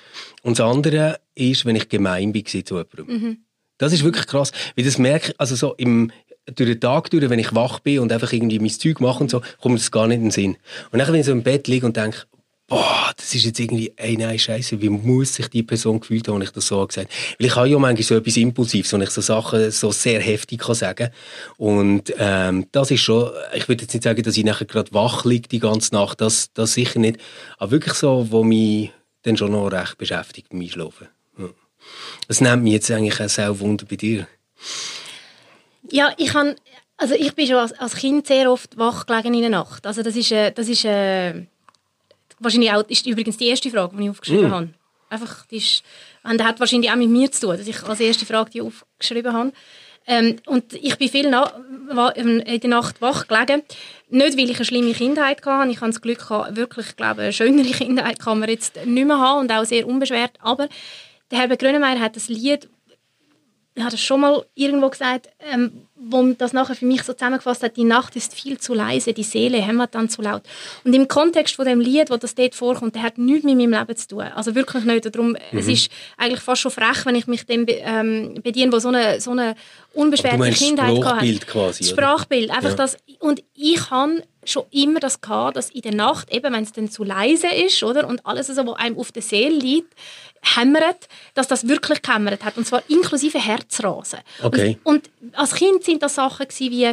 Und 0.43 0.59
das 0.59 0.67
andere 0.67 1.21
ist, 1.37 1.65
wenn 1.65 1.77
ich 1.77 1.89
gemein 1.89 2.33
bin 2.33 2.45
zu 2.45 2.59
jemandem. 2.59 3.07
Mhm. 3.07 3.39
Das 3.79 3.93
ist 3.93 4.05
wirklich 4.05 4.27
krass, 4.27 4.53
weil 4.77 4.85
das 4.85 4.99
merke 4.99 5.33
also 5.39 5.57
so 5.57 5.75
im, 5.75 6.13
durch 6.47 6.71
den 6.71 6.81
Tag 6.81 7.11
durch, 7.11 7.29
wenn 7.29 7.39
ich 7.39 7.55
wach 7.55 7.81
bin 7.81 8.01
und 8.01 8.13
einfach 8.13 8.33
irgendwie 8.33 8.59
mein 8.59 8.71
Zeug 8.71 9.01
mache 9.01 9.23
und 9.23 9.31
so, 9.31 9.43
kommt 9.61 9.79
das 9.79 9.91
gar 9.91 10.07
nicht 10.07 10.19
in 10.19 10.25
den 10.25 10.31
Sinn. 10.31 10.57
Und 10.91 10.99
dann, 10.99 11.09
wenn 11.13 11.21
ich 11.21 11.27
so 11.27 11.33
im 11.33 11.43
Bett 11.43 11.69
liege 11.69 11.87
und 11.87 11.97
denke, 11.97 12.23
boah, 12.67 13.13
das 13.17 13.35
ist 13.35 13.45
jetzt 13.45 13.61
irgendwie, 13.61 13.93
ey, 13.97 14.17
nein, 14.17 14.39
scheiße, 14.39 14.81
wie 14.81 14.89
muss 14.89 15.35
sich 15.35 15.49
die 15.49 15.63
Person 15.63 16.01
gefühlt 16.01 16.27
haben, 16.27 16.37
wenn 16.37 16.43
ich 16.43 16.53
das 16.53 16.67
so 16.67 16.87
gesagt 16.87 17.11
habe. 17.11 17.37
Weil 17.39 17.47
ich 17.47 17.57
habe 17.57 17.69
ja 17.69 17.79
manchmal 17.79 18.03
so 18.03 18.17
etwas 18.17 18.37
Impulsives, 18.37 18.93
wo 18.93 18.97
ich 18.97 19.11
so 19.11 19.21
Sachen 19.21 19.71
so 19.71 19.93
sehr 19.93 20.21
heftig 20.21 20.61
kann 20.61 20.75
sagen 20.75 21.11
Und 21.59 22.15
ähm, 22.19 22.67
das 22.73 22.91
ist 22.91 23.03
schon, 23.03 23.31
ich 23.55 23.69
würde 23.69 23.83
jetzt 23.83 23.93
nicht 23.93 24.05
sagen, 24.05 24.23
dass 24.23 24.37
ich 24.37 24.45
nachher 24.45 24.65
gerade 24.65 24.93
wach 24.93 25.25
liege 25.25 25.49
die 25.49 25.59
ganze 25.59 25.95
Nacht, 25.95 26.21
das, 26.21 26.53
das 26.55 26.75
sicher 26.75 26.99
nicht. 26.99 27.19
Aber 27.59 27.73
wirklich 27.73 27.95
so, 27.95 28.29
wo 28.31 28.43
mich 28.43 28.91
dann 29.23 29.37
schon 29.37 29.53
noch 29.53 29.69
recht 29.69 29.99
beschäftigt 29.99 30.49
beim 30.49 30.63
Einschlafen. 30.63 31.09
Das 32.29 32.41
nimmt 32.41 32.63
mich 32.63 32.73
jetzt 32.73 32.91
eigentlich 32.91 33.21
auch 33.21 33.29
sehr 33.29 33.61
Wunder 33.61 33.85
bei 33.85 33.97
dir. 33.97 34.27
Ja, 35.91 36.13
ich 36.17 36.29
kann, 36.29 36.55
also 36.97 37.15
ich 37.15 37.35
bin 37.35 37.47
schon 37.47 37.57
als, 37.57 37.73
als, 37.73 37.97
Kind 37.97 38.27
sehr 38.27 38.51
oft 38.51 38.77
wach 38.79 39.07
gelegen 39.07 39.35
in 39.35 39.41
der 39.41 39.51
Nacht. 39.51 39.87
Also 39.87 40.03
das 40.03 40.17
ist, 40.17 40.33
äh, 40.33 40.53
das 40.53 40.69
ist 40.69 40.85
äh, 40.85 41.47
wahrscheinlich 42.39 42.73
auch, 42.73 42.85
ist 42.89 43.07
übrigens 43.07 43.37
die 43.37 43.49
erste 43.49 43.71
Frage, 43.71 43.97
die 43.97 44.05
ich 44.05 44.11
aufgeschrieben 44.11 44.49
mm. 44.49 44.53
habe. 44.53 44.69
Einfach, 45.09 45.47
die 45.47 45.57
ist, 45.57 45.83
und 46.23 46.39
das 46.39 46.47
hat 46.47 46.61
wahrscheinlich 46.61 46.91
auch 46.91 46.97
mit 46.97 47.09
mir 47.09 47.31
zu 47.31 47.47
tun, 47.47 47.57
dass 47.57 47.67
ich 47.67 47.83
als 47.83 48.01
erste 48.01 48.25
Frage 48.25 48.51
die 48.51 48.63
aufgeschrieben 48.63 49.33
habe. 49.33 49.53
Ähm, 50.07 50.37
und 50.47 50.73
ich 50.73 50.97
bin 50.99 51.09
viel 51.09 51.27
in 51.27 51.31
der 51.31 52.71
Nacht 52.71 53.01
wach 53.01 53.29
gelegen. 53.29 53.63
Nicht, 54.09 54.37
weil 54.37 54.51
ich 54.51 54.57
eine 54.57 54.65
schlimme 54.65 54.93
Kindheit 54.93 55.45
hatte. 55.45 55.71
Ich 55.71 55.81
habe 55.81 55.93
das 55.93 56.01
Glück 56.01 56.19
gehabt, 56.19 56.57
wirklich, 56.57 56.89
ich 56.89 56.97
glaube, 56.97 57.23
eine 57.23 57.33
schönere 57.33 57.71
Kindheit 57.71 58.19
kann 58.19 58.41
man 58.41 58.49
jetzt 58.49 58.85
nicht 58.85 59.07
mehr 59.07 59.19
haben 59.19 59.41
und 59.41 59.53
auch 59.53 59.65
sehr 59.65 59.87
unbeschwert. 59.87 60.33
Aber 60.41 60.69
der 61.31 61.39
Herbert 61.39 61.61
Grönemeyer 61.61 62.01
hat 62.01 62.17
das 62.17 62.29
Lied, 62.29 62.69
ich 63.75 63.83
habe 63.83 63.93
das 63.93 64.03
schon 64.03 64.21
mal 64.21 64.45
irgendwo 64.55 64.91
gesagt, 64.91 65.29
ähm, 65.51 65.87
wo 65.95 66.23
das 66.33 66.53
nachher 66.53 66.75
für 66.75 66.85
mich 66.85 67.05
so 67.05 67.15
zusammengefasst 67.15 67.63
hat, 67.63 67.77
die 67.77 67.85
Nacht 67.85 68.17
ist 68.17 68.35
viel 68.35 68.59
zu 68.59 68.75
leise, 68.75 69.15
die 69.15 69.23
Seele 69.23 69.59
hämmert 69.63 69.95
dann 69.95 70.11
zu 70.11 70.21
laut. 70.21 70.43
Und 70.85 70.93
im 70.93 71.09
Kontext 71.09 71.55
von 71.55 71.65
dem 71.65 71.81
Lied, 71.81 72.11
wo 72.11 72.17
das 72.17 72.35
dort 72.35 72.55
vorkommt, 72.55 72.97
der 72.97 73.03
hat 73.03 73.17
nichts 73.17 73.45
mit 73.45 73.57
meinem 73.57 73.73
Leben 73.73 73.97
zu 73.97 74.09
tun. 74.09 74.23
Also 74.23 74.55
wirklich 74.55 74.85
nicht. 74.85 75.15
Darum, 75.15 75.31
mhm. 75.31 75.59
es 75.59 75.69
ist 75.69 75.91
eigentlich 76.19 76.41
fast 76.41 76.61
schon 76.61 76.71
frech, 76.71 77.07
wenn 77.07 77.15
ich 77.15 77.27
mich 77.27 77.47
dem 77.47 77.65
ähm, 77.69 78.35
bediene, 78.43 78.73
wo 78.73 78.79
so 78.79 78.89
eine, 78.89 79.21
so 79.21 79.31
eine 79.31 79.55
unbeschwerte 79.95 80.51
Kindheit 80.51 80.97
Sprachbild 80.97 81.47
quasi. 81.47 81.85
Sprachbild. 81.85 82.51
Einfach 82.51 82.71
ja. 82.71 82.77
das, 82.77 82.99
und 83.21 83.43
ich 83.55 83.91
habe 83.91 84.23
schon 84.45 84.65
immer 84.71 85.01
das 85.01 85.21
gehabt, 85.21 85.57
dass 85.57 85.71
in 85.71 85.83
der 85.83 85.95
Nacht, 85.95 86.33
eben 86.33 86.53
wenn 86.53 86.63
es 86.63 86.73
dann 86.73 86.91
zu 86.91 87.05
leise 87.05 87.49
ist, 87.49 87.83
oder, 87.83 88.07
und 88.07 88.27
alles, 88.27 88.49
also, 88.51 88.67
was 88.67 88.79
einem 88.79 88.99
auf 88.99 89.13
der 89.13 89.23
Seele 89.23 89.57
liegt, 89.57 89.95
hämmert, 90.43 91.09
dass 91.35 91.49
das 91.49 91.69
wirklich 91.69 92.03
gehämmert 92.03 92.45
hat. 92.45 92.57
Und 92.57 92.67
zwar 92.67 92.83
inklusive 92.89 93.39
Herzrasen. 93.39 94.21
Okay. 94.43 94.79
Und, 94.85 95.11
und 95.21 95.39
als 95.39 95.55
Kind 95.55 95.85
sind 95.85 96.03
das 96.03 96.17
Sachen 96.17 96.47
wie, 96.59 96.93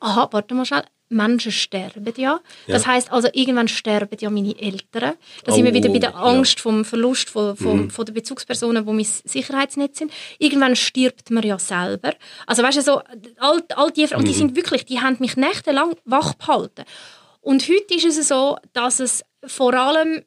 aha, 0.00 0.28
warte 0.30 0.54
mal 0.54 0.64
schnell, 0.64 0.84
Menschen 1.14 1.52
sterben 1.52 2.12
ja. 2.16 2.22
ja. 2.22 2.40
Das 2.66 2.86
heißt 2.86 3.10
also, 3.12 3.28
irgendwann 3.32 3.68
sterben 3.68 4.16
ja 4.20 4.30
meine 4.30 4.58
Eltern. 4.58 5.14
Da 5.44 5.52
oh, 5.52 5.54
sind 5.54 5.64
wir 5.64 5.72
wieder 5.72 5.88
bei 5.88 5.98
der 5.98 6.16
Angst 6.16 6.56
ja. 6.58 6.62
vom 6.62 6.84
Verlust 6.84 7.30
von, 7.30 7.56
von, 7.56 7.82
mhm. 7.84 7.90
von 7.90 8.04
der 8.04 8.12
Bezugspersonen, 8.12 8.84
die 8.84 8.92
mein 8.92 9.04
Sicherheitsnetz 9.04 9.98
sind. 9.98 10.12
Irgendwann 10.38 10.76
stirbt 10.76 11.30
man 11.30 11.44
ja 11.44 11.58
selber. 11.58 12.14
Also 12.46 12.62
weißt 12.62 12.78
du, 12.78 12.82
so, 12.82 13.02
all, 13.38 13.62
all 13.74 13.90
die 13.90 14.06
Fragen, 14.06 14.22
mhm. 14.22 14.28
die 14.28 14.34
sind 14.34 14.56
wirklich, 14.56 14.84
die 14.84 15.00
haben 15.00 15.16
mich 15.20 15.36
nächtelang 15.36 15.94
wach 16.04 16.34
behalten. 16.34 16.84
Und 17.40 17.68
heute 17.68 17.94
ist 17.94 18.18
es 18.18 18.28
so, 18.28 18.56
dass 18.72 19.00
es 19.00 19.24
vor 19.46 19.74
allem 19.74 20.24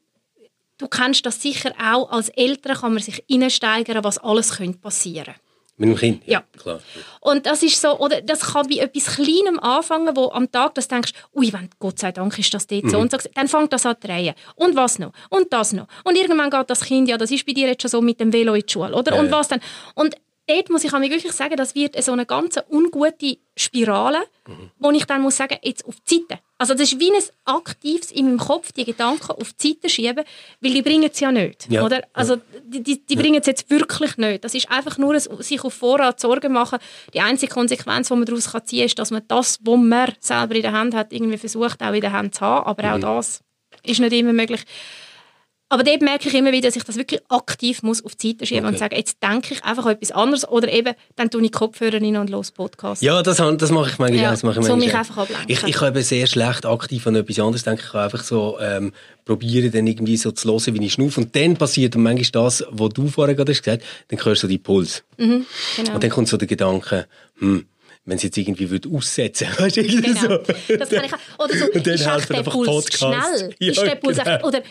du 0.78 0.88
kennst 0.88 1.26
das 1.26 1.42
sicher 1.42 1.72
auch, 1.82 2.12
als 2.12 2.30
Eltern 2.30 2.78
kann 2.78 2.94
man 2.94 3.02
sich 3.02 3.24
reinsteigern, 3.32 4.04
was 4.04 4.18
alles 4.20 4.56
passieren 4.82 5.26
könnte. 5.26 5.47
Mit 5.80 5.90
dem 5.90 5.96
Kind? 5.96 6.24
Ja. 6.26 6.44
Klar. 6.60 6.80
Und 7.22 7.46
das 7.46 7.62
ist 7.62 7.80
so, 7.80 8.00
oder 8.00 8.22
das 8.22 8.54
kann 8.54 8.68
bei 8.68 8.78
etwas 8.78 9.16
Kleinem 9.16 9.60
anfangen, 9.60 10.16
wo 10.16 10.32
am 10.32 10.52
Tag 10.52 10.74
das 10.74 10.88
denkst, 10.88 11.12
ui, 11.36 11.54
wenn, 11.54 11.70
Gott 11.78 12.00
sei 12.00 12.12
Dank 12.12 12.38
ist 12.40 12.52
das 12.52 12.66
dort 12.66 12.86
mhm. 12.86 12.90
so 12.90 12.98
und 12.98 13.12
so, 13.12 13.18
dann 13.36 13.48
fängt 13.48 13.72
das 13.72 13.86
an 13.86 13.96
zu 14.02 14.08
drehen. 14.08 14.34
Und 14.56 14.76
was 14.76 14.98
noch? 14.98 15.12
Und 15.30 15.54
das 15.54 15.74
noch. 15.74 15.88
Und 16.04 16.18
irgendwann 16.18 16.50
geht 16.50 16.70
das 16.70 16.82
Kind, 16.82 17.08
ja, 17.08 17.18
das 17.18 17.30
ist 17.30 17.46
bei 17.46 17.54
dir 17.54 17.68
jetzt 17.68 17.84
schon 17.84 17.92
so 17.92 18.02
mit 18.02 18.20
dem 18.20 18.34
Velo 18.34 18.56
in 18.56 18.64
die 18.66 18.74
Schule, 18.74 18.96
oder? 18.96 19.14
Ja, 19.14 19.22
und 19.22 19.32
was 19.32 19.50
dann? 19.50 19.62
Und 19.94 20.16
dort 20.48 20.70
muss 20.72 20.84
ich 20.84 20.92
mir 20.92 21.12
wirklich 21.12 21.34
sagen, 21.34 21.56
das 21.56 21.76
wird 21.76 22.02
so 22.04 22.12
eine 22.12 22.26
ganz 22.26 22.60
ungute 22.72 23.38
Spirale, 23.56 24.24
mhm. 24.48 24.72
wo 24.80 24.90
ich 24.90 25.06
dann 25.06 25.22
muss 25.22 25.38
sagen, 25.38 25.58
jetzt 25.62 25.86
auf 25.86 25.96
die 26.10 26.26
Seite. 26.28 26.42
Also 26.60 26.74
das 26.74 26.92
ist 26.92 27.00
wie 27.00 27.12
ein 27.12 27.22
aktives 27.46 28.12
in 28.12 28.26
meinem 28.26 28.40
Kopf, 28.40 28.72
die 28.72 28.84
Gedanken 28.84 29.32
auf 29.32 29.54
die 29.54 29.70
Seite 29.70 29.90
schieben, 29.90 30.24
weil 30.60 30.74
die 30.74 30.82
bringen 30.82 31.10
es 31.12 31.20
ja 31.20 31.32
nicht. 31.32 31.70
Ja. 31.70 31.86
Oder? 31.86 32.02
Also 32.14 32.38
die, 32.64 32.82
die, 32.82 33.06
die 33.06 33.16
bringen 33.16 33.40
es 33.40 33.46
jetzt 33.48 33.70
wirklich 33.70 34.18
nicht. 34.18 34.44
Das 34.44 34.56
ist 34.56 34.70
einfach 34.72 34.98
nur 34.98 35.14
ein, 35.14 35.20
sich 35.20 35.64
auf 35.64 35.74
Vorrat 35.74 36.20
Sorgen 36.20 36.54
machen. 36.54 36.80
Die 37.14 37.22
einzige 37.22 37.54
Konsequenz, 37.54 38.08
die 38.08 38.16
man 38.16 38.26
daraus 38.26 38.46
ziehen 38.66 38.80
kann, 38.80 38.86
ist, 38.86 38.98
dass 38.98 39.12
man 39.12 39.22
das, 39.28 39.60
was 39.64 39.78
man 39.78 40.14
selber 40.20 40.56
in 40.56 40.64
der 40.64 40.72
Hand 40.72 40.96
hat, 40.96 41.14
irgendwie 41.14 41.38
versucht, 41.38 41.82
auch 41.82 41.94
in 41.94 42.02
der 42.02 42.12
Hand 42.12 42.34
zu 42.34 42.42
haben. 42.42 42.66
Aber 42.66 42.84
mhm. 42.84 43.04
auch 43.04 43.18
das 43.18 43.42
ist 43.84 44.00
nicht 44.00 44.14
immer 44.14 44.34
möglich. 44.34 44.64
Aber 45.70 45.84
dort 45.84 46.02
merke 46.02 46.30
ich 46.30 46.34
immer 46.34 46.54
wieder, 46.54 46.70
dass 46.70 46.78
ich 46.78 46.84
das 46.84 46.96
wirklich 46.96 47.20
aktiv 47.28 47.84
muss 47.84 48.04
auf 48.04 48.16
die 48.16 48.30
Seite 48.30 48.46
schieben 48.46 48.66
okay. 48.66 48.74
und 48.74 48.80
sagen, 48.80 48.96
jetzt 48.96 49.18
denke 49.22 49.54
ich 49.54 49.64
einfach 49.66 49.86
etwas 49.86 50.12
anderes 50.12 50.48
oder 50.48 50.72
eben, 50.72 50.94
dann 51.18 51.30
tue 51.30 51.44
ich 51.44 51.52
Kopfhörer 51.52 52.02
rein 52.02 52.16
und 52.16 52.30
los 52.30 52.52
Podcast. 52.52 53.02
Ja, 53.02 53.22
das, 53.22 53.38
das 53.38 53.72
mache 53.72 53.90
ich 53.90 54.00
manchmal. 54.00 54.24
Ja, 54.24 54.32
das 54.32 54.44
mache 54.44 54.62
ich 54.62 54.66
so 54.66 54.78
mich 54.78 54.96
einfach 54.96 55.18
ablenken. 55.18 55.46
Ich, 55.50 55.64
ich 55.64 55.76
kann 55.76 55.94
sehr 56.02 56.28
schlecht 56.28 56.66
aktiv 56.66 57.06
an 57.08 57.16
etwas 57.16 57.40
anderes 57.40 57.64
denken. 57.64 57.82
Ich 57.84 57.92
kann 57.92 58.02
einfach 58.02 58.24
so 58.24 58.58
ähm, 58.62 58.94
probieren, 59.26 59.72
dann 59.72 59.88
irgendwie 59.88 60.16
so 60.16 60.32
zu 60.32 60.50
hören, 60.50 60.80
wie 60.80 60.86
ich 60.86 60.94
schnaufe. 60.94 61.20
Und 61.20 61.36
dann 61.36 61.58
passiert 61.58 61.96
und 61.98 62.04
manchmal 62.04 62.44
das, 62.44 62.66
was 62.70 62.90
du 62.90 63.08
vorher 63.10 63.36
gerade 63.36 63.52
hast 63.52 63.62
gesagt 63.62 63.84
dann 64.08 64.24
hörst 64.24 64.44
du 64.44 64.48
so 64.48 64.50
die 64.50 64.58
Puls. 64.58 65.04
Mhm, 65.18 65.46
genau. 65.76 65.96
Und 65.96 66.04
dann 66.04 66.10
kommt 66.10 66.30
so 66.30 66.38
der 66.38 66.48
Gedanke, 66.48 67.08
hm, 67.40 67.66
wenn 68.08 68.18
sie 68.18 68.28
jetzt 68.28 68.38
irgendwie 68.38 68.70
würde 68.70 68.90
aussetzen 68.90 69.48
würde. 69.58 69.84
Genau. 70.08 70.22
So. 70.22 70.76
Das 70.78 70.90
kann 70.90 71.06
ich 71.06 71.14
auch. 71.14 71.46
Oder 71.46 71.58
so, 71.58 71.66
und 71.74 71.86
dann 71.86 71.94
ist 71.94 72.08
echt 72.08 72.30
der 72.30 72.44
Puls 72.44 72.68
Podcast. 72.68 72.98
schnell? 72.98 73.56
Ja, 73.60 73.72
ist 73.72 73.82
der 73.82 73.96
Puls 73.96 74.18
genau. 74.18 74.32
echt, 74.32 74.44
oder 74.46 74.62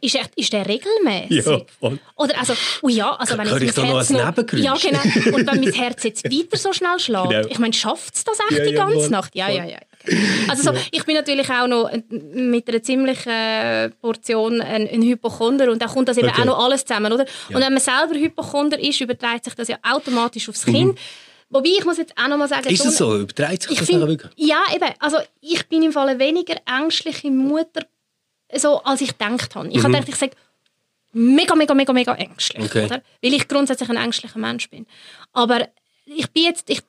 ist, 0.00 0.14
echt, 0.16 0.30
ist 0.34 0.52
der 0.52 0.66
regelmäßig? 0.66 1.46
Ja, 1.46 1.60
oder 2.16 2.38
also, 2.38 2.54
oh 2.82 2.88
ja, 2.88 3.14
also 3.14 3.38
wenn 3.38 3.46
ich, 3.46 3.62
ich 3.62 3.76
mein 3.76 3.86
Herz 3.86 4.10
noch, 4.10 4.18
Ja, 4.52 4.74
genau. 4.74 5.00
Und 5.36 5.46
wenn 5.46 5.60
mein 5.60 5.72
Herz 5.72 6.02
jetzt 6.02 6.24
weiter 6.24 6.56
so 6.56 6.72
schnell 6.72 6.98
schlägt, 6.98 7.28
genau. 7.28 7.48
ich 7.48 7.58
meine, 7.58 7.72
schafft 7.72 8.16
es 8.16 8.24
das 8.24 8.38
echt 8.48 8.58
ja, 8.58 8.64
die 8.64 8.72
ganze 8.72 8.94
voll, 8.96 9.08
Nacht? 9.10 9.34
Ja, 9.36 9.48
ja, 9.48 9.64
ja. 9.64 9.78
Also 10.48 10.72
so, 10.72 10.78
ich 10.90 11.04
bin 11.04 11.14
natürlich 11.14 11.48
auch 11.50 11.68
noch 11.68 11.90
mit 12.08 12.68
einer 12.68 12.82
ziemlichen 12.82 13.92
Portion 14.00 14.60
ein, 14.60 14.88
ein 14.88 15.02
Hypochonder 15.02 15.70
und 15.70 15.80
da 15.80 15.86
kommt 15.86 16.08
das 16.08 16.16
eben 16.16 16.28
okay. 16.28 16.40
auch 16.40 16.46
noch 16.46 16.64
alles 16.64 16.84
zusammen, 16.84 17.12
oder? 17.12 17.26
Und 17.48 17.60
wenn 17.60 17.72
man 17.72 17.80
selber 17.80 18.14
Hypochonder 18.14 18.80
ist, 18.80 19.00
überträgt 19.00 19.44
sich 19.44 19.54
das 19.54 19.68
ja 19.68 19.76
automatisch 19.82 20.48
aufs 20.48 20.64
Kind. 20.64 20.94
Mhm. 20.94 20.98
Wobei, 21.50 21.70
ich 21.70 21.84
muss 21.84 21.98
jetzt 21.98 22.16
auch 22.16 22.28
noch 22.28 22.36
mal 22.36 22.48
sagen... 22.48 22.68
Ist 22.68 22.84
das 22.84 22.96
so? 22.96 23.18
Überträgt 23.18 23.64
sich 23.64 23.78
das 23.78 23.86
find, 23.86 24.00
wirklich? 24.06 24.30
Ja, 24.36 24.62
eben. 24.74 24.88
Also 25.00 25.18
ich 25.40 25.68
bin 25.68 25.82
im 25.82 25.92
Fall 25.92 26.18
weniger 26.18 26.56
ängstliche 26.64 27.30
Mutter, 27.30 27.84
so, 28.54 28.82
als 28.82 29.00
ich 29.00 29.18
gedacht 29.18 29.54
habe. 29.54 29.68
Ich 29.68 29.78
mhm. 29.78 29.82
habe 29.82 29.92
gedacht, 29.94 30.08
ich 30.08 30.16
sage 30.16 30.32
mega, 31.12 31.54
mega, 31.56 31.74
mega, 31.74 31.92
mega 31.92 32.14
ängstlich. 32.14 32.64
Okay. 32.64 32.86
Oder? 32.86 33.02
Weil 33.20 33.34
ich 33.34 33.48
grundsätzlich 33.48 33.90
ein 33.90 33.96
ängstlicher 33.96 34.38
Mensch 34.38 34.70
bin. 34.70 34.86
Aber 35.32 35.68
ich 36.06 36.30
bin 36.30 36.44
jetzt 36.44 36.70
ich, 36.70 36.82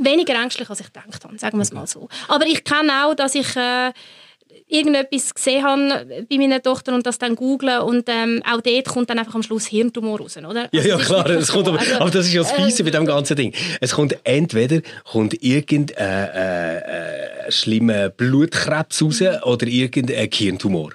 weniger 0.00 0.34
ängstlich, 0.34 0.70
als 0.70 0.80
ich 0.80 0.86
gedacht 0.86 1.22
habe, 1.22 1.38
sagen 1.38 1.58
wir 1.58 1.62
es 1.62 1.72
mal 1.72 1.86
so. 1.86 2.08
Aber 2.28 2.46
ich 2.46 2.64
kenne 2.64 3.04
auch, 3.04 3.14
dass 3.14 3.34
ich... 3.34 3.54
Äh, 3.54 3.92
irgendetwas 4.70 5.34
gesehen 5.34 5.64
habe 5.64 6.24
bei 6.28 6.36
meiner 6.36 6.62
Tochter 6.62 6.94
und 6.94 7.06
das 7.06 7.18
dann 7.18 7.36
google 7.36 7.80
und 7.80 8.08
ähm, 8.08 8.42
auch 8.48 8.60
dort 8.60 8.86
kommt 8.86 9.10
dann 9.10 9.18
einfach 9.18 9.34
am 9.34 9.42
Schluss 9.42 9.66
Hirntumor 9.66 10.20
raus, 10.20 10.36
oder? 10.36 10.68
Ja, 10.72 10.82
ja, 10.82 10.96
klar. 10.96 11.24
Das 11.24 11.52
kommt 11.52 11.68
aber, 11.68 11.78
also, 11.78 11.94
aber 11.96 12.10
das 12.10 12.26
ist 12.26 12.32
ja 12.32 12.42
das 12.42 12.52
Fiese 12.52 12.82
äh, 12.82 12.84
bei 12.84 12.90
dem 12.90 13.06
ganzen 13.06 13.36
Ding. 13.36 13.52
Es 13.80 13.92
kommt 13.92 14.16
entweder 14.24 14.80
kommt 15.04 15.42
irgendein 15.42 15.96
äh, 15.98 17.46
äh, 17.46 17.52
schlimmer 17.52 18.08
Blutkrebs 18.10 19.02
raus 19.02 19.22
oder 19.42 19.66
irgendein 19.66 20.28
Hirntumor. 20.32 20.92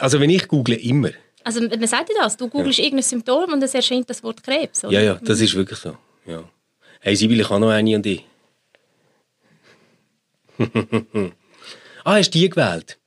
Also 0.00 0.20
wenn 0.20 0.30
ich 0.30 0.48
google, 0.48 0.74
immer. 0.76 1.10
Also 1.44 1.60
man 1.62 1.86
sagt 1.86 2.10
ja 2.10 2.22
das, 2.22 2.36
du 2.36 2.48
googelst 2.48 2.78
ja. 2.78 2.84
irgendein 2.84 3.04
Symptom 3.04 3.52
und 3.52 3.62
es 3.62 3.74
erscheint 3.74 4.10
das 4.10 4.22
Wort 4.22 4.42
Krebs, 4.42 4.84
oder? 4.84 4.92
Ja, 4.92 5.00
ja, 5.00 5.14
das 5.22 5.40
ist 5.40 5.54
wirklich 5.54 5.78
so. 5.78 5.96
Ja. 6.26 6.44
Hey 7.00 7.14
Sibyl, 7.14 7.40
ich 7.40 7.48
habe 7.48 7.60
noch 7.60 7.70
eine 7.70 7.94
und 7.94 8.04
die. 8.04 8.22
ah, 12.08 12.16
hast 12.16 12.30
du 12.30 12.38
die 12.38 12.48
gewählt? 12.48 12.98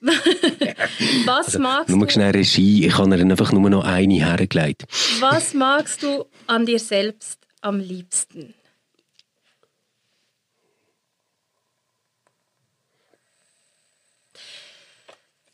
Was 0.00 1.46
also, 1.46 1.58
magst 1.60 1.88
nur 1.88 1.98
du? 1.98 2.04
Nur 2.04 2.10
schnell 2.10 2.32
Regie, 2.32 2.86
ich 2.86 2.98
habe 2.98 3.16
ihr 3.16 3.22
einfach 3.22 3.52
nur 3.52 3.70
noch 3.70 3.84
eine 3.84 4.14
hergelegt. 4.14 4.84
Was 5.20 5.54
magst 5.54 6.02
du 6.02 6.26
an 6.48 6.66
dir 6.66 6.80
selbst 6.80 7.38
am 7.60 7.78
liebsten? 7.78 8.54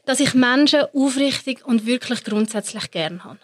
Dass 0.06 0.20
ich 0.20 0.32
Menschen 0.32 0.84
aufrichtig 0.94 1.66
und 1.66 1.84
wirklich 1.84 2.24
grundsätzlich 2.24 2.90
gern 2.90 3.24
habe. 3.24 3.38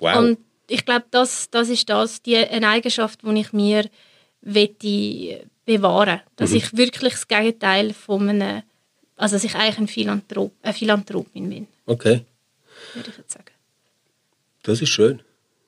Wow. 0.00 0.16
Und 0.16 0.38
ich 0.66 0.84
glaube, 0.84 1.06
das, 1.12 1.50
das 1.50 1.68
ist 1.68 1.88
das, 1.88 2.20
die, 2.22 2.36
eine 2.36 2.68
Eigenschaft, 2.68 3.22
die 3.22 3.40
ich 3.40 3.52
mir 3.52 3.88
wette 4.40 5.46
bewahren 5.64 6.20
Dass 6.36 6.50
mhm. 6.50 6.56
ich 6.56 6.76
wirklich 6.76 7.14
das 7.14 7.28
Gegenteil 7.28 7.92
von 7.92 8.28
einem, 8.28 8.62
also 9.16 9.36
dass 9.36 9.44
ich 9.44 9.54
eigentlich 9.54 9.78
ein 9.78 9.88
Philanthrop, 9.88 10.52
eine 10.62 10.74
Philanthropin 10.74 11.48
bin. 11.48 11.66
Okay. 11.86 12.24
Würde 12.94 13.10
ich 13.10 13.18
jetzt 13.18 13.32
sagen. 13.32 13.44
Das 14.62 14.80
ist 14.80 14.88
schön. 14.88 15.22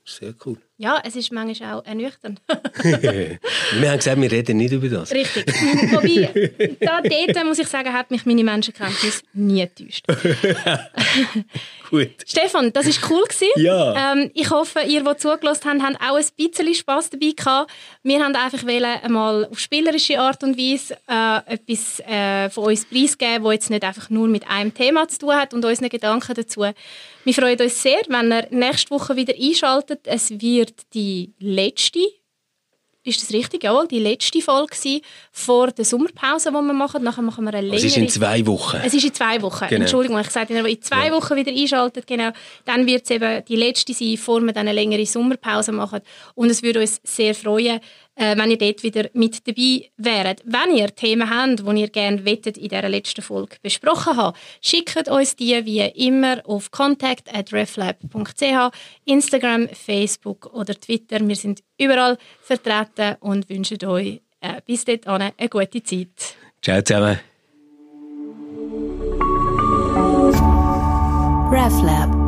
Sehr 0.04 0.34
cool. 0.44 0.58
Ja, 0.78 1.00
es 1.04 1.16
ist 1.16 1.32
manchmal 1.32 1.74
auch 1.74 1.84
ernüchternd. 1.86 2.38
wir 2.82 3.90
haben 3.90 3.96
gesagt, 3.96 4.20
wir 4.20 4.30
reden 4.30 4.58
nicht 4.58 4.72
über 4.72 4.88
das. 4.88 5.10
Richtig. 5.10 5.46
Wobei, 5.46 6.76
da, 6.80 7.00
dort 7.00 7.46
muss 7.46 7.58
ich 7.58 7.68
sagen, 7.68 7.94
hat 7.94 8.10
mich 8.10 8.26
meine 8.26 8.44
Menschenkenntnis 8.44 9.22
nie 9.32 9.62
enttäuscht. 9.62 10.04
Gut. 11.90 12.10
Stefan, 12.26 12.74
das 12.74 12.86
war 12.86 13.10
cool. 13.10 13.24
Gewesen. 13.24 13.46
Ja. 13.56 14.12
Ähm, 14.12 14.30
ich 14.34 14.50
hoffe, 14.50 14.80
ihr, 14.80 15.02
die 15.02 15.16
zugelassen 15.16 15.64
habt, 15.64 15.82
habt 15.82 16.02
auch 16.02 16.16
ein 16.16 16.26
bisschen 16.36 16.74
Spass 16.74 17.08
dabei 17.08 17.32
gehabt. 17.34 17.72
Wir 18.02 18.22
haben 18.22 18.34
einfach 18.36 18.62
wollen, 18.64 18.84
einmal 18.84 19.46
auf 19.50 19.58
spielerische 19.58 20.20
Art 20.20 20.42
und 20.42 20.58
Weise 20.58 20.96
äh, 21.08 21.54
etwas 21.54 22.00
äh, 22.00 22.50
von 22.50 22.64
uns 22.64 22.84
preisgeben, 22.84 23.44
das 23.44 23.52
jetzt 23.54 23.70
nicht 23.70 23.84
einfach 23.84 24.10
nur 24.10 24.28
mit 24.28 24.46
einem 24.46 24.74
Thema 24.74 25.08
zu 25.08 25.20
tun 25.20 25.36
hat 25.36 25.54
und 25.54 25.64
unseren 25.64 25.88
Gedanken 25.88 26.34
dazu. 26.34 26.66
Wir 27.26 27.34
freuen 27.34 27.60
uns 27.60 27.82
sehr, 27.82 28.02
wenn 28.06 28.30
ihr 28.30 28.46
nächste 28.50 28.90
Woche 28.92 29.16
wieder 29.16 29.34
einschaltet. 29.34 30.00
Es 30.04 30.30
wird 30.30 30.65
die 30.94 31.34
letzte 31.38 32.00
ist 33.06 33.22
das 33.22 33.32
richtig? 33.32 33.62
Jawohl, 33.62 33.86
die 33.86 34.00
letzte 34.00 34.42
Folge 34.42 35.00
vor 35.30 35.70
der 35.70 35.84
Sommerpause, 35.84 36.50
die 36.50 36.54
wir 36.56 36.72
machen. 36.72 37.04
Nachher 37.04 37.22
machen 37.22 37.44
wir 37.44 37.54
eine 37.54 37.60
längere... 37.60 37.76
Es 37.76 37.84
ist 37.84 37.96
in 37.96 38.08
zwei 38.08 38.44
Wochen. 38.46 38.78
Es 38.84 38.94
ist 38.94 39.04
in 39.04 39.14
zwei 39.14 39.40
Wochen. 39.42 39.68
Genau. 39.68 39.82
Entschuldigung, 39.82 40.18
ich 40.18 40.30
sagte 40.30 40.54
in 40.54 40.82
zwei 40.82 41.06
ja. 41.06 41.12
Wochen 41.12 41.36
wieder 41.36 41.52
einschaltet, 41.52 42.04
genau. 42.06 42.30
Dann 42.64 42.84
wird 42.84 43.04
es 43.04 43.10
eben 43.10 43.44
die 43.44 43.54
letzte 43.54 43.94
sein, 43.94 44.10
bevor 44.10 44.40
wir 44.40 44.52
dann 44.52 44.66
eine 44.66 44.74
längere 44.74 45.06
Sommerpause 45.06 45.70
machen. 45.70 46.00
Und 46.34 46.50
es 46.50 46.64
würde 46.64 46.80
uns 46.80 47.00
sehr 47.04 47.34
freuen, 47.36 47.78
äh, 48.16 48.36
wenn 48.36 48.50
ihr 48.50 48.58
dort 48.58 48.82
wieder 48.82 49.08
mit 49.12 49.46
dabei 49.46 49.90
wäret. 49.96 50.42
Wenn 50.44 50.76
ihr 50.76 50.94
Themen 50.94 51.30
habt, 51.30 51.60
die 51.60 51.80
ihr 51.80 51.88
gerne 51.88 52.24
wettet 52.24 52.58
in 52.58 52.68
dieser 52.68 52.88
letzten 52.88 53.22
Folge 53.22 53.56
besprochen 53.62 54.16
haben, 54.16 54.36
schickt 54.60 55.08
uns 55.08 55.36
die 55.36 55.64
wie 55.64 55.80
immer 55.80 56.42
auf 56.44 56.70
contact.reflab.ch, 56.70 58.76
Instagram, 59.04 59.68
Facebook 59.68 60.52
oder 60.52 60.74
Twitter. 60.74 61.26
Wir 61.26 61.36
sind 61.36 61.62
überall 61.78 62.18
vertreten 62.42 63.16
und 63.20 63.48
wünschen 63.48 63.84
euch 63.84 64.20
äh, 64.40 64.60
bis 64.66 64.84
dahin 64.84 65.32
eine 65.36 65.48
gute 65.48 65.82
Zeit. 65.82 66.36
Ciao 66.62 66.82
zusammen. 66.82 67.20
RefLab 71.48 72.25